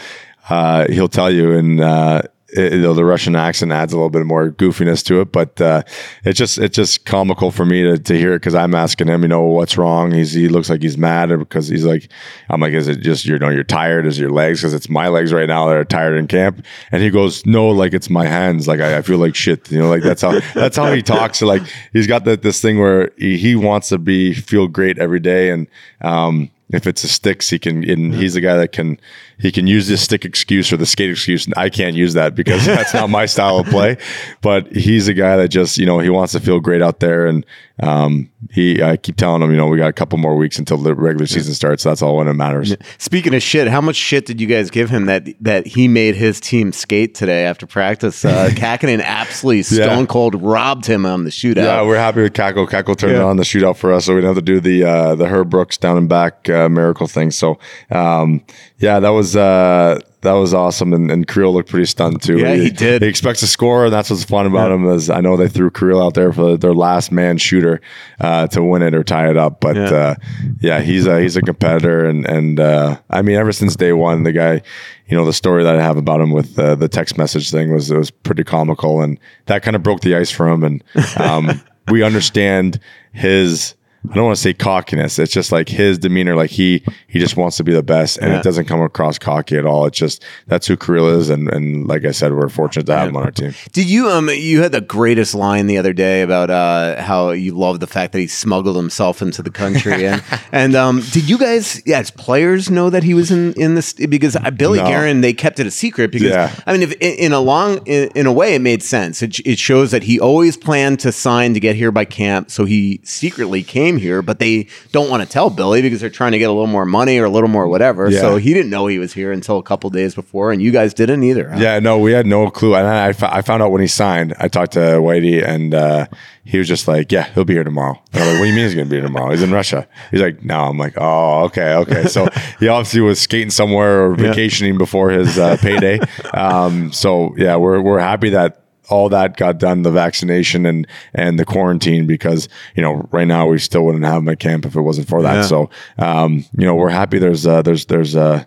uh, 0.50 0.88
he'll 0.90 1.08
tell 1.08 1.32
you. 1.32 1.54
And 1.54 1.82
uh, 1.82 2.24
it, 2.54 2.74
you 2.74 2.82
know, 2.82 2.94
the 2.94 3.06
Russian 3.06 3.36
accent 3.36 3.72
adds 3.72 3.94
a 3.94 3.96
little 3.96 4.10
bit 4.10 4.26
more 4.26 4.52
goofiness 4.52 5.04
to 5.06 5.22
it, 5.22 5.32
but 5.32 5.60
uh, 5.62 5.84
it's 6.24 6.38
just 6.38 6.58
it's 6.58 6.76
just 6.76 7.06
comical 7.06 7.52
for 7.52 7.66
me 7.66 7.84
to, 7.84 7.98
to 7.98 8.18
hear 8.18 8.34
it 8.34 8.40
because 8.40 8.56
I'm 8.56 8.76
asking 8.76 9.08
him, 9.08 9.22
you 9.22 9.28
know, 9.28 9.44
what's 9.44 9.78
wrong? 9.78 10.12
He's 10.12 10.34
he 10.34 10.50
looks 10.50 10.70
like 10.70 10.82
he's 10.82 10.98
mad 10.98 11.30
because 11.38 11.68
he's 11.68 11.86
like, 11.86 12.10
I'm 12.50 12.62
like, 12.62 12.74
is 12.74 12.88
it 12.88 13.02
just 13.02 13.26
you 13.26 13.38
know 13.38 13.50
you're 13.50 13.64
tired? 13.64 14.06
Is 14.06 14.20
your 14.20 14.32
legs? 14.32 14.60
Because 14.60 14.74
it's 14.74 14.90
my 14.90 15.08
legs 15.08 15.34
right 15.34 15.48
now 15.48 15.68
that 15.68 15.76
are 15.76 15.86
tired 15.86 16.18
in 16.18 16.28
camp, 16.28 16.66
and 16.92 17.02
he 17.02 17.10
goes, 17.10 17.46
no, 17.46 17.70
like 17.70 17.94
it's 17.94 18.10
my 18.10 18.26
hands. 18.26 18.68
Like 18.68 18.80
I, 18.80 18.98
I 18.98 19.02
feel 19.02 19.18
like 19.18 19.36
shit. 19.36 19.72
You 19.72 19.80
know, 19.80 19.90
like 19.90 20.04
that's 20.04 20.22
how 20.22 20.40
that's 20.54 20.78
how 20.78 20.92
he 20.92 21.02
talks. 21.02 21.42
Like 21.42 21.64
he's 21.94 22.08
got 22.08 22.26
that 22.26 22.42
this 22.42 22.62
thing 22.62 22.80
where 22.80 23.12
he, 23.18 23.38
he 23.38 23.56
wants 23.56 23.90
to 23.90 23.98
be 23.98 24.34
feel 24.34 24.68
great 24.68 24.98
every 24.98 25.20
day, 25.20 25.52
and 25.52 25.68
um, 26.02 26.50
if 26.72 26.86
it's 26.86 27.04
a 27.04 27.08
sticks, 27.08 27.50
he 27.50 27.58
can. 27.58 27.90
And 27.90 28.14
he's 28.14 28.36
the 28.36 28.42
guy 28.42 28.56
that 28.56 28.72
can 28.72 29.00
he 29.40 29.52
can 29.52 29.68
use 29.68 29.88
this 29.88 30.02
stick 30.02 30.26
excuse 30.26 30.72
or 30.72 30.78
the 30.78 30.86
skate 30.86 31.10
excuse. 31.10 31.46
And 31.46 31.54
I 31.58 31.70
can't 31.70 31.96
use 31.96 32.14
that 32.14 32.36
because 32.36 32.66
that's 32.66 32.94
not 32.94 33.10
my 33.10 33.26
style 33.26 33.58
of 33.58 33.68
play. 33.68 33.98
But 34.42 34.72
he's 34.72 35.08
a 35.08 35.14
guy 35.14 35.38
that 35.38 35.50
just 35.50 35.78
you 35.78 35.86
know 35.86 36.00
he 36.00 36.10
wants 36.10 36.34
to 36.34 36.40
feel 36.40 36.60
great 36.60 36.82
out 36.82 37.00
there, 37.00 37.26
and 37.26 37.46
um, 37.82 38.30
he 38.52 38.82
I 38.82 38.98
keep 38.98 39.16
telling 39.16 39.42
him 39.42 39.52
you 39.52 39.58
know 39.58 39.68
we 39.68 39.78
got 39.78 39.88
a 39.90 39.94
couple 39.94 40.18
more 40.18 40.36
weeks 40.36 40.60
until 40.60 40.78
the 40.78 40.94
regular 40.96 41.28
season 41.28 41.54
starts. 41.54 41.84
That's 41.84 42.02
all 42.02 42.18
when 42.18 42.28
it 42.28 42.34
matters. 42.34 42.76
Speaking 42.98 43.34
of 43.34 43.42
shit, 43.42 43.68
how 43.68 43.82
much 43.82 43.96
shit 43.96 44.26
did 44.26 44.42
you 44.42 44.48
guys 44.48 44.70
give 44.70 44.90
him 44.90 45.06
that 45.06 45.28
that 45.42 45.66
he 45.68 45.88
made 45.88 46.16
his 46.16 46.40
team 46.40 46.72
skate 46.72 47.16
today 47.16 47.46
after 47.46 47.66
practice? 47.68 48.26
Uh, 48.26 48.50
Kahkonen 48.54 49.02
absolutely 49.04 49.58
Yeah. 49.78 49.86
stone 49.86 50.08
cold 50.08 50.42
robbed 50.42 50.86
him 50.86 51.06
on 51.06 51.24
the 51.24 51.30
shootout. 51.30 51.64
Yeah, 51.64 51.86
we're 51.86 51.98
happy 51.98 52.22
with 52.22 52.34
Cackle. 52.34 52.68
Cackle 52.68 52.96
turned 52.96 53.14
Yeah. 53.18 53.24
on 53.24 53.38
the 53.38 53.44
shootout 53.44 53.78
for 53.78 53.94
us, 53.94 54.06
so 54.06 54.14
we 54.14 54.22
didn't 54.22 54.36
have 54.36 54.44
to 54.46 54.52
do 54.54 54.60
the 54.60 54.84
uh, 54.84 55.16
the 55.16 55.28
Herb 55.28 55.50
Brooks 55.50 55.78
down 55.78 55.98
and 55.98 56.10
back 56.10 56.50
uh, 56.50 56.68
miracle 56.70 57.08
thing. 57.08 57.32
So, 57.32 57.60
um, 57.92 58.44
yeah, 58.80 59.00
that 59.00 59.10
was 59.10 59.36
uh, 59.36 60.00
that 60.22 60.34
was 60.34 60.54
awesome, 60.54 60.92
and, 60.94 61.10
and 61.10 61.28
Creel 61.28 61.54
looked 61.54 61.70
pretty 61.70 61.86
stunned 61.86 62.22
too. 62.22 62.38
Yeah, 62.40 62.56
he 62.56 62.70
did. 62.70 63.02
He 63.02 63.08
expects 63.08 63.40
to 63.40 63.48
score, 63.48 63.86
and 63.86 63.94
that's 63.94 64.10
what's 64.10 64.24
fun 64.26 64.46
about 64.46 64.72
him. 64.72 64.86
Is 64.90 65.10
I 65.10 65.22
know 65.22 65.38
they 65.38 65.48
threw 65.48 65.70
Creel 65.70 66.02
out 66.02 66.14
there 66.14 66.34
for 66.34 66.58
their 66.58 66.74
last 66.74 67.12
man 67.12 67.38
shooter 67.38 67.80
uh, 68.20 68.48
to 68.48 68.64
win 68.64 68.82
it 68.82 68.94
or 68.94 69.04
tie 69.04 69.30
it 69.30 69.38
up, 69.38 69.62
but 69.62 69.76
Yeah. 69.76 69.90
yeah, 69.90 69.98
uh, 69.98 70.16
yeah 70.60 70.80
he's 70.82 71.08
a 71.08 71.22
he's 71.22 71.38
a 71.38 71.42
competitor, 71.42 72.06
and 72.06 72.26
and 72.26 72.60
uh, 72.60 73.00
I 73.10 73.22
mean, 73.22 73.38
ever 73.38 73.52
since 73.54 73.76
day 73.76 73.94
one, 73.94 74.24
the 74.24 74.34
guy, 74.34 74.62
you 75.08 75.16
know, 75.16 75.26
the 75.26 75.34
story 75.34 75.64
that 75.64 75.76
I 75.76 75.82
have 75.82 75.98
about 75.98 76.20
him 76.20 76.32
with 76.32 76.60
uh, 76.60 76.76
the 76.76 76.90
text 76.90 77.18
message 77.18 77.50
thing 77.52 77.74
was 77.74 77.90
it 77.90 77.98
was 77.98 78.12
pretty 78.12 78.44
comical, 78.44 79.02
and 79.02 79.18
that 79.46 79.64
kind 79.64 79.76
of 79.76 79.84
broke 79.84 80.02
the 80.02 80.16
ice 80.16 80.32
for 80.32 80.50
him, 80.50 80.64
and 80.64 80.84
um, 81.18 81.62
we 81.90 82.04
understand 82.04 82.80
his. 83.14 83.74
I 84.10 84.14
don't 84.16 84.26
want 84.26 84.38
to 84.38 84.42
say 84.42 84.54
cockiness. 84.54 85.20
It's 85.20 85.34
just 85.34 85.52
like 85.52 85.68
his 85.68 85.98
demeanor. 85.98 86.36
Like 86.36 86.50
he 86.52 86.84
he 87.08 87.20
just 87.20 87.36
wants 87.36 87.58
to 87.58 87.64
be 87.64 87.74
the 87.74 87.84
best, 87.84 88.18
and 88.18 88.32
Yeah. 88.32 88.40
it 88.40 88.44
doesn't 88.44 88.66
come 88.66 88.82
across 88.82 89.20
cocky 89.20 89.58
at 89.58 89.66
all. 89.66 89.86
It's 89.88 89.98
just 89.98 90.24
that's 90.48 90.68
who 90.68 90.78
Kirill 90.78 91.10
is, 91.20 91.30
and 91.30 91.50
and 91.50 91.86
like 91.88 92.06
I 92.06 92.12
said, 92.12 92.34
we're 92.34 92.48
fortunate 92.48 92.86
to 92.86 92.96
have 92.98 93.10
him 93.10 93.18
on 93.18 93.24
our 93.24 93.32
team. 93.32 93.54
Did 93.74 93.90
you 93.90 94.08
um 94.10 94.30
you 94.30 94.62
had 94.62 94.72
the 94.72 94.80
greatest 94.82 95.36
line 95.36 95.68
the 95.68 95.78
other 95.78 95.92
day 95.94 96.22
about 96.22 96.50
uh 96.50 97.02
how 97.02 97.32
you 97.32 97.54
love 97.58 97.82
the 97.82 97.88
fact 97.88 98.14
that 98.14 98.20
he 98.20 98.28
smuggled 98.28 98.78
himself 98.78 99.22
into 99.22 99.42
the 99.42 99.52
country 99.52 100.06
and 100.08 100.24
and 100.54 100.76
um 100.76 101.02
did 101.12 101.30
you 101.30 101.38
guys 101.38 101.82
yeah 101.86 102.00
as 102.00 102.10
players 102.10 102.70
know 102.72 102.90
that 102.90 103.04
he 103.04 103.14
was 103.14 103.32
in 103.32 103.54
in 103.54 103.76
this 103.76 103.94
because 103.94 104.36
uh, 104.38 104.50
Billy 104.52 104.80
No. 104.80 104.86
Guerin 104.88 105.22
they 105.22 105.34
kept 105.34 105.60
it 105.60 105.68
a 105.68 105.72
secret 105.72 106.12
because 106.12 106.30
Yeah. 106.30 106.56
I 106.66 106.72
mean 106.72 106.84
if 106.84 106.94
in, 106.94 107.14
in 107.20 107.34
a 107.34 107.40
long 107.42 107.80
in, 107.86 108.10
in 108.16 108.26
a 108.28 108.32
way 108.34 108.56
it 108.56 108.60
made 108.62 108.82
sense 108.82 109.22
it, 109.22 109.40
it 109.46 109.60
shows 109.60 109.92
that 109.92 110.04
he 110.04 110.20
always 110.20 110.56
planned 110.56 111.00
to 111.02 111.12
sign 111.12 111.54
to 111.54 111.60
get 111.60 111.76
here 111.76 111.92
by 111.92 112.06
camp 112.06 112.50
so 112.50 112.64
he 112.66 113.02
secretly 113.04 113.62
came 113.64 113.98
here 114.00 114.22
but 114.22 114.40
they 114.40 114.68
don't 114.92 115.10
want 115.10 115.22
to 115.22 115.30
tell 115.30 115.50
Billy 115.50 115.82
because 115.82 116.02
they're 116.02 116.10
trying 116.10 116.32
to 116.32 116.40
get 116.40 116.46
a 116.50 116.54
little 116.54 116.68
more 116.68 116.86
money 116.86 117.20
or 117.20 117.26
a 117.26 117.30
little 117.30 117.50
more 117.50 117.68
whatever 117.68 118.10
Yeah. 118.10 118.22
so 118.22 118.38
he 118.38 118.54
didn't 118.54 118.70
know 118.72 118.88
he 118.88 118.98
was 119.00 119.14
here 119.14 119.32
until 119.32 119.58
a 119.58 119.64
couple 119.64 119.90
days 119.90 120.16
before 120.16 120.52
and 120.52 120.62
you 120.62 120.72
guys 120.72 120.94
didn't 120.94 121.24
either 121.24 121.50
huh? 121.50 121.58
Yeah, 121.60 121.80
no, 121.80 122.00
we 122.00 122.12
had 122.14 122.26
no 122.26 122.50
clue. 122.50 122.76
And 122.76 122.88
I, 122.88 123.10
I 123.10 123.42
found 123.42 123.62
out 123.62 123.72
when 123.72 123.82
he 123.82 123.88
signed. 123.88 124.34
I 124.40 124.48
talked 124.48 124.74
to 124.74 124.80
Whitey, 124.80 125.44
and 125.46 125.74
uh, 125.74 126.08
he 126.44 126.58
was 126.58 126.68
just 126.68 126.88
like, 126.88 127.12
"Yeah, 127.12 127.26
he'll 127.34 127.44
be 127.46 127.54
here 127.54 127.64
tomorrow." 127.64 128.02
And 128.14 128.24
I'm 128.24 128.28
like, 128.30 128.40
"What 128.40 128.46
do 128.46 128.50
you 128.50 128.56
mean 128.56 128.64
he's 128.66 128.76
going 128.76 128.88
to 128.88 128.90
be 128.90 128.96
here 128.98 129.06
tomorrow? 129.06 129.32
He's 129.32 129.42
in 129.44 129.52
Russia." 129.52 129.88
He's 130.12 130.22
like, 130.22 130.44
"No." 130.44 130.60
I'm 130.66 130.78
like, 130.78 130.94
"Oh, 130.98 131.44
okay, 131.46 131.74
okay." 131.76 132.06
So 132.08 132.28
he 132.60 132.68
obviously 132.68 133.02
was 133.02 133.20
skating 133.20 133.50
somewhere 133.50 134.06
or 134.06 134.16
vacationing 134.16 134.78
before 134.78 135.10
his 135.12 135.38
uh, 135.38 135.58
payday. 135.58 136.00
Um, 136.34 136.92
so 136.94 137.36
yeah, 137.38 137.56
we're 137.58 137.82
we're 137.82 138.00
happy 138.00 138.30
that 138.30 138.62
all 138.90 139.10
that 139.10 139.38
got 139.38 139.58
done, 139.58 139.84
the 139.84 139.92
vaccination 139.92 140.66
and 140.66 140.88
and 141.14 141.40
the 141.40 141.46
quarantine, 141.46 142.08
because 142.08 142.50
you 142.76 142.82
know 142.82 143.08
right 143.12 143.28
now 143.28 143.48
we 143.48 143.60
still 143.60 143.86
wouldn't 143.86 144.06
have 144.06 144.22
him 144.22 144.30
at 144.30 144.40
camp 144.40 144.66
if 144.66 144.76
it 144.76 144.82
wasn't 144.82 145.08
for 145.08 145.22
that. 145.22 145.36
Yeah. 145.36 145.42
So 145.44 145.70
um, 145.98 146.46
you 146.58 146.66
know 146.66 146.76
we're 146.76 146.90
happy. 146.90 147.20
There's 147.20 147.48
uh, 147.48 147.62
there's 147.62 147.86
there's 147.86 148.16
uh, 148.16 148.44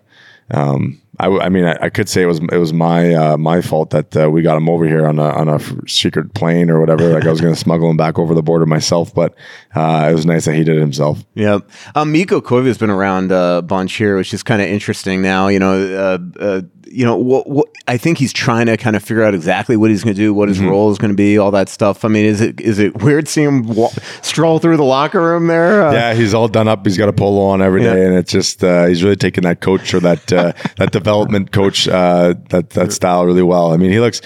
um, 0.51 1.01
I, 1.19 1.27
I 1.27 1.49
mean, 1.49 1.63
I, 1.65 1.77
I 1.79 1.89
could 1.89 2.09
say 2.09 2.23
it 2.23 2.25
was 2.25 2.39
it 2.51 2.57
was 2.57 2.73
my 2.73 3.13
uh, 3.13 3.37
my 3.37 3.61
fault 3.61 3.91
that 3.91 4.17
uh, 4.17 4.29
we 4.31 4.41
got 4.41 4.57
him 4.57 4.67
over 4.67 4.85
here 4.87 5.05
on 5.05 5.19
a 5.19 5.29
on 5.29 5.47
a 5.47 5.59
secret 5.87 6.33
plane 6.33 6.69
or 6.71 6.79
whatever. 6.79 7.07
Like 7.13 7.25
I 7.25 7.29
was 7.29 7.39
going 7.39 7.53
to 7.53 7.59
smuggle 7.59 7.89
him 7.89 7.97
back 7.97 8.17
over 8.17 8.33
the 8.33 8.41
border 8.41 8.65
myself, 8.65 9.13
but 9.13 9.35
uh, 9.75 10.07
it 10.09 10.13
was 10.15 10.25
nice 10.25 10.45
that 10.45 10.55
he 10.55 10.63
did 10.63 10.77
it 10.77 10.79
himself. 10.81 11.23
Yep. 11.35 11.69
Um, 11.93 12.11
Mikko 12.11 12.41
Koivu's 12.41 12.77
been 12.79 12.89
around 12.89 13.31
a 13.31 13.61
bunch 13.61 13.93
here, 13.93 14.17
which 14.17 14.33
is 14.33 14.41
kind 14.41 14.61
of 14.61 14.67
interesting 14.67 15.21
now. 15.21 15.49
You 15.49 15.59
know, 15.59 15.73
uh, 15.95 16.17
uh, 16.43 16.61
you 16.87 17.05
know, 17.05 17.15
what, 17.17 17.47
what 17.49 17.67
I 17.87 17.97
think 17.97 18.17
he's 18.19 18.33
trying 18.33 18.67
to 18.67 18.77
kind 18.77 18.95
of 18.95 19.03
figure 19.03 19.23
out 19.23 19.33
exactly 19.35 19.75
what 19.77 19.89
he's 19.89 20.03
going 20.03 20.15
to 20.15 20.19
do, 20.21 20.33
what 20.33 20.47
his 20.47 20.57
Mm-hmm. 20.57 20.69
role 20.69 20.91
is 20.91 20.97
going 20.99 21.09
to 21.11 21.15
be, 21.17 21.37
all 21.39 21.49
that 21.51 21.67
stuff. 21.69 22.05
I 22.05 22.07
mean, 22.07 22.25
is 22.25 22.39
it 22.41 22.59
is 22.61 22.77
it 22.79 23.01
weird 23.03 23.27
seeing 23.27 23.47
him 23.47 23.63
wa- 23.75 23.89
stroll 24.21 24.57
through 24.59 24.77
the 24.77 24.83
locker 24.83 25.21
room 25.21 25.47
there? 25.47 25.87
Uh, 25.87 25.91
Yeah, 25.93 26.13
he's 26.13 26.33
all 26.33 26.47
done 26.47 26.67
up. 26.67 26.85
He's 26.85 26.97
got 26.97 27.09
a 27.09 27.13
polo 27.13 27.41
on 27.45 27.61
every 27.61 27.81
day, 27.81 27.99
Yeah. 28.01 28.07
and 28.07 28.15
it's 28.15 28.31
just 28.31 28.63
uh, 28.63 28.85
he's 28.85 29.03
really 29.03 29.15
taking 29.15 29.43
that 29.43 29.59
coach 29.61 29.93
or 29.93 29.99
that 30.01 30.31
uh, 30.33 30.53
that 30.77 30.91
development 31.03 31.51
coach 31.51 31.87
uh, 31.87 32.33
that 32.49 32.71
that 32.71 32.91
style 32.93 33.25
really 33.25 33.43
well. 33.43 33.73
I 33.73 33.77
mean, 33.77 33.91
he 33.91 33.99
looks. 33.99 34.21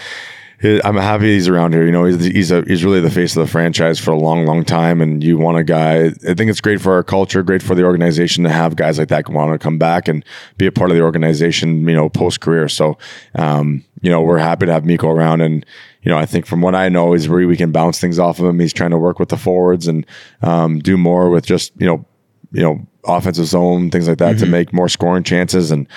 I'm 0.59 0.95
happy 0.95 1.35
he's 1.35 1.47
around 1.47 1.73
here. 1.73 1.85
You 1.85 1.91
know, 1.91 2.05
he's 2.05 2.23
he's 2.25 2.51
a, 2.51 2.63
he's 2.63 2.83
really 2.83 2.99
the 2.99 3.11
face 3.11 3.35
of 3.35 3.45
the 3.45 3.51
franchise 3.51 3.99
for 3.99 4.11
a 4.11 4.17
long, 4.17 4.45
long 4.45 4.65
time. 4.65 5.01
And 5.01 5.23
you 5.23 5.37
want 5.37 5.57
a 5.57 5.63
guy. 5.63 6.05
I 6.05 6.33
think 6.33 6.49
it's 6.49 6.61
great 6.61 6.81
for 6.81 6.93
our 6.93 7.03
culture, 7.03 7.43
great 7.43 7.61
for 7.61 7.75
the 7.75 7.83
organization 7.83 8.43
to 8.43 8.49
have 8.49 8.75
guys 8.75 8.97
like 8.97 9.09
that 9.09 9.29
want 9.29 9.53
to 9.53 9.63
come 9.63 9.77
back 9.77 10.07
and 10.07 10.25
be 10.57 10.65
a 10.65 10.71
part 10.71 10.89
of 10.89 10.97
the 10.97 11.03
organization. 11.03 11.87
You 11.87 11.95
know, 11.95 12.09
post 12.09 12.41
career. 12.41 12.67
So, 12.69 12.97
um, 13.35 13.83
you 14.01 14.09
know, 14.09 14.21
we're 14.21 14.39
happy 14.39 14.65
to 14.65 14.73
have 14.73 14.85
Mikko 14.85 15.09
around 15.09 15.41
and 15.41 15.63
you 16.01 16.11
know, 16.11 16.17
I 16.17 16.25
think 16.25 16.45
from 16.45 16.61
what 16.61 16.73
I 16.73 16.87
know 16.89 17.13
is 17.13 17.27
where 17.27 17.45
we 17.45 17.57
can 17.57 17.73
bounce 17.73 17.99
things 17.99 18.17
off 18.17 18.39
of 18.39 18.45
him. 18.45 18.59
He's 18.59 18.71
trying 18.71 18.91
to 18.91 18.97
work 18.97 19.19
with 19.19 19.29
the 19.29 19.35
forwards 19.37 19.87
and 19.87 20.05
um, 20.41 20.79
do 20.79 20.97
more 20.97 21.29
with 21.29 21.45
just 21.45 21.73
you 21.79 21.85
know, 21.85 22.05
you 22.51 22.63
know, 22.63 22.87
offensive 23.05 23.45
zone 23.45 23.91
things 23.91 24.07
like 24.07 24.17
that 24.17 24.37
to 24.39 24.45
make 24.45 24.73
more 24.73 24.89
scoring 24.89 25.23
chances 25.23 25.69
and 25.69 25.87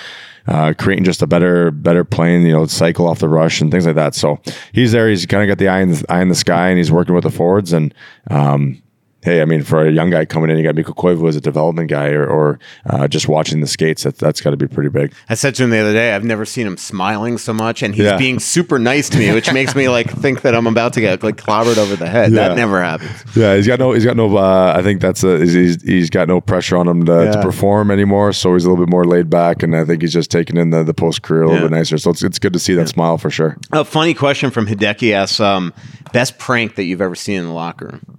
uh, 0.47 0.73
creating 0.77 1.05
just 1.05 1.21
a 1.21 1.27
better, 1.27 1.71
better 1.71 2.03
plane, 2.03 2.41
you 2.45 2.53
know 2.53 2.65
cycle 2.65 3.07
off 3.07 3.19
the 3.19 3.29
rush 3.29 3.61
and 3.61 3.71
things 3.71 3.85
like 3.85 3.95
that. 3.95 4.15
So 4.15 4.39
he's 4.73 4.91
there. 4.91 5.09
He's 5.09 5.25
kind 5.25 5.43
of 5.43 5.47
got 5.47 5.59
the 5.59 5.67
eye 5.67 5.81
in 5.81 5.91
the, 5.91 6.05
eye 6.09 6.21
in 6.21 6.29
the 6.29 6.35
sky 6.35 6.69
and 6.69 6.77
he's 6.77 6.91
working 6.91 7.15
with 7.15 7.23
the 7.23 7.31
forwards 7.31 7.73
and. 7.73 7.93
Um, 8.29 8.81
Hey, 9.23 9.41
I 9.41 9.45
mean, 9.45 9.63
for 9.63 9.85
a 9.85 9.91
young 9.91 10.09
guy 10.09 10.25
coming 10.25 10.49
in, 10.49 10.57
you 10.57 10.63
got 10.63 10.73
Mikko 10.75 10.93
Koivu 10.93 11.29
as 11.29 11.35
a 11.35 11.41
development 11.41 11.89
guy, 11.89 12.07
or, 12.09 12.25
or 12.25 12.59
uh, 12.89 13.07
just 13.07 13.27
watching 13.27 13.61
the 13.61 13.67
skates. 13.67 14.03
That, 14.03 14.17
that's 14.17 14.41
got 14.41 14.49
to 14.51 14.57
be 14.57 14.67
pretty 14.67 14.89
big. 14.89 15.13
I 15.29 15.35
said 15.35 15.53
to 15.55 15.63
him 15.63 15.69
the 15.69 15.77
other 15.79 15.93
day, 15.93 16.15
I've 16.15 16.23
never 16.23 16.43
seen 16.45 16.65
him 16.65 16.75
smiling 16.77 17.37
so 17.37 17.53
much, 17.53 17.83
and 17.83 17.93
he's 17.93 18.05
Yeah. 18.05 18.17
being 18.17 18.39
super 18.39 18.79
nice 18.79 19.09
to 19.09 19.19
me, 19.19 19.31
which 19.33 19.53
makes 19.53 19.75
me 19.75 19.89
like 19.89 20.09
think 20.09 20.41
that 20.41 20.55
I'm 20.55 20.65
about 20.65 20.93
to 20.93 21.01
get 21.01 21.21
like 21.23 21.37
clobbered 21.37 21.77
over 21.77 21.95
the 21.95 22.07
head. 22.07 22.31
That 22.33 22.55
never 22.55 22.81
happens. 22.81 23.11
Yeah, 23.35 23.55
he's 23.55 23.67
got 23.67 23.79
no. 23.79 23.91
He's 23.93 24.05
got 24.05 24.17
no. 24.17 24.35
Uh, 24.37 24.73
I 24.75 24.81
think 24.81 25.01
that's 25.01 25.23
a, 25.23 25.37
he's, 25.39 25.53
he's 25.53 25.81
he's 25.83 26.09
got 26.09 26.27
no 26.27 26.41
pressure 26.41 26.77
on 26.77 26.87
him 26.87 27.05
to, 27.05 27.25
Yeah. 27.25 27.31
to 27.33 27.41
perform 27.41 27.91
anymore. 27.91 28.33
So 28.33 28.53
he's 28.53 28.65
a 28.65 28.69
little 28.71 28.83
bit 28.85 28.89
more 28.91 29.05
laid 29.05 29.29
back, 29.29 29.61
and 29.61 29.75
I 29.75 29.85
think 29.85 30.01
he's 30.01 30.13
just 30.13 30.31
taking 30.31 30.57
in 30.57 30.71
the, 30.71 30.83
the 30.83 30.93
post 30.95 31.21
career 31.21 31.43
a 31.43 31.45
little 31.47 31.61
Yeah. 31.61 31.67
bit 31.69 31.75
nicer. 31.77 31.97
So 31.99 32.09
it's, 32.09 32.23
it's 32.23 32.39
good 32.39 32.53
to 32.53 32.59
see 32.59 32.73
that 32.73 32.89
smile 32.89 33.17
for 33.19 33.29
sure. 33.29 33.57
A 33.71 33.85
funny 33.85 34.13
question 34.15 34.49
from 34.49 34.65
Hideki 34.65 35.11
asks, 35.13 35.39
um, 35.39 35.73
best 36.11 36.39
prank 36.39 36.75
that 36.75 36.83
you've 36.85 37.01
ever 37.01 37.15
seen 37.15 37.37
in 37.37 37.45
the 37.45 37.53
locker 37.53 37.85
room. 37.85 38.17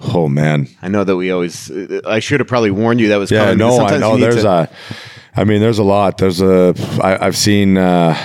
Oh 0.00 0.28
man, 0.28 0.68
I 0.82 0.88
know 0.88 1.04
that 1.04 1.16
we 1.16 1.30
always. 1.30 1.70
I 2.06 2.20
should 2.20 2.40
have 2.40 2.48
probably 2.48 2.70
warned 2.70 3.00
you 3.00 3.08
that 3.08 3.16
was 3.16 3.30
yeah, 3.30 3.44
coming. 3.44 3.58
no, 3.58 3.80
I 3.80 3.98
know. 3.98 4.16
There's 4.16 4.42
to- 4.42 4.48
a. 4.48 4.70
I 5.36 5.44
mean, 5.44 5.60
there's 5.60 5.78
a 5.78 5.84
lot. 5.84 6.18
There's 6.18 6.40
a. 6.40 6.74
I, 7.02 7.26
I've 7.26 7.36
seen. 7.36 7.76
Uh, 7.76 8.16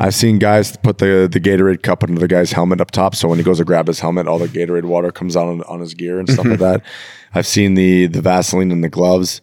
I've 0.00 0.14
seen 0.14 0.38
guys 0.38 0.76
put 0.76 0.98
the 0.98 1.28
the 1.30 1.40
Gatorade 1.40 1.82
cup 1.82 2.04
under 2.04 2.20
the 2.20 2.28
guy's 2.28 2.52
helmet 2.52 2.80
up 2.80 2.90
top, 2.90 3.14
so 3.14 3.26
when 3.28 3.38
he 3.38 3.44
goes 3.44 3.58
to 3.58 3.64
grab 3.64 3.86
his 3.88 4.00
helmet, 4.00 4.28
all 4.28 4.38
the 4.38 4.46
Gatorade 4.46 4.84
water 4.84 5.10
comes 5.10 5.36
out 5.36 5.48
on, 5.48 5.62
on 5.62 5.80
his 5.80 5.94
gear 5.94 6.18
and 6.20 6.28
stuff 6.28 6.46
like 6.46 6.58
that. 6.60 6.82
I've 7.34 7.46
seen 7.46 7.74
the 7.74 8.06
the 8.06 8.20
Vaseline 8.20 8.70
in 8.70 8.80
the 8.82 8.88
gloves. 8.88 9.40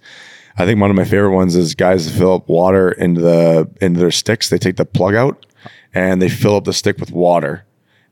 I 0.58 0.66
think 0.66 0.80
one 0.80 0.90
of 0.90 0.96
my 0.96 1.04
favorite 1.04 1.36
ones 1.36 1.56
is 1.58 1.76
guys 1.76 2.10
fill 2.10 2.36
up 2.36 2.48
water 2.48 2.92
into 2.92 3.20
the 3.20 3.70
into 3.82 4.00
their 4.00 4.12
sticks. 4.12 4.48
They 4.50 4.58
take 4.58 4.78
the 4.78 4.86
plug 4.86 5.14
out 5.14 5.46
and 5.94 6.22
they 6.22 6.30
fill 6.30 6.56
up 6.56 6.64
the 6.64 6.74
stick 6.74 6.98
with 7.00 7.12
water. 7.12 7.65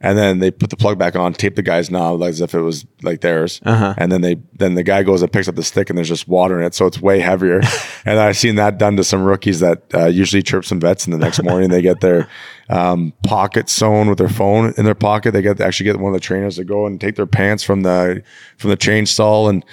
And 0.04 0.18
then 0.18 0.40
they 0.40 0.52
put 0.52 0.70
the 0.70 0.76
plug 0.76 1.00
back 1.00 1.16
on, 1.16 1.34
tape 1.34 1.56
the 1.56 1.62
guy's 1.62 1.90
knob 1.90 2.22
as 2.24 2.42
if 2.42 2.54
it 2.54 2.60
was 2.60 2.86
like 3.04 3.22
theirs, 3.22 3.62
and 3.98 4.12
then 4.12 4.20
they 4.20 4.36
then 4.54 4.76
the 4.76 4.84
guy 4.84 5.02
goes 5.02 5.22
and 5.22 5.32
picks 5.32 5.48
up 5.48 5.56
the 5.56 5.64
stick, 5.64 5.90
and 5.90 5.98
there's 5.98 6.10
just 6.10 6.28
water 6.28 6.60
in 6.60 6.66
it, 6.66 6.76
so 6.76 6.86
it's 6.86 7.00
way 7.00 7.22
heavier. 7.22 7.62
and 8.06 8.20
I've 8.20 8.36
seen 8.36 8.56
that 8.56 8.78
done 8.78 8.98
to 8.98 9.04
some 9.06 9.24
rookies 9.24 9.62
that 9.62 9.84
uh, 9.94 10.08
usually 10.08 10.44
chirp 10.44 10.66
some 10.66 10.82
vets, 10.82 11.06
and 11.06 11.14
the 11.14 11.18
next 11.18 11.42
morning 11.42 11.70
they 11.70 11.82
get 11.82 12.02
their 12.02 12.28
um, 12.70 13.14
pocket 13.26 13.70
sewn 13.70 14.10
with 14.10 14.18
their 14.18 14.28
phone 14.28 14.74
in 14.78 14.84
their 14.84 14.94
pocket. 14.94 15.32
They 15.32 15.42
get 15.42 15.62
actually 15.62 15.86
get 15.86 15.98
one 15.98 16.14
of 16.14 16.20
the 16.20 16.26
trainers 16.26 16.58
to 16.58 16.66
go 16.66 16.86
and 16.86 17.00
take 17.00 17.16
their 17.16 17.26
pants 17.26 17.64
from 17.64 17.84
the 17.84 18.24
from 18.58 18.72
the 18.72 18.78
change 18.78 19.08
stall 19.08 19.48
and 19.48 19.64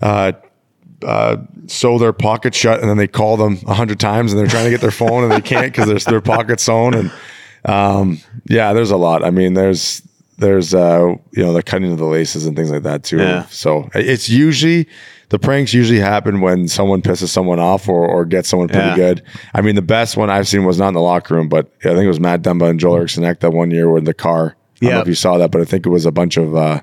uh, 0.00 0.30
uh, 1.04 1.38
sew 1.66 1.98
their 1.98 2.12
pocket 2.12 2.54
shut, 2.54 2.80
and 2.80 2.88
then 2.88 2.96
they 2.96 3.08
call 3.08 3.36
them 3.36 3.58
a 3.66 3.74
hundred 3.74 3.98
times, 3.98 4.32
and 4.32 4.38
they're 4.38 4.46
trying 4.46 4.64
to 4.64 4.70
get 4.70 4.80
their 4.80 4.92
phone, 4.92 5.24
and 5.24 5.32
they 5.32 5.40
can't 5.40 5.72
because 5.72 5.88
their 5.88 5.98
their 5.98 6.20
pocket 6.20 6.60
sewn. 6.60 6.94
And 6.94 7.10
um, 7.66 8.20
yeah, 8.48 8.72
there's 8.72 8.90
a 8.90 8.96
lot. 8.96 9.24
I 9.24 9.30
mean, 9.30 9.54
there's 9.54 10.02
there's 10.38 10.74
uh, 10.74 11.14
you 11.32 11.42
know 11.42 11.52
the 11.52 11.62
cutting 11.62 11.92
of 11.92 11.98
the 11.98 12.04
laces 12.04 12.46
and 12.46 12.56
things 12.56 12.70
like 12.70 12.82
that 12.84 13.04
too. 13.04 13.18
Yeah. 13.18 13.46
So 13.46 13.88
it's 13.94 14.28
usually 14.28 14.86
the 15.30 15.38
pranks 15.38 15.74
usually 15.74 15.98
happen 15.98 16.40
when 16.40 16.68
someone 16.68 17.02
pisses 17.02 17.28
someone 17.28 17.58
off 17.58 17.88
or, 17.88 18.06
or 18.06 18.24
gets 18.24 18.48
someone 18.48 18.68
pretty 18.68 18.86
Yeah. 18.90 18.96
good. 18.96 19.22
I 19.54 19.60
mean, 19.60 19.74
the 19.74 19.82
best 19.82 20.16
one 20.16 20.30
I've 20.30 20.46
seen 20.46 20.64
was 20.64 20.78
not 20.78 20.88
in 20.88 20.94
the 20.94 21.00
locker 21.00 21.34
room, 21.34 21.48
but 21.48 21.66
I 21.80 21.88
think 21.88 22.04
it 22.04 22.08
was 22.08 22.20
Matt 22.20 22.42
Dumba 22.42 22.68
and 22.70 22.78
Joel 22.78 22.96
Eriksson 22.96 23.24
Ek 23.24 23.40
that 23.40 23.50
one 23.52 23.70
year 23.72 23.90
with 23.90 24.04
the 24.04 24.14
car. 24.14 24.54
I 24.80 24.84
don't 24.84 24.94
know 24.94 25.00
if 25.00 25.08
you 25.08 25.14
saw 25.14 25.38
that, 25.38 25.50
but 25.50 25.60
I 25.60 25.64
think 25.64 25.84
it 25.86 25.88
was 25.88 26.04
a 26.06 26.12
bunch 26.12 26.36
of 26.36 26.54
uh, 26.54 26.80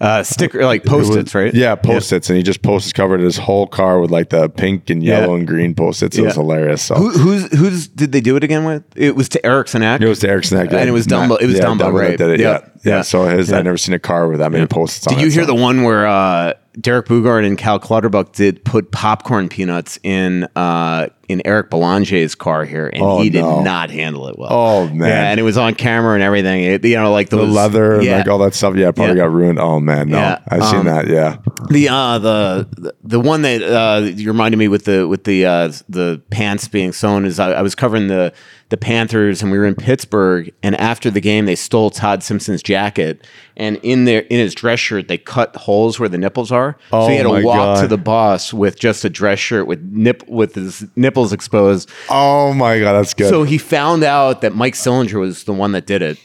uh, 0.00 0.22
sticker 0.22 0.64
like 0.64 0.82
it 0.84 0.88
post-its, 0.88 1.34
right? 1.34 1.52
Yeah, 1.52 1.74
post-its, 1.74 2.30
and 2.30 2.36
he 2.36 2.42
just 2.42 2.62
post-its 2.62 2.92
covered 2.92 3.20
his 3.20 3.36
whole 3.36 3.66
car 3.66 4.00
with 4.00 4.10
like 4.10 4.30
the 4.30 4.48
pink 4.48 4.88
and 4.90 5.02
yellow 5.02 5.34
Yeah. 5.34 5.38
and 5.40 5.46
green 5.46 5.74
post-its. 5.74 6.16
It 6.16 6.22
was 6.22 6.34
hilarious. 6.34 6.82
So 6.82 6.94
Who, 6.94 7.10
who's 7.10 7.58
who's 7.58 7.88
did 7.88 8.12
they 8.12 8.20
do 8.20 8.36
it 8.36 8.44
again 8.44 8.64
with? 8.64 8.82
It 8.96 9.14
was 9.14 9.28
to 9.30 9.44
Eriksson 9.46 9.82
Ek. 9.82 10.00
it 10.00 10.08
was 10.08 10.20
to 10.20 10.28
Eriksson, 10.28 10.58
Ek, 10.58 10.72
and 10.72 10.88
it 10.88 10.92
was 10.92 11.06
Dumba. 11.06 11.40
It 11.40 11.46
was 11.46 11.56
yeah, 11.56 11.64
Dumba, 11.64 11.78
that 11.78 11.92
right? 11.92 12.20
it, 12.20 12.40
yeah. 12.40 12.60
Yeah. 12.82 13.02
So 13.02 13.24
his, 13.24 13.50
Yeah. 13.50 13.58
I 13.58 13.62
never 13.62 13.76
seen 13.78 13.94
a 13.94 13.98
car 13.98 14.28
with 14.28 14.38
that 14.40 14.50
many 14.52 14.66
post-its. 14.66 15.06
on 15.06 15.14
Did 15.14 15.20
you 15.22 15.28
it, 15.28 15.32
hear 15.32 15.42
so. 15.42 15.48
the 15.48 15.54
one 15.54 15.82
where 15.82 16.06
uh, 16.06 16.54
Derek 16.80 17.06
Boogaard 17.06 17.44
and 17.46 17.58
Cal 17.58 17.78
Clutterbuck 17.78 18.32
did 18.32 18.64
put 18.64 18.90
popcorn 18.92 19.48
peanuts 19.48 19.98
in 20.02 20.44
uh, 20.56 21.08
in 21.28 21.40
Eric 21.44 21.70
Belanger's 21.70 22.34
car 22.34 22.64
here, 22.64 22.88
and 22.92 23.02
Oh, 23.04 23.22
he 23.22 23.30
did 23.30 23.42
no. 23.42 23.62
not 23.62 23.90
handle 23.90 24.26
it 24.28 24.36
well. 24.36 24.48
Oh, 24.52 24.88
man. 24.88 25.08
Yeah, 25.08 25.30
and 25.30 25.38
it 25.38 25.44
was 25.44 25.56
on 25.56 25.74
camera 25.76 26.14
and 26.14 26.24
everything. 26.24 26.64
It, 26.64 26.84
you 26.84 26.96
know, 26.96 27.12
like 27.12 27.28
the 27.28 27.36
leather 27.36 27.94
and 27.96 28.04
yeah. 28.04 28.16
like 28.18 28.26
all 28.28 28.38
that 28.38 28.52
stuff. 28.54 28.74
Yeah, 28.74 28.90
probably 28.90 29.14
Yeah. 29.16 29.22
got 29.24 29.32
ruined. 29.32 29.58
Oh 29.60 29.78
man, 29.78 30.08
no, 30.08 30.18
Yeah, 30.18 30.38
I've 30.48 30.64
seen 30.64 30.80
um, 30.80 30.86
that. 30.86 31.06
Yeah, 31.08 31.36
The 31.68 31.88
uh 31.88 32.18
the 32.18 32.94
the 33.04 33.20
one 33.20 33.42
that 33.42 33.62
uh 33.62 34.06
you 34.06 34.26
reminded 34.28 34.56
me 34.56 34.66
with 34.68 34.86
the 34.86 35.06
with 35.06 35.24
the 35.24 35.44
uh 35.46 35.72
the 35.88 36.20
pants 36.30 36.66
being 36.66 36.92
sewn 36.92 37.24
is 37.24 37.38
I, 37.38 37.52
I 37.52 37.62
was 37.62 37.74
covering 37.76 38.08
the 38.08 38.32
the 38.70 38.76
Panthers 38.76 39.42
and 39.42 39.50
we 39.52 39.58
were 39.58 39.66
in 39.66 39.74
Pittsburgh 39.74 40.52
and 40.62 40.74
after 40.76 41.10
the 41.10 41.20
game 41.20 41.46
they 41.46 41.56
stole 41.56 41.90
Todd 41.90 42.22
Simpson's 42.22 42.62
jacket 42.70 43.26
and 43.56 43.76
in 43.82 44.04
their 44.04 44.20
in 44.22 44.38
his 44.38 44.54
dress 44.54 44.78
shirt 44.78 45.08
they 45.08 45.18
cut 45.18 45.54
holes 45.56 45.98
where 45.98 46.08
the 46.08 46.18
nipples 46.18 46.52
are. 46.52 46.76
So 46.90 47.08
he 47.08 47.16
had 47.16 47.26
Oh, 47.26 47.34
to 47.36 47.40
my 47.40 47.44
walk 47.44 47.80
to 47.80 47.88
the 47.88 47.98
boss 47.98 48.52
with 48.54 48.78
just 48.78 49.04
a 49.04 49.10
dress 49.10 49.38
shirt 49.38 49.66
with 49.66 49.80
nip 49.82 50.22
with 50.28 50.54
his 50.54 50.86
nipples 50.96 51.32
exposed. 51.32 51.90
Oh 52.08 52.52
my 52.54 52.78
god, 52.78 52.92
that's 52.94 53.14
good. 53.14 53.28
so 53.28 53.42
he 53.42 53.58
found 53.58 54.04
out 54.04 54.40
that 54.42 54.54
Mike 54.54 54.74
Sillinger 54.74 55.18
was 55.20 55.44
the 55.44 55.52
one 55.52 55.72
that 55.72 55.86
did 55.86 56.02
it 56.02 56.18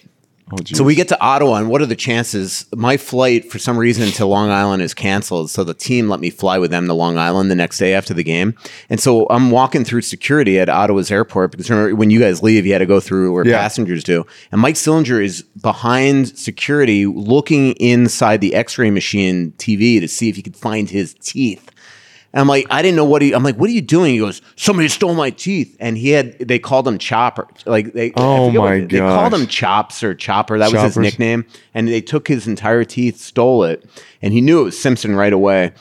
oh, 0.51 0.58
so 0.65 0.84
we 0.84 0.95
get 0.95 1.08
to 1.10 1.19
Ottawa, 1.21 1.55
and 1.55 1.69
what 1.69 1.81
are 1.81 1.86
the 1.86 1.95
chances? 1.95 2.65
My 2.75 2.97
flight, 2.97 3.51
for 3.51 3.58
some 3.60 3.77
reason, 3.77 4.10
to 4.13 4.25
Long 4.25 4.49
Island 4.49 4.81
is 4.81 4.93
canceled. 4.93 5.49
So 5.49 5.63
the 5.63 5.73
team 5.73 6.08
let 6.10 6.19
me 6.19 6.29
fly 6.29 6.58
with 6.60 6.71
them 6.71 6.88
to 6.88 6.93
Long 6.93 7.17
Island 7.17 7.49
the 7.49 7.55
next 7.55 7.77
day 7.77 7.93
after 7.93 8.13
the 8.13 8.23
game. 8.23 8.53
And 8.89 8.99
so 8.99 9.25
I'm 9.29 9.51
walking 9.51 9.84
through 9.84 10.01
security 10.01 10.60
at 10.60 10.69
Ottawa's 10.69 11.10
airport 11.12 11.51
because 11.51 11.69
remember, 11.69 11.95
when 11.95 12.10
you 12.12 12.19
guys 12.19 12.43
leave, 12.43 12.65
you 12.65 12.73
had 12.73 12.79
to 12.79 12.86
go 12.86 12.99
through 12.99 13.34
where 13.34 13.47
Yeah. 13.47 13.58
passengers 13.60 14.03
do. 14.03 14.25
And 14.51 14.62
Mike 14.62 14.75
Sillinger 14.75 15.23
is 15.23 15.41
behind 15.62 16.38
security 16.38 17.06
looking 17.06 17.71
inside 17.73 18.41
the 18.41 18.54
x 18.56 18.77
ray 18.77 18.91
machine 18.91 19.54
TV 19.58 20.00
to 20.00 20.08
see 20.08 20.29
if 20.29 20.35
he 20.35 20.41
could 20.41 20.56
find 20.56 20.89
his 20.89 21.15
teeth. 21.21 21.69
And 22.36 22.42
I'm 22.42 22.48
like, 22.50 22.67
I 22.69 22.81
didn't 22.81 22.98
know 22.98 23.06
what 23.06 23.21
he. 23.21 23.33
I'm 23.33 23.44
like, 23.44 23.56
what 23.56 23.69
are 23.69 23.73
you 23.73 23.81
doing? 23.81 24.12
He 24.12 24.19
goes, 24.19 24.42
somebody 24.58 24.90
stole 24.90 25.15
my 25.15 25.29
teeth, 25.29 25.77
and 25.79 25.98
he 25.98 26.10
had. 26.10 26.38
They 26.38 26.60
called 26.60 26.86
him 26.86 26.98
Chopper. 26.98 27.48
Like 27.65 27.94
they. 27.94 28.12
Oh 28.17 28.52
my 28.52 28.81
my 28.81 28.86
They 28.86 29.00
called 29.00 29.33
him 29.33 29.48
Chops 29.48 30.04
or 30.04 30.13
Chopper. 30.13 30.60
That 30.60 30.73
was 30.73 30.81
his 30.81 30.98
nickname. 30.98 31.46
And 31.73 31.88
they 31.88 32.02
took 32.02 32.27
his 32.27 32.46
entire 32.46 32.83
teeth, 32.83 33.21
stole 33.21 33.63
it, 33.63 33.86
and 34.21 34.33
he 34.33 34.42
knew 34.42 34.60
it 34.60 34.63
was 34.65 34.77
Simpson 34.77 35.15
right 35.15 35.31
away. 35.31 35.71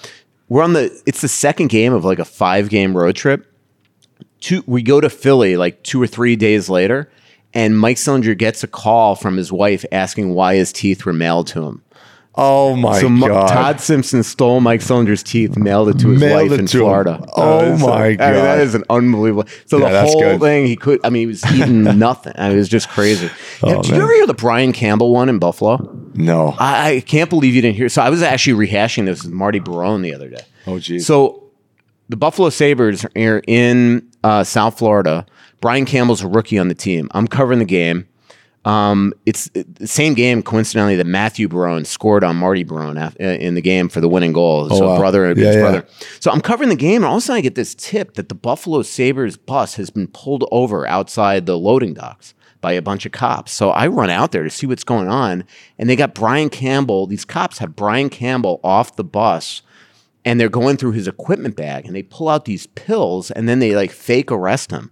We're 0.48 0.62
on 0.62 0.74
the. 0.74 1.02
It's 1.06 1.22
the 1.22 1.28
second 1.28 1.70
game 1.70 1.92
of 1.92 2.04
like 2.04 2.20
a 2.20 2.24
five 2.24 2.68
game 2.68 2.96
road 2.96 3.16
trip. 3.16 3.52
Two. 4.38 4.62
We 4.64 4.84
go 4.84 5.00
to 5.00 5.10
Philly 5.10 5.56
like 5.56 5.82
two 5.82 6.00
or 6.00 6.06
three 6.06 6.36
days 6.36 6.68
later, 6.68 7.10
and 7.52 7.76
Mike 7.76 7.96
Sillinger 7.96 8.38
gets 8.38 8.62
a 8.62 8.68
call 8.68 9.16
from 9.16 9.38
his 9.38 9.50
wife 9.50 9.84
asking 9.90 10.34
why 10.34 10.54
his 10.54 10.72
teeth 10.72 11.04
were 11.04 11.12
mailed 11.12 11.48
to 11.48 11.64
him. 11.64 11.82
Oh 12.36 12.74
my 12.74 13.00
God. 13.00 13.18
So 13.20 13.28
god, 13.28 13.48
Todd 13.48 13.80
Simpson 13.80 14.22
stole 14.24 14.60
Mike 14.60 14.82
Sillinger's 14.82 15.22
teeth, 15.22 15.56
mailed 15.56 15.88
it 15.90 15.98
to 16.00 16.08
his 16.10 16.20
Mailed 16.20 16.50
wife 16.50 16.58
in 16.60 16.66
to 16.66 16.78
him. 16.78 16.82
Florida. 16.82 17.24
Oh 17.36 17.72
Uh, 17.74 17.78
my 17.78 18.04
I 18.04 18.08
mean, 18.08 18.16
God. 18.18 18.32
that 18.34 18.58
is 18.58 18.74
an 18.74 18.82
unbelievable. 18.90 19.48
So 19.66 19.78
Yeah, 19.78 19.90
the 19.92 20.02
whole 20.02 20.20
good. 20.20 20.40
thing, 20.40 20.66
he 20.66 20.74
could. 20.74 20.98
I 21.04 21.10
mean, 21.10 21.20
he 21.20 21.26
was 21.26 21.44
eating 21.52 21.82
nothing. 21.98 22.32
I 22.36 22.48
mean, 22.48 22.56
it 22.56 22.58
was 22.58 22.68
just 22.68 22.88
crazy. 22.88 23.26
Yeah, 23.26 23.30
Oh, 23.62 23.82
did 23.82 23.86
you 23.86 23.92
man. 23.92 24.00
ever 24.02 24.12
hear 24.14 24.26
the 24.26 24.34
Brian 24.34 24.72
Campbell 24.72 25.12
one 25.12 25.28
in 25.28 25.38
Buffalo? 25.38 25.76
no. 26.14 26.54
I, 26.58 26.90
I 26.96 27.00
can't 27.00 27.30
believe 27.30 27.54
you 27.54 27.62
didn't 27.62 27.76
hear. 27.76 27.88
So 27.88 28.02
I 28.02 28.10
was 28.10 28.22
actually 28.22 28.66
rehashing 28.66 29.04
this 29.06 29.22
with 29.22 29.32
Marty 29.32 29.60
Biron 29.60 30.02
the 30.02 30.12
other 30.14 30.28
day. 30.28 30.42
Oh, 30.66 30.78
geez. 30.80 31.06
So 31.06 31.44
the 32.08 32.16
Buffalo 32.16 32.50
Sabres 32.50 33.04
are 33.16 33.42
in 33.46 34.08
uh, 34.24 34.42
South 34.42 34.76
Florida. 34.78 35.24
Brian 35.60 35.84
Campbell's 35.84 36.22
a 36.22 36.28
rookie 36.28 36.58
on 36.58 36.66
the 36.68 36.74
team. 36.74 37.08
I'm 37.12 37.28
covering 37.28 37.58
the 37.60 37.64
game. 37.64 38.06
Um, 38.64 39.12
it's 39.26 39.50
the 39.50 39.86
same 39.86 40.14
game, 40.14 40.42
coincidentally, 40.42 40.96
that 40.96 41.06
Matthew 41.06 41.48
Biron 41.48 41.84
scored 41.84 42.24
on 42.24 42.36
Marty 42.36 42.64
Biron 42.64 42.96
uh, 42.96 43.10
in 43.18 43.54
the 43.54 43.60
game 43.60 43.88
for 43.88 44.00
the 44.00 44.08
winning 44.08 44.32
goal. 44.32 44.70
so 44.70 44.88
wow. 44.88 44.98
brother 44.98 45.26
and 45.26 45.38
Yeah, 45.38 45.46
his 45.46 45.56
yeah. 45.56 45.62
brother. 45.62 45.86
So 46.20 46.30
I'm 46.30 46.40
covering 46.40 46.70
the 46.70 46.76
game, 46.76 46.96
and 46.96 47.06
all 47.06 47.16
of 47.16 47.18
a 47.18 47.20
sudden 47.20 47.38
I 47.38 47.42
get 47.42 47.54
this 47.54 47.74
tip 47.74 48.14
that 48.14 48.28
the 48.28 48.34
Buffalo 48.34 48.82
Sabres 48.82 49.36
bus 49.36 49.74
has 49.74 49.90
been 49.90 50.08
pulled 50.08 50.48
over 50.50 50.86
outside 50.86 51.46
the 51.46 51.58
loading 51.58 51.94
docks 51.94 52.32
by 52.60 52.72
a 52.72 52.80
bunch 52.80 53.04
of 53.04 53.12
cops. 53.12 53.52
So 53.52 53.70
I 53.70 53.86
run 53.88 54.08
out 54.08 54.32
there 54.32 54.42
to 54.42 54.50
see 54.50 54.66
what's 54.66 54.84
going 54.84 55.08
on, 55.08 55.44
and 55.78 55.90
they 55.90 55.96
got 55.96 56.14
Brian 56.14 56.48
Campbell. 56.48 57.06
These 57.06 57.26
cops 57.26 57.58
have 57.58 57.76
Brian 57.76 58.08
Campbell 58.08 58.60
off 58.64 58.96
the 58.96 59.04
bus 59.04 59.60
and 60.24 60.40
they're 60.40 60.48
going 60.48 60.76
through 60.76 60.92
his 60.92 61.06
equipment 61.06 61.54
bag 61.56 61.86
and 61.86 61.94
they 61.94 62.02
pull 62.02 62.28
out 62.28 62.46
these 62.46 62.66
pills 62.68 63.30
and 63.30 63.48
then 63.48 63.58
they 63.58 63.76
like 63.76 63.90
fake 63.90 64.32
arrest 64.32 64.70
him. 64.70 64.90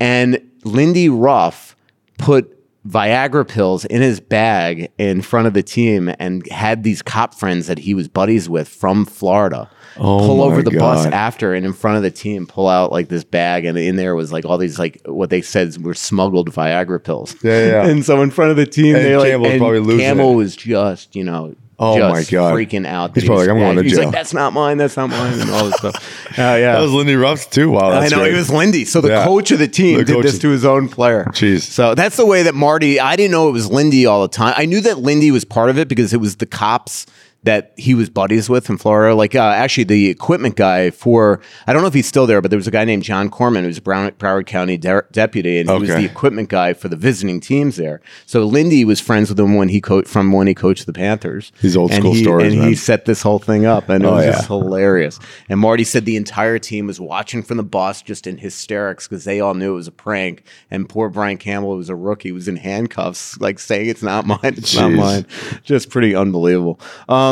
And 0.00 0.50
Lindy 0.64 1.08
Ruff 1.08 1.76
put 2.18 2.58
Viagra 2.86 3.46
pills 3.46 3.84
in 3.84 4.02
his 4.02 4.18
bag 4.18 4.90
in 4.98 5.22
front 5.22 5.46
of 5.46 5.54
the 5.54 5.62
team 5.62 6.12
and 6.18 6.46
had 6.50 6.82
these 6.82 7.00
cop 7.00 7.34
friends 7.34 7.68
that 7.68 7.78
he 7.78 7.94
was 7.94 8.08
buddies 8.08 8.48
with 8.48 8.68
from 8.68 9.04
Florida 9.04 9.70
oh 9.98 10.18
pull 10.18 10.42
over 10.42 10.62
the 10.62 10.70
bus 10.70 11.06
after 11.06 11.54
and 11.54 11.66
in 11.66 11.72
front 11.72 11.96
of 11.96 12.02
the 12.02 12.10
team 12.10 12.46
pull 12.46 12.66
out 12.66 12.90
like 12.90 13.08
this 13.08 13.24
bag 13.24 13.64
and 13.64 13.76
in 13.78 13.96
there 13.96 14.16
was 14.16 14.32
like 14.32 14.44
all 14.44 14.58
these 14.58 14.78
like 14.78 15.00
what 15.04 15.30
they 15.30 15.42
said 15.42 15.76
were 15.84 15.94
smuggled 15.94 16.50
Viagra 16.50 17.02
pills. 17.02 17.36
Yeah, 17.42 17.66
yeah. 17.66 17.86
and 17.88 18.04
so 18.04 18.20
in 18.22 18.30
front 18.30 18.50
of 18.50 18.56
the 18.56 18.66
team, 18.66 18.96
And 18.96 19.04
they 19.04 19.16
like 19.16 19.30
Campbell's 19.30 19.52
and 19.52 19.60
probably 19.60 19.80
losing 19.80 20.00
Campbell 20.00 20.32
it. 20.32 20.36
was 20.36 20.56
just 20.56 21.14
you 21.14 21.24
know. 21.24 21.54
Oh, 21.78 21.98
my 21.98 22.22
God. 22.24 22.54
Freaking 22.54 22.86
out! 22.86 23.14
He's 23.14 23.24
probably 23.24 23.46
like, 23.46 23.54
I'm 23.54 23.58
going 23.58 23.76
to 23.76 23.82
He's 23.82 23.94
jail. 23.94 24.04
like, 24.04 24.12
"That's 24.12 24.32
not 24.32 24.52
mine. 24.52 24.76
That's 24.76 24.96
not 24.96 25.10
mine," 25.10 25.40
and 25.40 25.50
all 25.50 25.64
this 25.66 25.74
stuff. 25.76 26.18
Uh, 26.32 26.56
yeah, 26.56 26.72
that 26.72 26.80
was 26.80 26.92
Lindy 26.92 27.14
Ruff's 27.16 27.44
too. 27.46 27.70
Wow, 27.70 27.90
I 27.90 28.00
that's 28.00 28.12
know 28.12 28.18
great. 28.20 28.30
he 28.32 28.36
was 28.38 28.48
Lindy. 28.50 28.84
So 28.86 29.02
the 29.02 29.08
Yeah. 29.08 29.24
coach 29.24 29.50
of 29.50 29.58
the 29.58 29.68
team 29.68 29.98
The 29.98 30.04
did 30.04 30.12
coach 30.14 30.22
this 30.22 30.34
is- 30.34 30.38
to 30.40 30.48
his 30.50 30.64
own 30.64 30.88
player. 30.88 31.24
Jeez. 31.32 31.60
So 31.62 31.94
that's 31.94 32.16
the 32.16 32.24
way 32.24 32.42
that 32.44 32.54
Marty. 32.54 32.98
I 33.00 33.16
didn't 33.16 33.32
know 33.32 33.48
it 33.48 33.52
was 33.52 33.70
Lindy 33.70 34.06
all 34.06 34.22
the 34.22 34.28
time. 34.28 34.54
I 34.56 34.64
knew 34.64 34.80
that 34.80 34.98
Lindy 35.00 35.30
was 35.30 35.44
part 35.44 35.68
of 35.68 35.76
it 35.78 35.88
because 35.88 36.14
it 36.14 36.20
was 36.20 36.36
the 36.36 36.46
cops 36.46 37.04
that 37.44 37.72
he 37.76 37.94
was 37.94 38.08
buddies 38.08 38.48
with 38.48 38.70
in 38.70 38.78
Florida. 38.78 39.14
Like 39.14 39.34
uh, 39.34 39.40
actually, 39.40 39.84
the 39.84 40.08
equipment 40.08 40.56
guy 40.56 40.90
for 40.90 41.40
I 41.66 41.72
don't 41.72 41.82
know 41.82 41.88
if 41.88 41.94
he's 41.94 42.06
still 42.06 42.26
there, 42.26 42.40
but 42.40 42.50
there 42.50 42.58
was 42.58 42.68
a 42.68 42.70
guy 42.70 42.84
named 42.84 43.02
John 43.02 43.28
Corman 43.30 43.64
who's 43.64 43.78
a 43.78 43.82
Brown, 43.82 44.10
Broward 44.12 44.46
County 44.46 44.76
de- 44.76 45.02
deputy, 45.12 45.58
and 45.58 45.68
he 45.68 45.76
was 45.78 45.88
the 45.88 46.04
equipment 46.04 46.48
guy 46.48 46.72
for 46.72 46.88
the 46.88 46.96
visiting 46.96 47.40
teams 47.40 47.76
there. 47.76 48.00
So 48.26 48.44
Lindy 48.44 48.84
was 48.84 49.00
friends 49.00 49.28
with 49.28 49.40
him 49.40 49.54
when 49.56 49.68
he 49.68 49.80
co- 49.80 50.02
from 50.02 50.30
when 50.32 50.46
he 50.46 50.54
coached 50.54 50.86
the 50.86 50.92
Panthers. 50.92 51.50
These 51.62 51.76
old 51.76 51.90
And 51.90 52.00
school 52.02 52.14
he- 52.14 52.22
stories, 52.22 52.52
and 52.54 52.62
he 52.64 52.74
set 52.74 53.04
this 53.06 53.22
whole 53.22 53.38
thing 53.38 53.66
up, 53.66 53.88
and 53.88 54.04
it 54.04 54.06
Oh, 54.06 54.14
was 54.14 54.24
yeah. 54.24 54.32
just 54.32 54.46
hilarious. 54.46 55.18
And 55.48 55.58
Marty 55.58 55.84
said 55.84 56.04
the 56.04 56.16
entire 56.16 56.58
team 56.58 56.86
was 56.86 57.00
watching 57.00 57.42
from 57.42 57.56
the 57.56 57.62
bus, 57.64 58.02
just 58.02 58.26
in 58.26 58.38
hysterics 58.38 59.08
because 59.08 59.24
they 59.24 59.40
all 59.40 59.54
knew 59.54 59.72
it 59.72 59.76
was 59.76 59.88
a 59.88 59.92
prank. 59.92 60.44
And 60.70 60.88
poor 60.88 61.08
Brian 61.08 61.38
Campbell, 61.38 61.72
who 61.72 61.78
was 61.78 61.88
a 61.88 61.96
rookie, 61.96 62.30
was 62.30 62.46
in 62.46 62.56
handcuffs, 62.56 63.40
like 63.40 63.58
saying 63.58 63.88
it's 63.88 64.02
not 64.02 64.26
mine, 64.26 64.38
it's 64.42 64.76
not 64.76 64.92
mine. 64.92 65.26
Just 65.64 65.90
pretty 65.90 66.14
unbelievable. 66.14 66.78
Um, 67.08 67.31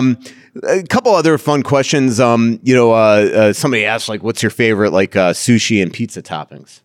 a 0.64 0.82
couple 0.84 1.12
other 1.14 1.38
fun 1.38 1.62
questions. 1.62 2.18
Um, 2.20 2.58
you 2.62 2.74
know, 2.74 2.92
uh, 2.92 2.94
uh, 2.94 3.52
somebody 3.52 3.84
asked 3.84 4.08
like, 4.08 4.22
"What's 4.22 4.42
your 4.42 4.50
favorite 4.50 4.92
like 4.92 5.16
uh, 5.16 5.32
sushi 5.32 5.82
and 5.82 5.92
pizza 5.92 6.22
toppings?" 6.22 6.80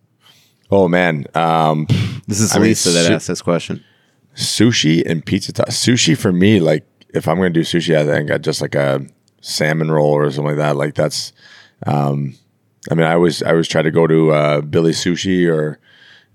Oh 0.71 0.87
man, 0.87 1.25
um, 1.35 1.85
This 2.27 2.39
is 2.39 2.53
I 2.55 2.59
mean, 2.59 2.69
Lisa 2.69 2.89
that 2.89 3.05
su- 3.05 3.13
asked 3.13 3.27
this 3.27 3.41
question. 3.41 3.83
sushi 4.35 5.03
and 5.05 5.25
pizza. 5.25 5.53
To- 5.53 5.63
sushi 5.69 6.17
for 6.17 6.31
me, 6.31 6.59
like 6.59 6.85
if 7.13 7.27
I'm 7.27 7.37
gonna 7.37 7.49
do 7.49 7.61
sushi, 7.61 7.95
I 7.95 8.05
think 8.05 8.31
I 8.31 8.37
just 8.37 8.61
like 8.61 8.75
a 8.75 9.05
salmon 9.41 9.91
roll 9.91 10.13
or 10.13 10.29
something 10.31 10.45
like 10.47 10.57
that. 10.57 10.75
Like 10.75 10.95
that's, 10.95 11.33
um, 11.85 12.35
I 12.91 12.95
mean, 12.95 13.05
I 13.05 13.13
always 13.13 13.41
I 13.43 13.51
always 13.51 13.67
try 13.67 13.81
to 13.81 13.91
go 13.91 14.07
to 14.07 14.31
uh, 14.31 14.61
Billy 14.61 14.91
Sushi 14.91 15.47
or, 15.47 15.79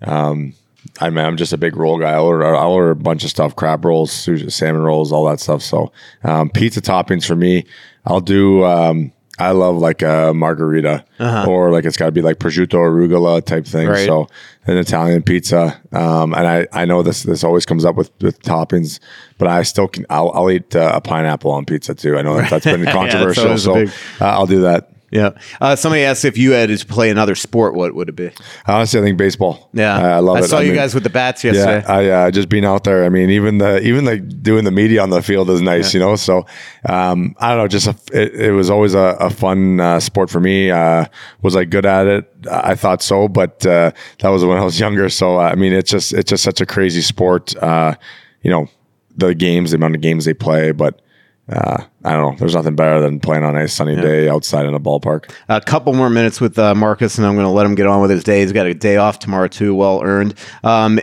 um, 0.03 0.55
I 1.01 1.11
mean, 1.11 1.25
I'm 1.25 1.37
just 1.37 1.53
a 1.53 1.59
big 1.59 1.77
roll 1.77 1.99
guy. 1.99 2.13
I'll 2.13 2.25
order, 2.27 2.55
I'll 2.57 2.71
order 2.73 2.91
a 2.91 2.97
bunch 2.97 3.25
of 3.25 3.31
stuff: 3.31 3.55
crab 3.57 3.85
rolls, 3.85 4.11
salmon 4.13 4.83
rolls, 4.83 5.13
all 5.13 5.27
that 5.27 5.41
stuff. 5.41 5.63
So, 5.63 5.93
um, 6.25 6.51
pizza 6.51 6.81
toppings 6.81 7.27
for 7.27 7.37
me, 7.37 7.65
I'll 8.07 8.21
do. 8.21 8.65
Um, 8.65 9.13
I 9.39 9.53
love 9.53 9.77
like 9.79 10.03
a 10.03 10.33
margarita, 10.35 11.03
or 11.49 11.71
like 11.71 11.87
it's 11.87 11.97
got 11.97 12.07
to 12.07 12.13
be 12.13 12.21
like 12.21 12.39
prosciutto 12.39 12.75
arugula 12.75 13.43
type 13.45 13.67
thing. 13.67 13.89
Right. 13.89 14.05
So 14.07 14.29
an 14.67 14.77
Italian 14.77 15.23
pizza, 15.23 15.81
um, 15.93 16.35
and 16.35 16.47
I, 16.47 16.67
I 16.73 16.85
know 16.85 17.03
this 17.03 17.23
this 17.23 17.43
always 17.43 17.65
comes 17.65 17.87
up 17.87 17.97
with, 17.97 18.11
with 18.21 18.41
toppings, 18.43 19.01
but 19.39 19.49
I 19.49 19.63
still 19.63 19.89
can 19.89 20.05
I'll, 20.11 20.31
I'll 20.35 20.51
eat 20.51 20.77
uh, 20.77 20.93
a 20.95 21.01
pineapple 21.01 21.51
on 21.53 21.65
pizza 21.65 21.95
too. 21.95 22.19
I 22.19 22.23
know 22.23 22.37
that 22.37 22.51
that's 22.51 22.67
been 22.67 22.83
Yeah, 22.85 22.93
controversial, 22.93 23.45
always 23.47 23.63
so 23.65 23.75
big- 23.75 23.89
uh, 24.21 24.27
I'll 24.27 24.47
do 24.47 24.61
that. 24.63 24.91
Yeah. 25.11 25.31
Uh, 25.61 25.75
somebody 25.75 26.03
asked 26.03 26.25
if 26.25 26.39
you 26.39 26.53
had 26.53 26.69
to 26.69 26.87
play 26.87 27.11
another 27.11 27.35
sport, 27.35 27.75
what 27.75 27.95
would 27.95 28.09
it 28.09 28.17
be? 28.17 28.31
Honestly, 28.67 29.01
I 29.01 29.03
think 29.03 29.19
baseball. 29.19 29.69
Yeah, 29.73 29.97
I, 29.97 30.11
I 30.11 30.19
love 30.21 30.37
I 30.37 30.41
it. 30.41 30.45
I 30.45 30.47
saw 30.47 30.59
you 30.61 30.69
mean, 30.69 30.77
guys 30.77 30.95
with 30.95 31.03
the 31.03 31.11
bats 31.11 31.43
yesterday. 31.43 31.85
Yeah, 31.85 31.93
I 31.93 32.09
uh, 32.09 32.31
just 32.31 32.49
being 32.49 32.65
out 32.65 32.85
there. 32.85 33.05
I 33.05 33.09
mean, 33.09 33.31
even 33.31 33.59
the 33.59 33.81
even 33.81 34.05
like 34.05 34.43
doing 34.43 34.65
the 34.65 34.71
media 34.71 35.03
on 35.03 35.11
the 35.11 35.21
field 35.21 35.51
is 35.51 35.61
nice, 35.61 35.93
you 35.95 36.01
know. 36.01 36.15
So 36.15 36.47
um, 36.89 37.35
I 37.39 37.49
don't 37.49 37.59
know, 37.59 37.69
just 37.69 37.89
a, 37.89 37.97
it, 38.13 38.35
it 38.35 38.53
was 38.53 38.71
always 38.71 38.95
a, 38.95 39.17
a 39.19 39.31
fun 39.31 39.81
uh, 39.81 39.99
sport 39.99 40.31
for 40.31 40.41
me. 40.41 40.71
Uh, 40.71 41.07
was 41.43 41.57
I 41.57 41.65
good 41.65 41.87
at 41.87 42.07
it? 42.07 42.33
I 42.51 42.77
thought 42.77 43.03
so, 43.03 43.27
but 43.27 43.67
uh, 43.67 43.91
that 44.21 44.29
was 44.29 44.45
when 44.45 44.59
I 44.59 44.65
was 44.65 44.79
younger. 44.79 45.09
So 45.09 45.39
I 45.39 45.57
mean, 45.57 45.73
it's 45.73 45.91
just 45.91 46.13
it's 46.13 46.31
just 46.31 46.45
such 46.45 46.61
a 46.61 46.67
crazy 46.67 47.01
sport. 47.03 47.57
Uh, 47.57 47.97
you 48.43 48.51
know, 48.51 48.69
the 49.17 49.35
games, 49.35 49.73
the 49.73 49.77
amount 49.77 49.97
of 49.97 50.03
games 50.03 50.25
they 50.25 50.35
play, 50.35 50.71
but. 50.71 51.03
Uh, 51.51 51.85
I 52.05 52.13
don't 52.13 52.33
know. 52.33 52.39
There's 52.39 52.55
nothing 52.55 52.77
better 52.77 53.01
than 53.01 53.19
playing 53.19 53.45
on 53.45 53.57
a 53.57 53.67
sunny 53.67 53.97
day 53.97 54.29
outside 54.29 54.67
in 54.67 54.75
a 54.75 54.81
ballpark. 54.81 55.33
A 55.49 55.61
couple 55.61 55.93
more 55.95 56.09
minutes 56.09 56.41
with 56.41 56.59
uh, 56.59 56.75
Marcus, 56.75 57.19
and 57.19 57.27
I'm 57.27 57.35
going 57.35 57.47
to 57.47 57.51
let 57.51 57.67
him 57.67 57.75
get 57.75 57.87
on 57.87 58.01
with 58.01 58.11
his 58.11 58.23
day. 58.23 58.43
He's 58.43 58.53
got 58.53 58.67
a 58.67 58.75
day 58.75 58.97
off 58.97 59.19
tomorrow 59.19 59.49
too, 59.49 59.75
well 59.75 60.01
earned. 60.03 60.35
Um, 60.63 61.01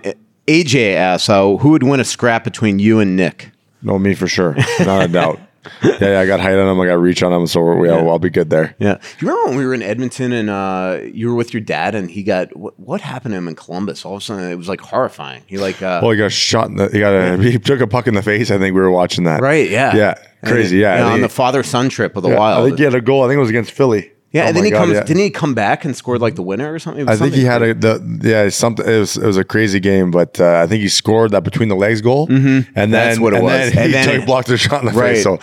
AJ 0.47 0.95
asks, 0.95 1.29
uh, 1.29 1.57
"Who 1.57 1.71
would 1.71 1.83
win 1.83 1.99
a 1.99 2.05
scrap 2.05 2.43
between 2.45 2.79
you 2.79 2.99
and 2.99 3.15
Nick?" 3.17 3.51
No, 3.81 3.99
me 3.99 4.15
for 4.15 4.27
sure, 4.27 4.55
not 4.79 5.03
a 5.03 5.07
doubt. 5.07 5.39
yeah, 5.83 5.97
yeah, 6.01 6.19
I 6.19 6.25
got 6.27 6.39
height 6.39 6.55
on 6.57 6.67
him. 6.67 6.79
I 6.79 6.85
got 6.85 6.99
reach 6.99 7.23
on 7.23 7.31
him, 7.33 7.47
so 7.47 7.61
we're, 7.61 7.85
yeah, 7.87 7.93
I'll 7.95 8.19
be 8.19 8.29
good 8.29 8.49
there. 8.49 8.75
Yeah. 8.79 8.95
Do 9.19 9.25
you 9.25 9.31
remember 9.31 9.49
when 9.49 9.57
we 9.57 9.65
were 9.65 9.73
in 9.73 9.81
Edmonton 9.81 10.31
and 10.33 10.49
uh, 10.49 10.99
you 11.13 11.29
were 11.29 11.35
with 11.35 11.53
your 11.53 11.61
dad 11.61 11.95
and 11.95 12.09
he 12.09 12.23
got 12.23 12.55
what, 12.55 12.79
what 12.79 13.01
happened 13.01 13.33
to 13.33 13.37
him 13.37 13.47
in 13.47 13.55
Columbus? 13.55 14.05
All 14.05 14.15
of 14.15 14.21
a 14.21 14.25
sudden, 14.25 14.49
it 14.51 14.55
was 14.55 14.67
like 14.69 14.81
horrifying. 14.81 15.43
He 15.47 15.57
like 15.57 15.81
uh, 15.81 15.99
Well, 16.01 16.11
he 16.11 16.17
got 16.17 16.31
shot. 16.31 16.67
In 16.67 16.75
the, 16.75 16.89
he 16.89 16.99
got 16.99 17.13
a, 17.13 17.37
he 17.41 17.57
took 17.59 17.79
a 17.81 17.87
puck 17.87 18.07
in 18.07 18.13
the 18.13 18.21
face. 18.21 18.51
I 18.51 18.57
think 18.57 18.73
we 18.75 18.81
were 18.81 18.91
watching 18.91 19.23
that. 19.25 19.41
right, 19.41 19.69
yeah, 19.69 19.95
Yeah. 19.95 20.15
Crazy. 20.45 20.77
Yeah. 20.77 20.95
you 20.95 20.99
know, 21.01 21.05
on 21.07 21.11
think- 21.19 21.23
the 21.23 21.35
father 21.35 21.63
son 21.63 21.89
trip 21.89 22.15
of 22.15 22.23
the 22.23 22.29
yeah, 22.29 22.35
I 22.35 22.39
Wild. 22.39 22.65
think 22.67 22.77
he 22.77 22.83
had 22.83 22.93
a 22.95 23.01
goal. 23.01 23.23
I 23.23 23.27
think 23.27 23.37
it 23.37 23.41
was 23.41 23.49
against 23.49 23.71
Philly. 23.71 24.11
Yeah, 24.37 24.45
Oh 24.45 24.47
and 24.47 24.57
then 24.57 24.63
he 24.65 24.71
God, 24.71 24.77
comes. 24.79 24.93
yeah. 24.93 25.03
Didn't 25.03 25.23
he 25.23 25.29
come 25.29 25.53
back 25.53 25.83
and 25.85 25.95
scored 25.95 26.21
like 26.21 26.35
the 26.35 26.41
winner 26.43 26.73
or 26.73 26.79
something? 26.79 27.07
I 27.09 27.15
think 27.15 27.33
he 27.33 27.41
something 27.45 27.75
had 27.75 27.83
a 27.85 27.97
the 27.97 28.19
yeah 28.23 28.49
something. 28.49 28.85
It 28.85 28.99
was 28.99 29.17
it 29.17 29.25
was 29.25 29.37
a 29.37 29.43
crazy 29.43 29.79
game, 29.79 30.11
but 30.11 30.39
uh, 30.39 30.61
I 30.63 30.67
think 30.67 30.81
he 30.81 30.87
scored 30.89 31.31
that 31.31 31.43
between 31.43 31.69
the 31.69 31.75
legs 31.75 32.01
goal, 32.01 32.27
mm-hmm. 32.27 32.45
and 32.47 32.65
then 32.75 32.91
That's 32.91 33.19
what 33.19 33.33
it 33.33 33.37
and 33.37 33.45
was. 33.45 33.73
Then 33.73 33.77
And 33.83 33.87
he 33.87 33.91
then 34.17 34.25
blocked 34.25 34.49
a 34.49 34.57
shot 34.57 34.81
in 34.83 34.87
the 34.93 34.99
Right. 34.99 35.15
face, 35.15 35.23
so 35.23 35.39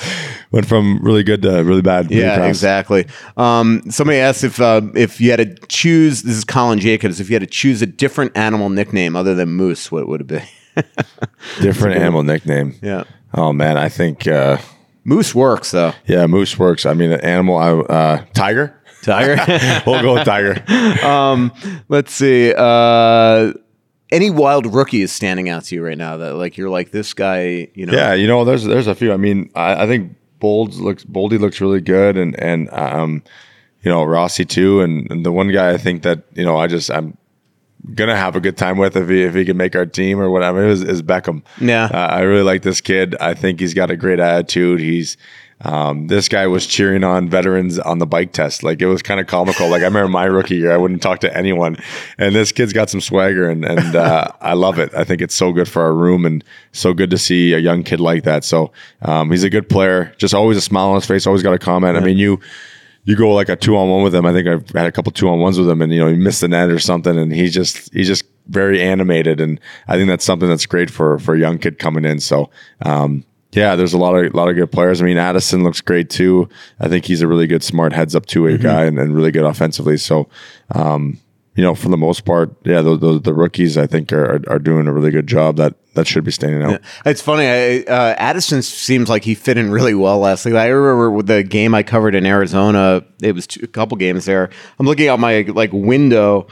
went 0.51 0.67
from 0.67 0.99
really 1.03 1.23
good 1.23 1.43
to 1.43 1.63
really 1.65 1.83
bad. 1.83 2.11
really 2.11 2.23
Yeah, 2.23 2.37
fast. 2.37 2.49
exactly. 2.49 3.07
Um, 3.37 3.83
somebody 3.91 4.19
asked 4.19 4.45
if 4.45 4.61
uh, 4.61 4.81
if 4.95 5.21
you 5.21 5.31
had 5.31 5.39
to 5.39 5.67
choose. 5.67 6.23
This 6.23 6.37
is 6.37 6.45
Colin 6.45 6.79
Jacobs. 6.79 7.21
If 7.21 7.29
you 7.31 7.35
had 7.35 7.43
to 7.43 7.47
choose 7.47 7.83
a 7.83 7.87
different 7.87 8.37
animal 8.37 8.69
nickname 8.71 9.17
other 9.17 9.35
than 9.35 9.51
Moose, 9.51 9.91
what 9.93 10.07
would 10.09 10.21
it 10.23 10.27
be? 10.27 10.41
Different 11.61 11.97
animal 11.99 12.23
nickname. 12.23 12.75
Yeah. 12.83 13.05
Oh 13.33 13.53
man, 13.53 13.77
I 13.77 13.89
think 13.89 14.27
uh, 14.27 14.59
Moose 15.05 15.35
works 15.35 15.71
though. 15.71 15.93
yeah, 16.07 16.27
moose 16.27 16.59
works. 16.59 16.87
I 16.87 16.95
mean, 16.95 17.13
animal. 17.13 17.57
I, 17.59 17.71
uh, 17.73 18.25
tiger. 18.33 18.81
Tiger. 19.05 19.37
we'll 19.87 20.03
go 20.03 20.15
with 20.15 20.25
tiger. 20.25 20.63
um, 21.07 21.53
let's 21.89 22.13
see. 22.13 22.53
Uh, 22.57 23.53
any 24.11 24.31
wild 24.31 24.73
rookies 24.73 25.13
standing 25.13 25.49
out 25.49 25.65
to 25.65 25.75
you 25.75 25.85
right 25.85 25.99
now 25.99 26.17
that 26.19 26.35
like 26.35 26.57
you're 26.57 26.71
like 26.71 26.91
this 26.91 27.15
guy? 27.15 27.69
You 27.75 27.87
know. 27.87 27.93
Yeah, 27.93 28.15
you 28.15 28.27
know, 28.27 28.45
there's 28.45 28.65
there's 28.65 28.87
a 28.87 28.95
few. 28.95 29.13
I 29.13 29.17
mean, 29.17 29.51
I, 29.55 29.85
I 29.85 29.87
think 29.87 30.17
Bold 30.39 30.75
looks 30.75 31.05
Boldy 31.05 31.39
looks 31.39 31.61
really 31.61 31.81
good, 31.81 32.17
and 32.17 32.39
and 32.41 32.69
um, 32.73 33.23
you 33.83 33.91
know 33.91 34.05
Rossi 34.05 34.45
too, 34.45 34.81
and, 34.81 35.11
and 35.11 35.25
the 35.25 35.33
one 35.33 35.51
guy 35.53 35.71
I 35.71 35.79
think 35.79 36.03
that 36.03 36.25
you 36.35 36.45
know 36.45 36.57
I 36.57 36.67
just 36.67 36.91
I'm 36.91 37.17
gonna 37.95 38.17
have 38.17 38.37
a 38.37 38.41
good 38.41 38.57
time 38.57 38.79
with 38.79 38.97
if 38.97 39.09
he 39.09 39.23
if 39.23 39.35
he 39.35 39.45
can 39.45 39.57
make 39.57 39.77
our 39.77 39.87
team 39.87 40.21
or 40.21 40.31
whatever 40.31 40.67
is, 40.67 40.83
is 40.83 41.03
Beckman. 41.03 41.43
Yeah. 41.61 41.87
uh, 41.87 41.97
I 41.97 42.21
really 42.21 42.43
like 42.43 42.63
this 42.63 42.81
kid. 42.81 43.15
I 43.21 43.35
think 43.35 43.61
he's 43.61 43.75
got 43.75 43.91
a 43.91 43.97
great 43.97 44.21
attitude. 44.21 44.81
He's 44.81 45.17
um, 45.65 46.09
this 46.09 46.29
guy 46.29 46.47
was 46.47 46.67
cheering 46.67 47.05
on 47.05 47.29
veterans 47.29 47.79
on 47.79 47.99
the 47.99 48.07
bike 48.07 48.33
test. 48.33 48.63
Like 48.63 48.83
it 48.83 48.87
was 48.87 49.03
kind 49.03 49.19
of 49.19 49.27
comical. 49.27 49.69
Like 49.69 49.83
I 49.83 49.87
remember 49.87 50.09
my 50.09 50.25
rookie 50.25 50.57
year, 50.57 50.73
I 50.73 50.77
wouldn't 50.77 51.03
talk 51.03 51.21
to 51.21 51.37
anyone, 51.37 51.79
and 52.19 52.35
this 52.35 52.53
kid's 52.53 52.73
got 52.73 52.91
some 52.91 53.01
swagger, 53.01 53.49
and 53.49 53.65
and 53.65 53.97
uh, 53.97 54.29
I 54.41 54.53
love 54.53 54.79
it. 54.79 54.95
I 54.95 55.05
think 55.05 55.23
it's 55.23 55.35
so 55.35 55.53
good 55.53 55.69
for 55.69 55.83
our 55.83 55.95
room, 55.95 56.27
and 56.27 56.45
so 56.73 56.93
good 56.93 57.11
to 57.11 57.19
see 57.19 57.55
a 57.55 57.59
young 57.59 57.83
kid 57.83 57.99
like 57.99 58.25
that. 58.25 58.45
So 58.45 58.73
um, 59.03 59.31
he's 59.31 59.45
a 59.45 59.51
good 59.51 59.69
player. 59.69 60.15
Just 60.19 60.35
always 60.35 60.59
a 60.59 60.61
smile 60.61 60.91
on 60.91 60.97
his 60.97 61.07
face. 61.07 61.27
Always 61.27 61.43
got 61.43 61.55
a 61.55 61.59
comment. 61.59 61.97
I 61.97 62.01
mean, 62.01 62.19
you 62.19 62.41
you 63.05 63.17
go 63.17 63.33
like 63.33 63.49
a 63.49 63.57
two 63.57 63.77
on 63.77 63.89
one 63.89 64.03
with 64.03 64.15
him. 64.15 64.27
I 64.27 64.33
think 64.33 64.47
I've 64.47 64.69
had 64.71 64.87
a 64.87 64.93
couple 64.93 65.13
two 65.13 65.29
on 65.29 65.41
ones 65.41 65.59
with 65.59 65.69
him, 65.69 65.81
and 65.81 65.93
you 65.93 66.01
know 66.01 66.09
he 66.09 66.17
missed 66.17 66.43
the 66.43 66.49
net 66.49 66.71
or 66.71 66.79
something, 66.79 67.19
and 67.19 67.33
he's 67.33 67.55
just 67.55 67.93
he's 67.95 68.07
just 68.07 68.25
very 68.49 68.83
animated, 68.83 69.41
and 69.41 69.59
I 69.89 69.97
think 69.97 70.09
that's 70.09 70.25
something 70.25 70.49
that's 70.49 70.67
great 70.67 70.91
for 70.91 71.19
for 71.19 71.35
a 71.35 71.39
young 71.39 71.59
kid 71.59 71.79
coming 71.79 72.05
in. 72.05 72.21
So. 72.21 72.51
Um, 72.83 73.25
yeah, 73.55 73.77
there's 73.77 73.93
a 73.93 73.99
lot 73.99 74.15
of 74.15 74.35
lot 74.35 74.49
of 74.49 74.57
good 74.57 74.73
players. 74.73 75.01
I 75.01 75.05
mean, 75.05 75.17
Addison 75.17 75.63
looks 75.63 75.81
great 75.81 76.11
too. 76.11 76.49
I 76.81 76.89
think 76.89 77.05
he's 77.05 77.23
a 77.23 77.29
really 77.29 77.47
good, 77.47 77.63
smart 77.63 77.93
heads 77.93 78.15
up 78.15 78.27
two 78.27 78.45
way 78.45 78.59
guy 78.59 78.85
and, 78.85 78.99
and 78.99 79.15
really 79.15 79.31
good 79.31 79.45
offensively. 79.45 79.97
So, 79.97 80.29
um, 80.75 81.19
you 81.55 81.63
know, 81.63 81.77
for 81.77 81.89
the 81.89 81.97
most 81.97 82.25
part, 82.25 82.53
yeah, 82.65 82.83
the, 82.83 82.97
the, 82.97 83.21
the 83.21 83.33
rookies 83.33 83.79
I 83.79 83.87
think 83.87 84.13
are, 84.13 84.37
are, 84.37 84.41
are 84.55 84.59
doing 84.59 84.89
a 84.89 84.93
really 84.93 85.13
good 85.13 85.29
job. 85.29 85.57
That 85.57 85.75
that 85.95 86.09
should 86.09 86.25
be 86.25 86.33
standing 86.33 86.63
out. 86.63 86.81
It's 87.07 87.23
funny. 87.23 87.47
I, 87.47 87.93
uh, 87.93 88.17
Addison 88.19 88.63
seems 88.63 89.09
like 89.09 89.23
he 89.23 89.37
fit 89.37 89.57
in 89.57 89.71
really 89.71 89.95
well 89.95 90.19
last 90.19 90.45
week. 90.45 90.55
I 90.55 90.67
remember 90.67 91.11
with 91.13 91.29
the 91.29 91.45
game 91.45 91.75
I 91.75 91.85
covered 91.85 92.17
in 92.17 92.27
Arizona. 92.27 93.05
It 93.23 93.37
was 93.37 93.47
two, 93.47 93.61
a 93.63 93.69
couple 93.69 93.97
games 93.97 94.25
there. 94.25 94.51
I'm 94.81 94.87
looking 94.87 95.07
out 95.07 95.21
my 95.21 95.43
like 95.43 95.71
window 95.73 96.49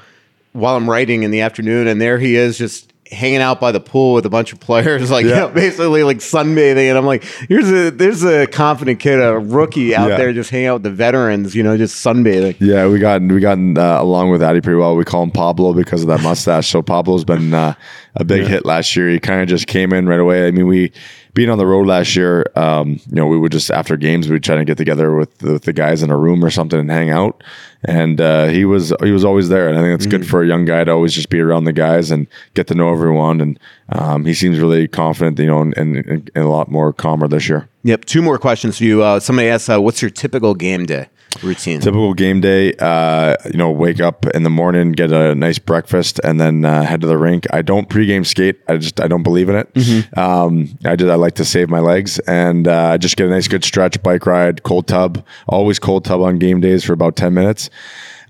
while 0.53 0.77
I'm 0.77 0.89
writing 0.89 1.25
in 1.25 1.33
the 1.33 1.41
afternoon, 1.41 1.89
and 1.89 2.01
there 2.01 2.19
he 2.19 2.37
is, 2.37 2.57
just 2.59 2.92
hanging 3.13 3.41
out 3.43 3.61
by 3.61 3.71
the 3.73 3.81
pool 3.81 4.15
with 4.15 4.27
a 4.27 4.31
bunch 4.31 4.53
of 4.53 4.61
players, 4.61 5.11
like 5.13 5.25
you 5.25 5.31
Yeah. 5.31 5.41
know, 5.41 5.49
basically 5.55 6.03
like 6.03 6.19
sunbathing. 6.19 6.89
And 6.89 6.99
I'm 6.99 7.07
like, 7.07 7.25
here's 7.49 7.71
a 7.71 7.91
there's 7.91 8.25
a 8.25 8.47
confident 8.47 8.99
kid, 9.01 9.21
a 9.21 9.39
rookie 9.39 9.95
out 9.95 10.09
Yeah. 10.11 10.17
there, 10.17 10.33
just 10.33 10.51
hanging 10.51 10.67
out 10.69 10.75
with 10.75 10.83
the 10.85 10.91
veterans, 10.91 11.55
you 11.55 11.63
know, 11.63 11.77
just 11.77 12.05
sunbathing. 12.05 12.57
Yeah, 12.61 12.89
we 12.89 12.99
got 12.99 13.21
we 13.23 13.39
gotten 13.41 13.77
uh, 13.79 14.01
along 14.03 14.31
with 14.31 14.43
Addy 14.43 14.61
pretty 14.61 14.79
well. 14.79 14.97
We 14.97 15.05
call 15.05 15.23
him 15.23 15.31
Pablo 15.31 15.73
because 15.75 16.03
of 16.03 16.09
that 16.09 16.23
mustache. 16.23 16.69
So 16.69 16.83
Pablo's 16.83 17.25
been 17.25 17.55
uh, 17.55 17.75
a 18.17 18.25
big 18.25 18.47
hit 18.47 18.65
last 18.65 18.97
year. 18.97 19.09
He 19.09 19.21
kind 19.21 19.41
of 19.43 19.49
just 19.49 19.67
came 19.67 19.93
in 19.93 20.07
right 20.09 20.21
away. 20.21 20.47
I 20.47 20.51
mean, 20.51 20.67
we 20.67 20.93
being 21.35 21.49
on 21.49 21.59
the 21.59 21.67
road 21.67 21.87
last 21.87 22.15
year, 22.15 22.45
um, 22.57 23.01
you 23.07 23.17
know, 23.17 23.27
we 23.27 23.39
would 23.39 23.53
just 23.53 23.71
after 23.71 23.97
games 23.97 24.29
we 24.29 24.35
would 24.35 24.45
try 24.45 24.57
to 24.57 24.65
get 24.65 24.77
together 24.77 25.15
with 25.15 25.39
the, 25.39 25.55
with 25.55 25.63
the 25.63 25.73
guys 25.73 26.03
in 26.03 26.11
a 26.11 26.17
room 26.17 26.45
or 26.45 26.51
something 26.51 26.79
and 26.79 26.91
hang 26.91 27.11
out. 27.11 27.43
And 27.85 28.21
uh, 28.21 28.47
he 28.47 28.65
was 28.65 28.93
he 29.03 29.11
was 29.11 29.25
always 29.25 29.49
there, 29.49 29.69
and 29.69 29.77
I 29.77 29.81
think 29.81 29.95
it's 29.95 30.07
good 30.07 30.27
for 30.27 30.43
a 30.43 30.47
young 30.47 30.65
guy 30.65 30.85
to 30.85 30.93
always 30.93 31.15
just 31.15 31.31
be 31.31 31.41
around 31.41 31.65
the 31.65 31.73
guys 31.73 32.11
and 32.11 32.27
get 32.55 32.67
to 32.69 32.75
know 32.75 32.93
everyone. 32.93 33.41
And 33.41 33.59
um, 33.89 34.25
he 34.25 34.35
seems 34.35 34.61
really 34.61 34.87
confident, 34.87 35.39
you 35.39 35.47
know, 35.47 35.63
and, 35.63 35.77
and, 35.77 35.97
and 36.07 36.31
a 36.37 36.49
lot 36.49 36.71
more 36.71 36.93
calmer 36.93 37.27
this 37.27 37.49
year. 37.49 37.69
Yep. 37.83 38.05
Two 38.05 38.23
more 38.23 38.39
questions 38.39 38.79
for 38.79 38.85
you. 38.85 39.03
Uh, 39.03 39.19
somebody 39.19 39.49
asked, 39.49 39.69
uh, 39.69 39.81
"What's 39.81 40.01
your 40.01 40.11
typical 40.11 40.55
game 40.55 40.87
day 40.87 41.09
routine?" 41.43 41.81
Typical 41.81 42.15
game 42.15 42.41
day, 42.41 42.75
uh, 42.79 43.37
you 43.47 43.57
know, 43.59 43.71
wake 43.71 44.01
up 44.01 44.27
in 44.35 44.43
the 44.43 44.51
morning, 44.51 44.93
get 44.93 45.13
a 45.13 45.35
nice 45.35 45.59
breakfast, 45.59 46.21
and 46.25 46.41
then 46.41 46.65
uh, 46.65 46.83
head 46.83 47.01
to 47.03 47.07
the 47.07 47.19
rink. 47.19 47.47
I 47.53 47.63
don't 47.63 47.89
pregame 47.89 48.27
skate. 48.27 48.61
I 48.69 48.77
just 48.77 49.01
I 49.01 49.09
don't 49.09 49.23
believe 49.23 49.49
in 49.49 49.57
it. 49.57 50.19
Um, 50.19 50.77
I 50.85 50.97
did. 50.97 51.11
I 51.11 51.15
like 51.15 51.35
to 51.37 51.45
save 51.45 51.69
my 51.69 51.81
legs, 51.81 52.19
and 52.21 52.69
uh, 52.69 52.91
I 52.91 52.97
just 52.97 53.17
get 53.17 53.27
a 53.27 53.31
nice 53.31 53.49
good 53.49 53.65
stretch, 53.65 54.03
bike 54.03 54.27
ride, 54.27 54.63
cold 54.63 54.87
tub. 54.87 55.25
Always 55.49 55.79
cold 55.79 56.05
tub 56.05 56.21
on 56.21 56.39
game 56.39 56.61
days 56.61 56.85
for 56.85 56.93
about 56.93 57.17
ten 57.17 57.35
minutes. 57.35 57.71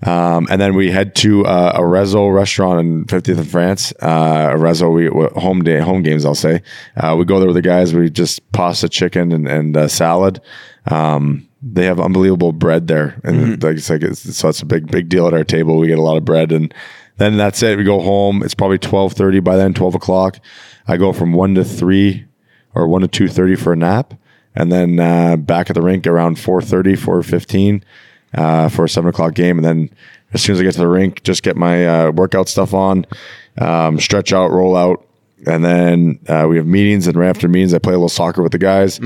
Um, 0.05 0.47
and 0.49 0.59
then 0.59 0.75
we 0.75 0.91
head 0.91 1.15
to 1.15 1.45
uh, 1.45 1.73
Arezzo 1.75 2.27
restaurant 2.27 2.79
in 2.81 3.05
50th 3.05 3.37
in 3.37 3.43
France. 3.45 3.93
Uh, 4.01 4.49
Arezzo, 4.51 4.89
we 4.89 5.07
home 5.39 5.63
day, 5.63 5.79
home 5.79 6.03
games, 6.03 6.25
I'll 6.25 6.35
say. 6.35 6.61
Uh, 6.97 7.15
we 7.17 7.25
go 7.25 7.39
there 7.39 7.47
with 7.47 7.55
the 7.55 7.61
guys. 7.61 7.93
We 7.93 8.09
just 8.09 8.51
pasta, 8.51 8.89
chicken, 8.89 9.31
and, 9.31 9.47
and 9.47 9.77
uh, 9.77 9.87
salad. 9.87 10.41
Um, 10.87 11.47
they 11.63 11.85
have 11.85 11.99
unbelievable 11.99 12.51
bread 12.51 12.87
there, 12.87 13.19
and 13.23 13.63
like 13.63 13.77
it's 13.77 13.89
like 13.89 14.03
it's, 14.03 14.35
so 14.35 14.49
it's 14.49 14.61
a 14.61 14.65
big 14.65 14.91
big 14.91 15.07
deal 15.07 15.27
at 15.27 15.33
our 15.33 15.43
table. 15.45 15.77
We 15.77 15.87
get 15.87 15.97
a 15.97 16.03
lot 16.03 16.17
of 16.17 16.25
bread, 16.25 16.51
and 16.51 16.73
then 17.17 17.37
that's 17.37 17.63
it. 17.63 17.77
We 17.77 17.83
go 17.83 18.01
home. 18.01 18.43
It's 18.43 18.53
probably 18.53 18.79
twelve 18.79 19.13
thirty 19.13 19.39
by 19.39 19.55
then, 19.55 19.73
twelve 19.73 19.95
o'clock. 19.95 20.39
I 20.87 20.97
go 20.97 21.13
from 21.13 21.31
one 21.31 21.55
to 21.55 21.63
three 21.63 22.25
or 22.75 22.87
one 22.87 23.01
to 23.01 23.07
two 23.07 23.29
thirty 23.29 23.55
for 23.55 23.71
a 23.71 23.77
nap, 23.77 24.13
and 24.55 24.71
then 24.71 24.99
uh, 24.99 25.37
back 25.37 25.69
at 25.69 25.75
the 25.75 25.81
rink 25.81 26.05
around 26.05 26.37
4.30, 26.37 26.97
4.15 26.97 27.83
uh, 28.33 28.69
for 28.69 28.85
a 28.85 28.89
seven 28.89 29.09
o'clock 29.09 29.33
game, 29.33 29.57
and 29.57 29.65
then 29.65 29.89
as 30.33 30.41
soon 30.41 30.55
as 30.55 30.59
I 30.59 30.63
get 30.63 30.73
to 30.73 30.79
the 30.79 30.87
rink, 30.87 31.23
just 31.23 31.43
get 31.43 31.55
my 31.55 31.87
uh, 31.87 32.11
workout 32.11 32.49
stuff 32.49 32.73
on, 32.73 33.05
um, 33.59 33.99
stretch 33.99 34.33
out, 34.33 34.51
roll 34.51 34.75
out, 34.75 35.07
and 35.47 35.63
then 35.63 36.19
uh, 36.27 36.45
we 36.49 36.57
have 36.57 36.65
meetings. 36.67 37.07
And 37.07 37.15
right 37.15 37.29
after 37.29 37.47
meetings, 37.47 37.73
I 37.73 37.79
play 37.79 37.93
a 37.93 37.97
little 37.97 38.09
soccer 38.09 38.41
with 38.41 38.51
the 38.51 38.57
guys. 38.57 38.99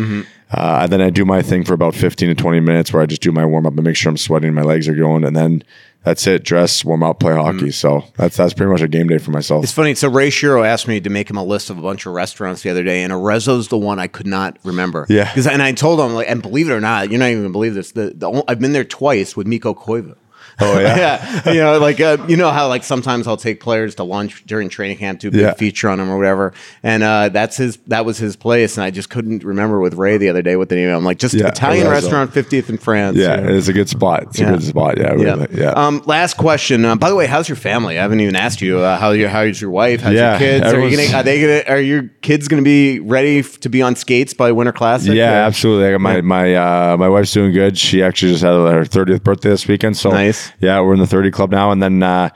Uh, 0.50 0.80
and 0.84 0.92
then 0.92 1.02
I 1.02 1.10
do 1.10 1.26
my 1.26 1.42
thing 1.42 1.64
for 1.66 1.74
about 1.74 1.94
fifteen 1.96 2.30
to 2.30 2.36
twenty 2.36 2.60
minutes, 2.62 2.94
where 2.94 3.02
I 3.02 3.06
just 3.06 3.22
do 3.22 3.32
my 3.32 3.46
warm 3.46 3.66
up 3.66 3.74
and 3.74 3.84
make 3.84 3.96
sure 3.98 4.10
I'm 4.10 4.18
sweating, 4.18 4.54
my 4.54 4.62
legs 4.62 4.88
are 4.88 4.96
going, 4.96 5.26
and 5.26 5.36
then 5.36 5.62
that's 6.06 6.26
it. 6.26 6.44
Dress, 6.46 6.86
warm 6.86 7.04
up, 7.04 7.20
play 7.20 7.34
hockey. 7.36 7.70
So 7.72 8.06
that's 8.16 8.38
that's 8.38 8.54
pretty 8.54 8.72
much 8.72 8.80
a 8.82 8.88
game 8.88 9.08
day 9.08 9.18
for 9.18 9.32
myself. 9.32 9.64
It's 9.64 9.74
funny. 9.74 9.94
So 9.94 10.08
Ray 10.10 10.30
Shero 10.30 10.66
asked 10.66 10.88
me 10.88 11.02
to 11.02 11.10
make 11.10 11.30
him 11.30 11.36
a 11.36 11.44
list 11.44 11.70
of 11.70 11.78
a 11.78 11.82
bunch 11.82 12.06
of 12.06 12.14
restaurants 12.14 12.62
the 12.62 12.70
other 12.70 12.84
day, 12.84 13.04
and 13.04 13.12
Arezzo's 13.12 13.68
the 13.68 13.78
one 13.78 14.00
I 14.00 14.08
could 14.08 14.28
not 14.28 14.58
remember. 14.64 15.06
Yeah. 15.10 15.34
'Cause- 15.34 15.48
and 15.48 15.62
I 15.62 15.74
told 15.74 16.00
him, 16.00 16.14
like, 16.14 16.30
and 16.30 16.42
believe 16.42 16.70
it 16.70 16.74
or 16.74 16.80
not, 16.80 17.12
you're 17.12 17.20
not 17.20 17.28
even 17.30 17.44
gonna 17.44 17.52
believe 17.52 17.74
this. 17.74 17.92
The, 17.92 18.14
the 18.16 18.44
I've 18.48 18.60
been 18.60 18.72
there 18.72 18.86
twice 18.86 19.36
with 19.36 19.48
Mikko 19.48 19.74
Koivu. 19.74 20.16
Oh 20.62 20.80
yeah. 20.80 20.98
yeah, 21.46 21.52
you 21.54 21.60
know, 21.60 21.78
like 21.78 22.00
uh, 22.02 22.18
you 22.28 22.36
know 22.36 22.50
how 22.50 22.68
like 22.68 22.84
sometimes 22.84 23.28
I'll 23.28 23.38
take 23.38 23.60
players 23.60 23.94
to 23.96 24.04
lunch 24.04 24.44
during 24.46 24.70
training 24.70 24.98
camp, 24.98 25.20
do 25.20 25.28
a 25.28 25.32
big 25.32 25.42
Yeah. 25.42 25.54
feature 25.54 25.88
on 25.88 26.00
them 26.00 26.10
or 26.10 26.18
whatever, 26.18 26.52
and 26.82 27.04
uh, 27.04 27.30
that's 27.30 27.58
his 27.58 27.78
that 27.88 28.06
was 28.06 28.18
his 28.18 28.36
place, 28.36 28.76
and 28.76 28.84
I 28.84 28.90
just 28.90 29.10
couldn't 29.12 29.44
remember 29.44 29.80
with 29.80 29.94
Ray 29.94 30.18
the 30.18 30.30
other 30.30 30.42
day 30.42 30.56
what 30.56 30.70
the 30.70 30.76
name. 30.76 30.90
I'm 30.90 31.04
like, 31.04 31.20
just 31.20 31.36
Yeah, 31.36 31.48
Italian 31.50 31.88
restaurant, 31.88 32.32
50th 32.34 32.70
in 32.70 32.78
France. 32.80 33.18
Yeah, 33.18 33.36
you 33.36 33.42
know? 33.44 33.54
it's 33.54 33.68
a 33.68 33.74
good 33.74 33.88
spot. 33.88 34.24
It's 34.24 34.40
Yeah. 34.40 34.50
a 34.50 34.52
good 34.54 34.64
spot. 34.64 34.98
Yeah, 34.98 35.14
Yeah. 35.16 35.24
really. 35.36 35.48
yeah. 35.54 35.70
Um, 35.72 36.02
last 36.08 36.38
question. 36.38 36.86
Uh, 36.86 36.96
by 36.96 37.10
the 37.10 37.16
way, 37.16 37.28
how's 37.28 37.48
your 37.48 37.56
family? 37.56 38.00
I 38.00 38.02
haven't 38.02 38.20
even 38.22 38.36
asked 38.36 38.60
you. 38.62 38.80
Uh, 38.80 38.98
how 38.98 39.12
your 39.12 39.30
how's 39.30 39.62
your 39.62 39.70
wife? 39.70 40.02
How's 40.02 40.14
Yeah, 40.14 40.32
your 40.32 40.40
kids? 40.40 40.74
Are, 40.74 40.80
you 40.80 40.98
gonna, 40.98 41.18
are 41.20 41.24
they 41.24 41.40
gonna? 41.42 41.76
Are 41.76 41.80
your 41.82 42.04
kids 42.24 42.48
gonna 42.48 42.64
be 42.64 43.00
ready 43.00 43.40
f- 43.40 43.60
to 43.60 43.70
be 43.70 43.84
on 43.84 43.96
skates 43.96 44.34
by 44.34 44.52
Winter 44.52 44.72
Classic? 44.74 45.14
Yeah, 45.14 45.34
Or- 45.34 45.46
absolutely. 45.46 45.98
My 46.00 46.22
my 46.22 46.56
uh, 46.56 46.98
my 46.98 47.10
wife's 47.10 47.32
doing 47.32 47.54
good. 47.54 47.78
She 47.78 48.02
actually 48.02 48.32
just 48.32 48.44
had 48.44 48.54
her 48.54 48.86
thirtieth 48.86 49.24
birthday 49.24 49.50
this 49.50 49.68
weekend, 49.68 49.96
so 49.98 50.10
Nice. 50.10 50.47
Yeah, 50.60 50.82
we're 50.82 50.94
in 50.94 51.00
the 51.00 51.08
30 51.08 51.32
club 51.32 51.52
now. 51.52 51.72
And 51.72 51.82
then 51.82 52.04
uh, 52.04 52.30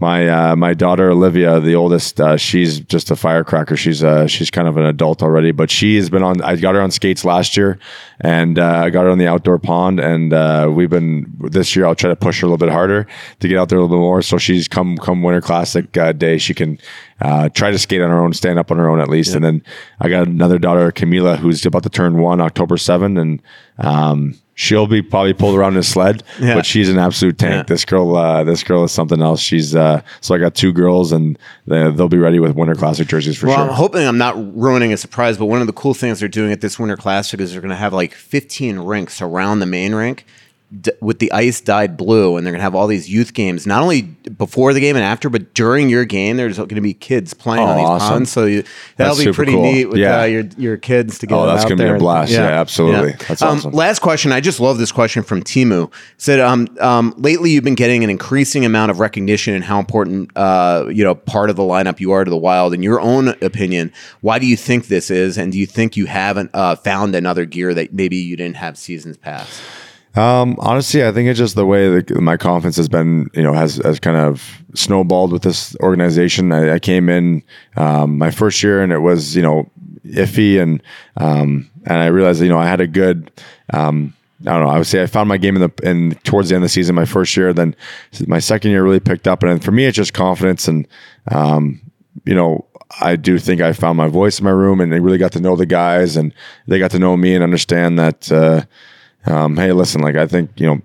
my 0.00 0.28
uh, 0.28 0.56
my 0.56 0.74
daughter 0.74 1.10
Olivia, 1.10 1.58
the 1.58 1.74
oldest, 1.74 2.20
uh, 2.20 2.36
she's 2.36 2.78
just 2.80 3.10
a 3.10 3.16
firecracker. 3.16 3.76
She's 3.76 4.04
uh, 4.04 4.28
she's 4.28 4.50
kind 4.50 4.68
of 4.68 4.76
an 4.76 4.84
adult 4.84 5.22
already, 5.22 5.50
but 5.50 5.70
she 5.70 5.96
has 5.96 6.08
been 6.08 6.22
on. 6.22 6.40
I 6.42 6.54
got 6.56 6.76
her 6.76 6.80
on 6.80 6.92
skates 6.92 7.24
last 7.24 7.56
year, 7.56 7.80
and 8.20 8.60
uh, 8.60 8.82
I 8.84 8.90
got 8.90 9.04
her 9.04 9.10
on 9.10 9.18
the 9.18 9.26
outdoor 9.26 9.58
pond. 9.58 9.98
And 9.98 10.32
uh, 10.32 10.70
we've 10.72 10.90
been 10.90 11.26
this 11.40 11.74
year. 11.74 11.84
I'll 11.84 11.96
try 11.96 12.10
to 12.10 12.16
push 12.16 12.40
her 12.40 12.46
a 12.46 12.48
little 12.48 12.64
bit 12.64 12.72
harder 12.72 13.08
to 13.40 13.48
get 13.48 13.58
out 13.58 13.70
there 13.70 13.78
a 13.78 13.82
little 13.82 13.96
bit 13.96 14.00
more. 14.00 14.22
So 14.22 14.38
she's 14.38 14.68
come 14.68 14.96
come 14.98 15.22
Winter 15.22 15.40
Classic 15.40 15.96
uh, 15.96 16.12
day, 16.12 16.38
she 16.38 16.54
can 16.54 16.78
uh, 17.20 17.48
try 17.48 17.72
to 17.72 17.78
skate 17.78 18.00
on 18.00 18.10
her 18.10 18.20
own, 18.20 18.32
stand 18.32 18.58
up 18.58 18.70
on 18.70 18.78
her 18.78 18.88
own 18.88 19.00
at 19.00 19.08
least. 19.08 19.34
And 19.34 19.44
then 19.44 19.64
I 20.00 20.08
got 20.08 20.28
another 20.28 20.60
daughter, 20.60 20.92
Camila, 20.92 21.38
who's 21.38 21.66
about 21.66 21.82
to 21.82 21.90
turn 21.90 22.18
one 22.18 22.40
October 22.40 22.76
7, 22.76 23.18
and 23.18 23.42
um, 23.78 24.38
she'll 24.60 24.88
be 24.88 25.00
probably 25.00 25.32
pulled 25.32 25.56
around 25.56 25.74
in 25.74 25.78
a 25.78 25.82
sled, 25.84 26.20
Yeah. 26.40 26.56
but 26.56 26.66
she's 26.66 26.88
an 26.88 26.98
absolute 26.98 27.38
tank. 27.38 27.54
Yeah. 27.54 27.62
This 27.62 27.84
girl, 27.84 28.16
uh, 28.16 28.42
this 28.42 28.64
girl 28.64 28.82
is 28.82 28.90
something 28.90 29.22
else. 29.22 29.40
She's 29.40 29.76
uh, 29.76 30.02
so 30.20 30.34
I 30.34 30.38
got 30.38 30.56
two 30.56 30.72
girls, 30.72 31.12
and 31.12 31.38
they, 31.68 31.88
they'll 31.92 32.08
be 32.08 32.18
ready 32.18 32.40
with 32.40 32.56
Winter 32.56 32.74
Classic 32.74 33.06
jerseys 33.06 33.38
for 33.38 33.46
Well, 33.46 33.56
sure. 33.56 33.68
I'm 33.68 33.72
hoping 33.72 34.04
I'm 34.04 34.18
not 34.18 34.34
ruining 34.56 34.92
a 34.92 34.96
surprise, 34.96 35.38
but 35.38 35.46
one 35.46 35.60
of 35.60 35.68
the 35.68 35.72
cool 35.72 35.94
things 35.94 36.18
they're 36.18 36.28
doing 36.28 36.50
at 36.50 36.60
this 36.60 36.76
Winter 36.76 36.96
Classic 36.96 37.38
is 37.38 37.52
they're 37.52 37.60
going 37.60 37.70
to 37.70 37.76
have 37.76 37.92
like 37.92 38.12
15 38.14 38.80
rinks 38.80 39.22
around 39.22 39.60
the 39.60 39.66
main 39.66 39.94
rink 39.94 40.26
d- 40.80 40.90
with 41.00 41.18
the 41.18 41.30
ice 41.32 41.60
dyed 41.60 41.96
blue, 41.96 42.36
and 42.36 42.46
they're 42.46 42.52
going 42.52 42.58
to 42.60 42.62
have 42.64 42.74
all 42.74 42.86
these 42.86 43.08
youth 43.08 43.32
games, 43.34 43.66
not 43.66 43.82
only 43.82 44.02
before 44.02 44.72
the 44.72 44.80
game 44.80 44.96
and 44.96 45.04
after, 45.04 45.28
but 45.30 45.54
during 45.54 45.88
your 45.88 46.04
game. 46.04 46.36
There's 46.36 46.56
going 46.58 46.68
to 46.68 46.80
be 46.80 46.94
kids 46.94 47.32
playing 47.34 47.62
Oh, 47.64 47.68
on 47.70 47.76
these 47.76 47.86
awesome. 47.86 48.08
ponds, 48.14 48.30
so 48.32 48.44
you, 48.44 48.64
that'll 48.96 49.14
That's 49.16 49.26
be 49.26 49.32
pretty 49.32 49.52
cool. 49.52 49.62
neat 49.62 49.86
with 49.86 49.98
Yeah. 49.98 50.20
uh, 50.20 50.24
your 50.24 50.44
your 50.58 50.76
kids 50.76 51.18
to 51.18 51.26
get 51.26 51.34
Oh, 51.34 51.46
that's 51.46 51.64
gonna 51.64 51.76
be 51.76 51.84
a 51.84 51.90
and- 51.92 51.98
blast. 51.98 52.32
Yeah, 52.32 52.42
absolutely. 52.42 53.14
That's 53.28 53.40
Um, 53.42 53.56
awesome. 53.58 53.72
Last 53.72 54.00
question. 54.00 54.32
I 54.32 54.40
just 54.40 54.60
love 54.60 54.78
this 54.78 54.92
question 54.92 55.22
from 55.22 55.42
Timu. 55.42 55.90
Said, 56.18 56.40
um, 56.40 56.68
um, 56.80 57.14
lately 57.16 57.50
you've 57.50 57.64
been 57.64 57.74
getting 57.74 58.04
an 58.04 58.10
increasing 58.10 58.64
amount 58.64 58.90
of 58.90 59.00
recognition 59.00 59.54
and 59.54 59.64
how 59.64 59.78
important, 59.78 60.30
uh, 60.36 60.84
you 60.90 61.02
know, 61.02 61.14
part 61.14 61.50
of 61.50 61.56
the 61.56 61.62
lineup 61.62 61.98
you 62.00 62.12
are 62.12 62.24
to 62.24 62.30
the 62.30 62.36
Wild. 62.36 62.74
In 62.74 62.82
your 62.82 63.00
own 63.00 63.28
opinion, 63.42 63.90
why 64.20 64.38
do 64.38 64.46
you 64.46 64.56
think 64.56 64.88
this 64.88 65.10
is, 65.10 65.38
and 65.38 65.52
do 65.52 65.58
you 65.58 65.66
think 65.66 65.96
you 65.96 66.06
haven't 66.06 66.50
uh, 66.54 66.76
found 66.76 67.14
another 67.14 67.44
gear 67.44 67.72
that 67.74 67.92
maybe 67.94 68.16
you 68.16 68.36
didn't 68.36 68.56
have 68.56 68.76
seasons 68.76 69.16
past? 69.16 69.60
Um, 70.18 70.56
honestly, 70.58 71.04
I 71.04 71.12
think 71.12 71.28
it's 71.28 71.38
just 71.38 71.54
the 71.54 71.64
way 71.64 71.88
that 71.88 72.10
my 72.20 72.36
confidence 72.36 72.76
has 72.76 72.88
been, 72.88 73.30
you 73.34 73.42
know, 73.42 73.52
has, 73.52 73.76
has 73.76 74.00
kind 74.00 74.16
of 74.16 74.60
snowballed 74.74 75.30
with 75.30 75.42
this 75.42 75.76
organization. 75.76 76.50
I, 76.50 76.74
I 76.74 76.78
came 76.80 77.08
in 77.08 77.44
um, 77.76 78.18
my 78.18 78.32
first 78.32 78.60
year 78.60 78.82
and 78.82 78.92
it 78.92 78.98
was, 78.98 79.36
you 79.36 79.42
know, 79.42 79.70
iffy 80.04 80.60
and 80.60 80.82
um, 81.18 81.70
and 81.84 81.98
I 81.98 82.06
realized, 82.06 82.42
you 82.42 82.48
know, 82.48 82.58
I 82.58 82.66
had 82.66 82.80
a 82.80 82.88
good. 82.88 83.30
Um, 83.72 84.12
I 84.42 84.52
don't 84.52 84.64
know. 84.64 84.70
I 84.70 84.78
would 84.78 84.86
say 84.88 85.02
I 85.02 85.06
found 85.06 85.28
my 85.28 85.36
game 85.36 85.54
in 85.54 85.62
the 85.62 85.88
in 85.88 86.14
towards 86.24 86.48
the 86.48 86.56
end 86.56 86.64
of 86.64 86.66
the 86.66 86.72
season, 86.72 86.96
my 86.96 87.04
first 87.04 87.36
year. 87.36 87.52
Then 87.52 87.76
my 88.26 88.40
second 88.40 88.72
year 88.72 88.82
really 88.82 89.00
picked 89.00 89.28
up, 89.28 89.44
and 89.44 89.62
for 89.62 89.70
me, 89.70 89.84
it's 89.84 89.96
just 89.96 90.14
confidence 90.14 90.66
and 90.66 90.86
um, 91.30 91.80
you 92.24 92.34
know, 92.34 92.66
I 93.00 93.14
do 93.16 93.38
think 93.38 93.60
I 93.60 93.72
found 93.72 93.98
my 93.98 94.08
voice 94.08 94.40
in 94.40 94.44
my 94.44 94.50
room, 94.50 94.80
and 94.80 94.92
they 94.92 95.00
really 95.00 95.18
got 95.18 95.32
to 95.32 95.40
know 95.40 95.54
the 95.54 95.66
guys, 95.66 96.16
and 96.16 96.34
they 96.66 96.80
got 96.80 96.90
to 96.92 96.98
know 96.98 97.16
me 97.16 97.34
and 97.34 97.44
understand 97.44 97.98
that. 98.00 98.32
Uh, 98.32 98.62
um, 99.28 99.56
hey, 99.56 99.72
listen, 99.72 100.00
like 100.00 100.16
I 100.16 100.26
think 100.26 100.50
you 100.56 100.66
know 100.66 100.80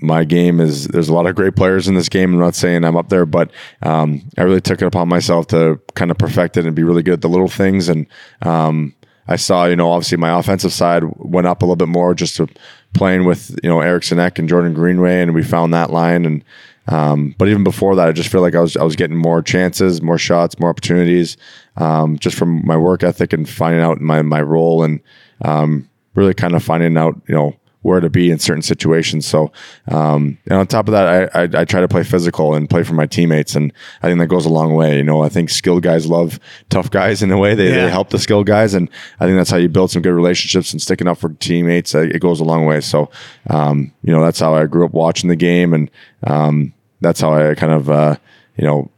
my 0.00 0.24
game 0.24 0.60
is. 0.60 0.86
There's 0.88 1.08
a 1.08 1.14
lot 1.14 1.26
of 1.26 1.34
great 1.34 1.56
players 1.56 1.88
in 1.88 1.94
this 1.94 2.08
game. 2.08 2.32
I'm 2.32 2.40
not 2.40 2.54
saying 2.54 2.84
I'm 2.84 2.96
up 2.96 3.08
there, 3.08 3.26
but 3.26 3.50
um, 3.82 4.22
I 4.38 4.42
really 4.42 4.60
took 4.60 4.80
it 4.80 4.86
upon 4.86 5.08
myself 5.08 5.48
to 5.48 5.80
kind 5.94 6.10
of 6.10 6.18
perfect 6.18 6.56
it 6.56 6.66
and 6.66 6.74
be 6.74 6.84
really 6.84 7.02
good 7.02 7.14
at 7.14 7.20
the 7.20 7.28
little 7.28 7.48
things. 7.48 7.88
And 7.88 8.06
um, 8.42 8.94
I 9.26 9.36
saw, 9.36 9.64
you 9.64 9.76
know, 9.76 9.90
obviously 9.90 10.18
my 10.18 10.38
offensive 10.38 10.72
side 10.72 11.02
went 11.16 11.48
up 11.48 11.62
a 11.62 11.64
little 11.64 11.76
bit 11.76 11.88
more 11.88 12.14
just 12.14 12.36
to 12.36 12.48
playing 12.94 13.24
with 13.24 13.58
you 13.62 13.68
know 13.68 13.80
Eriksson 13.80 14.20
Ek 14.20 14.38
and 14.38 14.48
Jordan 14.48 14.72
Greenway, 14.72 15.20
and 15.20 15.34
we 15.34 15.42
found 15.42 15.74
that 15.74 15.90
line. 15.90 16.24
And 16.24 16.44
um, 16.86 17.34
but 17.38 17.48
even 17.48 17.64
before 17.64 17.96
that, 17.96 18.08
I 18.08 18.12
just 18.12 18.30
feel 18.30 18.40
like 18.40 18.54
I 18.54 18.60
was 18.60 18.76
I 18.76 18.84
was 18.84 18.94
getting 18.94 19.16
more 19.16 19.42
chances, 19.42 20.00
more 20.00 20.18
shots, 20.18 20.60
more 20.60 20.70
opportunities, 20.70 21.36
um, 21.76 22.20
just 22.20 22.36
from 22.36 22.64
my 22.64 22.76
work 22.76 23.02
ethic 23.02 23.32
and 23.32 23.48
finding 23.48 23.80
out 23.80 24.00
my 24.00 24.22
my 24.22 24.40
role 24.40 24.84
and 24.84 25.00
um, 25.44 25.88
really 26.14 26.34
kind 26.34 26.54
of 26.54 26.62
finding 26.62 26.96
out, 26.96 27.20
you 27.26 27.34
know 27.34 27.56
where 27.82 28.00
to 28.00 28.10
be 28.10 28.30
in 28.30 28.38
certain 28.38 28.60
situations. 28.62 29.26
So, 29.26 29.50
um, 29.88 30.36
and 30.46 30.58
on 30.58 30.66
top 30.66 30.86
of 30.86 30.92
that, 30.92 31.30
I, 31.34 31.42
I, 31.44 31.48
I 31.62 31.64
try 31.64 31.80
to 31.80 31.88
play 31.88 32.02
physical 32.02 32.54
and 32.54 32.68
play 32.68 32.82
for 32.82 32.92
my 32.92 33.06
teammates. 33.06 33.54
And 33.56 33.72
I 34.02 34.08
think 34.08 34.18
that 34.20 34.26
goes 34.26 34.44
a 34.44 34.50
long 34.50 34.74
way. 34.74 34.98
You 34.98 35.02
know, 35.02 35.22
I 35.22 35.30
think 35.30 35.48
skilled 35.48 35.82
guys 35.82 36.06
love 36.06 36.38
tough 36.68 36.90
guys 36.90 37.22
in 37.22 37.30
a 37.30 37.38
way. 37.38 37.54
They, 37.54 37.68
Yeah. 37.70 37.86
they 37.86 37.90
help 37.90 38.10
the 38.10 38.18
skilled 38.18 38.46
guys. 38.46 38.74
And 38.74 38.90
I 39.18 39.24
think 39.24 39.38
that's 39.38 39.50
how 39.50 39.56
you 39.56 39.68
build 39.70 39.90
some 39.90 40.02
good 40.02 40.12
relationships 40.12 40.72
and 40.72 40.82
sticking 40.82 41.08
up 41.08 41.16
for 41.18 41.30
teammates. 41.30 41.94
It 41.94 42.20
goes 42.20 42.38
a 42.40 42.44
long 42.44 42.66
way. 42.66 42.82
So, 42.82 43.10
um, 43.48 43.92
you 44.02 44.12
know, 44.12 44.22
that's 44.22 44.40
how 44.40 44.54
I 44.54 44.66
grew 44.66 44.84
up 44.84 44.92
watching 44.92 45.28
the 45.30 45.36
game. 45.36 45.72
And, 45.72 45.90
um, 46.24 46.74
that's 47.00 47.20
how 47.22 47.32
I 47.32 47.54
kind 47.54 47.72
of, 47.72 47.88
uh, 47.88 48.16
you 48.56 48.66
know, 48.66 48.90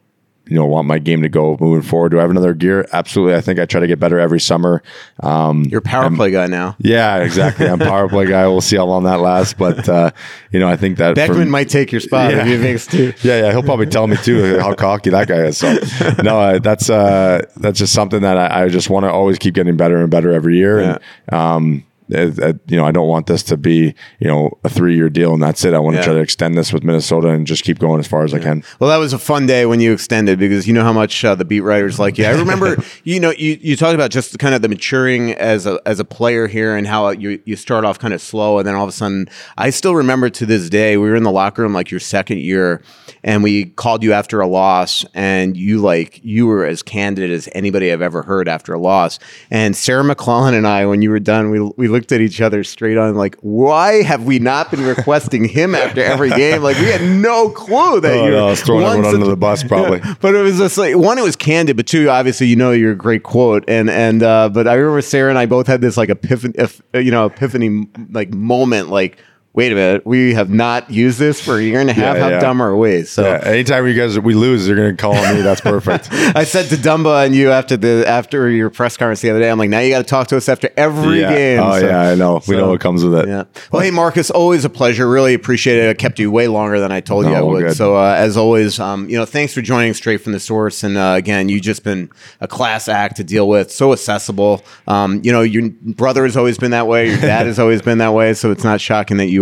you 0.52 0.58
know, 0.58 0.66
want 0.66 0.86
my 0.86 0.98
game 0.98 1.22
to 1.22 1.30
go 1.30 1.56
moving 1.60 1.80
forward. 1.82 2.10
Do 2.10 2.18
I 2.18 2.20
have 2.22 2.30
another 2.30 2.52
gear? 2.52 2.86
Absolutely. 2.92 3.34
I 3.34 3.40
think 3.40 3.58
I 3.58 3.64
try 3.64 3.80
to 3.80 3.86
get 3.86 3.98
better 3.98 4.18
every 4.18 4.38
summer. 4.38 4.82
Um, 5.20 5.64
You're 5.64 5.78
a 5.78 5.82
power 5.82 6.14
play 6.14 6.30
guy 6.30 6.46
now. 6.46 6.76
yeah, 6.78 7.18
exactly. 7.18 7.66
I'm 7.66 7.78
power 7.78 8.06
play 8.08 8.26
guy. 8.26 8.46
We'll 8.46 8.60
see 8.60 8.76
how 8.76 8.84
long 8.84 9.04
that 9.04 9.20
lasts, 9.20 9.54
but 9.54 9.88
uh, 9.88 10.10
you 10.50 10.60
know, 10.60 10.68
I 10.68 10.76
think 10.76 10.98
that 10.98 11.14
Beckman 11.14 11.38
from- 11.42 11.50
might 11.50 11.70
take 11.70 11.90
your 11.90 12.00
spot 12.02 12.32
if 12.32 12.36
Yeah. 12.38 12.44
he 12.44 12.58
thinks 12.58 12.86
too. 12.86 13.14
yeah, 13.22 13.40
yeah, 13.46 13.50
he'll 13.52 13.62
probably 13.62 13.86
tell 13.86 14.06
me 14.06 14.16
too 14.18 14.58
how 14.60 14.74
cocky 14.74 15.08
that 15.10 15.26
guy 15.28 15.44
is. 15.46 15.56
So, 15.56 15.72
no, 16.22 16.38
uh, 16.38 16.58
that's 16.58 16.90
uh, 16.90 17.46
that's 17.56 17.78
just 17.78 17.94
something 17.94 18.20
that 18.20 18.36
I, 18.36 18.64
I 18.64 18.68
just 18.68 18.90
want 18.90 19.04
to 19.04 19.10
always 19.10 19.38
keep 19.38 19.54
getting 19.54 19.76
better 19.78 19.96
and 20.02 20.10
better 20.10 20.32
every 20.32 20.58
year. 20.58 20.78
And 20.80 20.98
um, 21.32 21.84
you 22.12 22.76
know, 22.76 22.84
I 22.84 22.92
don't 22.92 23.08
want 23.08 23.26
this 23.26 23.42
to 23.44 23.56
be 23.56 23.94
you 24.20 24.28
know 24.28 24.58
a 24.64 24.68
three 24.68 24.96
year 24.96 25.08
deal 25.08 25.32
and 25.34 25.42
that's 25.42 25.64
it. 25.64 25.74
I 25.74 25.78
want 25.78 25.96
to 25.96 26.02
try 26.02 26.12
to 26.12 26.20
extend 26.20 26.56
this 26.56 26.72
with 26.72 26.84
Minnesota 26.84 27.28
and 27.28 27.46
just 27.46 27.64
keep 27.64 27.78
going 27.78 28.00
as 28.00 28.06
far 28.06 28.24
as 28.24 28.34
I 28.34 28.38
can. 28.38 28.62
Well, 28.78 28.90
that 28.90 28.96
was 28.96 29.12
a 29.12 29.18
fun 29.18 29.46
day 29.46 29.66
when 29.66 29.80
you 29.80 29.92
extended 29.92 30.38
because 30.38 30.66
you 30.66 30.74
know 30.74 30.82
how 30.82 30.92
much 30.92 31.24
uh, 31.24 31.34
the 31.34 31.44
beat 31.44 31.60
writers 31.60 31.98
like 31.98 32.18
you. 32.18 32.24
I 32.24 32.30
remember, 32.30 32.76
you 33.04 33.20
know, 33.20 33.30
you, 33.30 33.58
you 33.60 33.76
talked 33.76 33.94
about 33.94 34.10
just 34.10 34.38
kind 34.38 34.54
of 34.54 34.62
the 34.62 34.68
maturing 34.68 35.32
as 35.32 35.66
a 35.66 35.80
as 35.86 36.00
a 36.00 36.04
player 36.04 36.46
here 36.46 36.76
and 36.76 36.86
how 36.86 37.10
you 37.10 37.40
you 37.44 37.56
start 37.56 37.84
off 37.84 37.98
kind 37.98 38.14
of 38.14 38.20
slow 38.20 38.58
and 38.58 38.66
then 38.66 38.74
all 38.74 38.84
of 38.84 38.88
a 38.88 38.92
sudden, 38.92 39.28
I 39.56 39.70
still 39.70 39.94
remember 39.94 40.30
to 40.30 40.46
this 40.46 40.68
day 40.68 40.96
we 40.96 41.08
were 41.08 41.16
in 41.16 41.22
the 41.22 41.32
locker 41.32 41.62
room 41.62 41.72
like 41.72 41.90
your 41.90 42.00
second 42.00 42.38
year 42.38 42.82
and 43.24 43.42
we 43.42 43.66
called 43.66 44.02
you 44.02 44.12
after 44.12 44.40
a 44.40 44.46
loss 44.46 45.04
and 45.14 45.56
you 45.56 45.80
like 45.80 46.20
you 46.24 46.46
were 46.46 46.64
as 46.64 46.82
candid 46.82 47.30
as 47.30 47.48
anybody 47.52 47.92
I've 47.92 48.02
ever 48.02 48.22
heard 48.22 48.48
after 48.48 48.74
a 48.74 48.78
loss. 48.78 49.18
And 49.50 49.76
Sarah 49.76 50.02
McLellan 50.02 50.54
and 50.54 50.66
I, 50.66 50.86
when 50.86 51.02
you 51.02 51.10
were 51.10 51.20
done, 51.20 51.50
we 51.50 51.60
we 51.76 51.88
looked 51.88 52.12
at 52.12 52.20
each 52.20 52.40
other 52.40 52.64
straight 52.64 52.98
on 52.98 53.14
like, 53.14 53.36
why 53.40 54.02
have 54.02 54.24
we 54.24 54.38
not 54.38 54.70
been 54.70 54.84
requesting 54.84 55.44
him 55.44 55.74
after 55.74 56.02
every 56.02 56.30
game? 56.30 56.62
Like 56.62 56.78
we 56.78 56.86
had 56.86 57.02
no 57.02 57.50
clue 57.50 58.00
that 58.00 58.12
Oh, 58.12 58.24
you're 58.24 58.32
no, 58.32 58.46
I 58.46 58.50
was 58.50 58.62
throwing 58.62 58.82
one 58.82 58.98
everyone 58.98 59.14
under 59.14 59.30
the 59.30 59.36
bus, 59.36 59.62
probably. 59.62 60.00
but 60.20 60.34
it 60.34 60.42
was 60.42 60.58
just 60.58 60.78
like 60.78 60.96
one, 60.96 61.18
it 61.18 61.22
was 61.22 61.36
candid, 61.36 61.76
but 61.76 61.86
two, 61.86 62.08
obviously, 62.08 62.46
you 62.46 62.56
know, 62.56 62.72
you're 62.72 62.92
a 62.92 62.96
great 62.96 63.22
quote, 63.22 63.64
and 63.68 63.88
and 63.88 64.22
uh, 64.22 64.48
but 64.48 64.66
I 64.66 64.74
remember 64.74 65.02
Sarah 65.02 65.30
and 65.30 65.38
I 65.38 65.46
both 65.46 65.66
had 65.66 65.80
this 65.80 65.96
like 65.96 66.08
epiphany, 66.08 66.54
you 66.94 67.10
know, 67.10 67.26
epiphany 67.26 67.88
like 68.10 68.32
moment, 68.32 68.88
like. 68.88 69.18
Wait 69.54 69.70
a 69.70 69.74
minute, 69.74 70.06
we 70.06 70.32
have 70.32 70.48
not 70.48 70.90
used 70.90 71.18
this 71.18 71.38
for 71.38 71.56
a 71.58 71.62
year 71.62 71.78
and 71.78 71.90
a 71.90 71.92
half. 71.92 72.16
Yeah, 72.16 72.22
How 72.22 72.28
yeah. 72.30 72.40
dumb 72.40 72.62
are 72.62 72.74
we? 72.74 73.02
So 73.02 73.22
Yeah, 73.22 73.38
anytime 73.44 73.86
you 73.86 73.92
guys 73.92 74.18
we 74.18 74.32
lose, 74.32 74.66
you're 74.66 74.76
going 74.78 74.96
to 74.96 75.00
call 75.00 75.14
on 75.14 75.34
me. 75.34 75.42
That's 75.42 75.60
perfect. 75.60 76.08
I 76.12 76.44
said 76.44 76.70
to 76.70 76.76
Dumba 76.76 77.26
and 77.26 77.34
you 77.34 77.50
after 77.50 77.76
the 77.76 78.02
after 78.08 78.48
your 78.48 78.70
press 78.70 78.96
conference 78.96 79.20
the 79.20 79.28
other 79.28 79.40
day, 79.40 79.50
I'm 79.50 79.58
like, 79.58 79.68
now 79.68 79.80
you 79.80 79.90
got 79.90 79.98
to 79.98 80.04
talk 80.04 80.28
to 80.28 80.38
us 80.38 80.48
after 80.48 80.70
every 80.78 81.18
game. 81.20 81.60
Oh 81.60 81.78
So- 81.78 81.86
yeah, 81.86 82.00
I 82.00 82.14
know. 82.14 82.40
We 82.48 82.56
know 82.56 82.70
what 82.70 82.80
comes 82.80 83.04
with 83.04 83.14
it. 83.14 83.28
Yeah. 83.28 83.44
Well, 83.70 83.82
hey, 83.82 83.90
Marcus, 83.90 84.30
always 84.30 84.64
a 84.64 84.70
pleasure. 84.70 85.06
Really 85.06 85.34
appreciate 85.34 85.76
it. 85.76 85.90
I 85.90 85.94
kept 85.94 86.18
you 86.18 86.30
way 86.30 86.48
longer 86.48 86.80
than 86.80 86.90
I 86.90 87.00
told 87.00 87.26
you 87.26 87.32
I 87.32 87.42
would. 87.42 87.62
good. 87.62 87.76
So, 87.76 87.94
uh, 87.96 88.14
as 88.16 88.38
always, 88.38 88.80
um, 88.80 89.06
you 89.10 89.18
know, 89.18 89.26
thanks 89.26 89.52
for 89.52 89.60
joining 89.60 89.92
straight 89.92 90.22
from 90.22 90.32
the 90.32 90.40
source. 90.40 90.82
And 90.82 90.96
uh, 90.96 91.12
again, 91.18 91.50
you've 91.50 91.60
just 91.62 91.84
been 91.84 92.08
a 92.40 92.48
class 92.48 92.88
act 92.88 93.16
to 93.16 93.24
deal 93.24 93.46
with. 93.46 93.70
So 93.70 93.92
accessible. 93.92 94.62
Um, 94.88 95.20
you 95.22 95.30
know, 95.30 95.42
your 95.42 95.68
brother 95.70 96.24
has 96.24 96.38
always 96.38 96.56
been 96.56 96.70
that 96.70 96.86
way. 96.86 97.08
Your 97.10 97.20
dad 97.20 97.44
has 97.48 97.58
always 97.58 97.82
been 97.82 97.98
that 97.98 98.14
way. 98.14 98.32
So 98.32 98.50
it's 98.50 98.64
not 98.64 98.80
shocking 98.80 99.18
that 99.18 99.26
you 99.28 99.41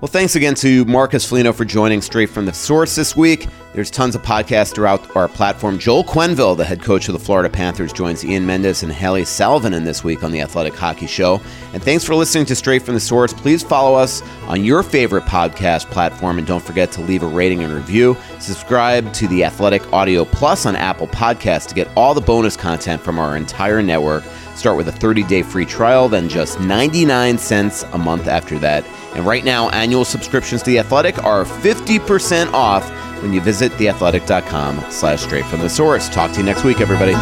Well, 0.00 0.08
thanks 0.08 0.36
again 0.36 0.54
to 0.56 0.84
Marcus 0.84 1.24
Foligno 1.24 1.52
for 1.52 1.64
joining 1.64 2.00
straight 2.00 2.30
from 2.30 2.46
the 2.46 2.52
source 2.52 2.94
this 2.94 3.16
week. 3.16 3.48
There's 3.74 3.90
tons 3.90 4.14
of 4.14 4.22
podcasts 4.22 4.72
throughout 4.72 5.16
our 5.16 5.26
platform. 5.26 5.76
Joel 5.76 6.04
Quenneville, 6.04 6.56
the 6.56 6.64
head 6.64 6.80
coach 6.80 7.08
of 7.08 7.14
the 7.14 7.18
Florida 7.18 7.50
Panthers, 7.50 7.92
joins 7.92 8.24
Ian 8.24 8.46
Mendes 8.46 8.84
and 8.84 8.92
Hailey 8.92 9.22
Salvian 9.22 9.84
this 9.84 10.04
week 10.04 10.22
on 10.22 10.30
the 10.30 10.40
Athletic 10.40 10.74
Hockey 10.74 11.08
Show. 11.08 11.40
And 11.72 11.82
thanks 11.82 12.04
for 12.04 12.14
listening 12.14 12.46
to 12.46 12.54
Straight 12.54 12.82
from 12.82 12.94
the 12.94 13.00
Source. 13.00 13.32
Please 13.32 13.64
follow 13.64 13.98
us 13.98 14.22
on 14.46 14.64
your 14.64 14.84
favorite 14.84 15.24
podcast 15.24 15.86
platform 15.86 16.38
and 16.38 16.46
don't 16.46 16.62
forget 16.62 16.92
to 16.92 17.00
leave 17.00 17.24
a 17.24 17.26
rating 17.26 17.64
and 17.64 17.72
review. 17.72 18.16
Subscribe 18.38 19.12
to 19.14 19.26
the 19.26 19.42
Athletic 19.42 19.92
Audio 19.92 20.24
Plus 20.24 20.64
on 20.64 20.76
Apple 20.76 21.08
Podcasts 21.08 21.66
to 21.66 21.74
get 21.74 21.88
all 21.96 22.14
the 22.14 22.20
bonus 22.20 22.56
content 22.56 23.02
from 23.02 23.18
our 23.18 23.36
entire 23.36 23.82
network. 23.82 24.22
Start 24.58 24.76
with 24.76 24.88
a 24.88 24.92
30 24.92 25.22
day 25.22 25.42
free 25.42 25.64
trial, 25.64 26.08
then 26.08 26.28
just 26.28 26.58
99 26.58 27.38
cents 27.38 27.84
a 27.92 27.98
month 27.98 28.26
after 28.26 28.58
that. 28.58 28.84
And 29.14 29.24
right 29.24 29.44
now, 29.44 29.68
annual 29.68 30.04
subscriptions 30.04 30.62
to 30.64 30.70
The 30.70 30.80
Athletic 30.80 31.22
are 31.22 31.44
50% 31.44 32.52
off 32.52 32.90
when 33.22 33.32
you 33.32 33.40
visit 33.40 33.70
theathletic.com 33.72 34.90
slash 34.90 35.22
straight 35.22 35.44
from 35.44 35.60
the 35.60 35.70
source. 35.70 36.08
Talk 36.08 36.32
to 36.32 36.38
you 36.38 36.44
next 36.44 36.64
week, 36.64 36.80
everybody. 36.80 37.14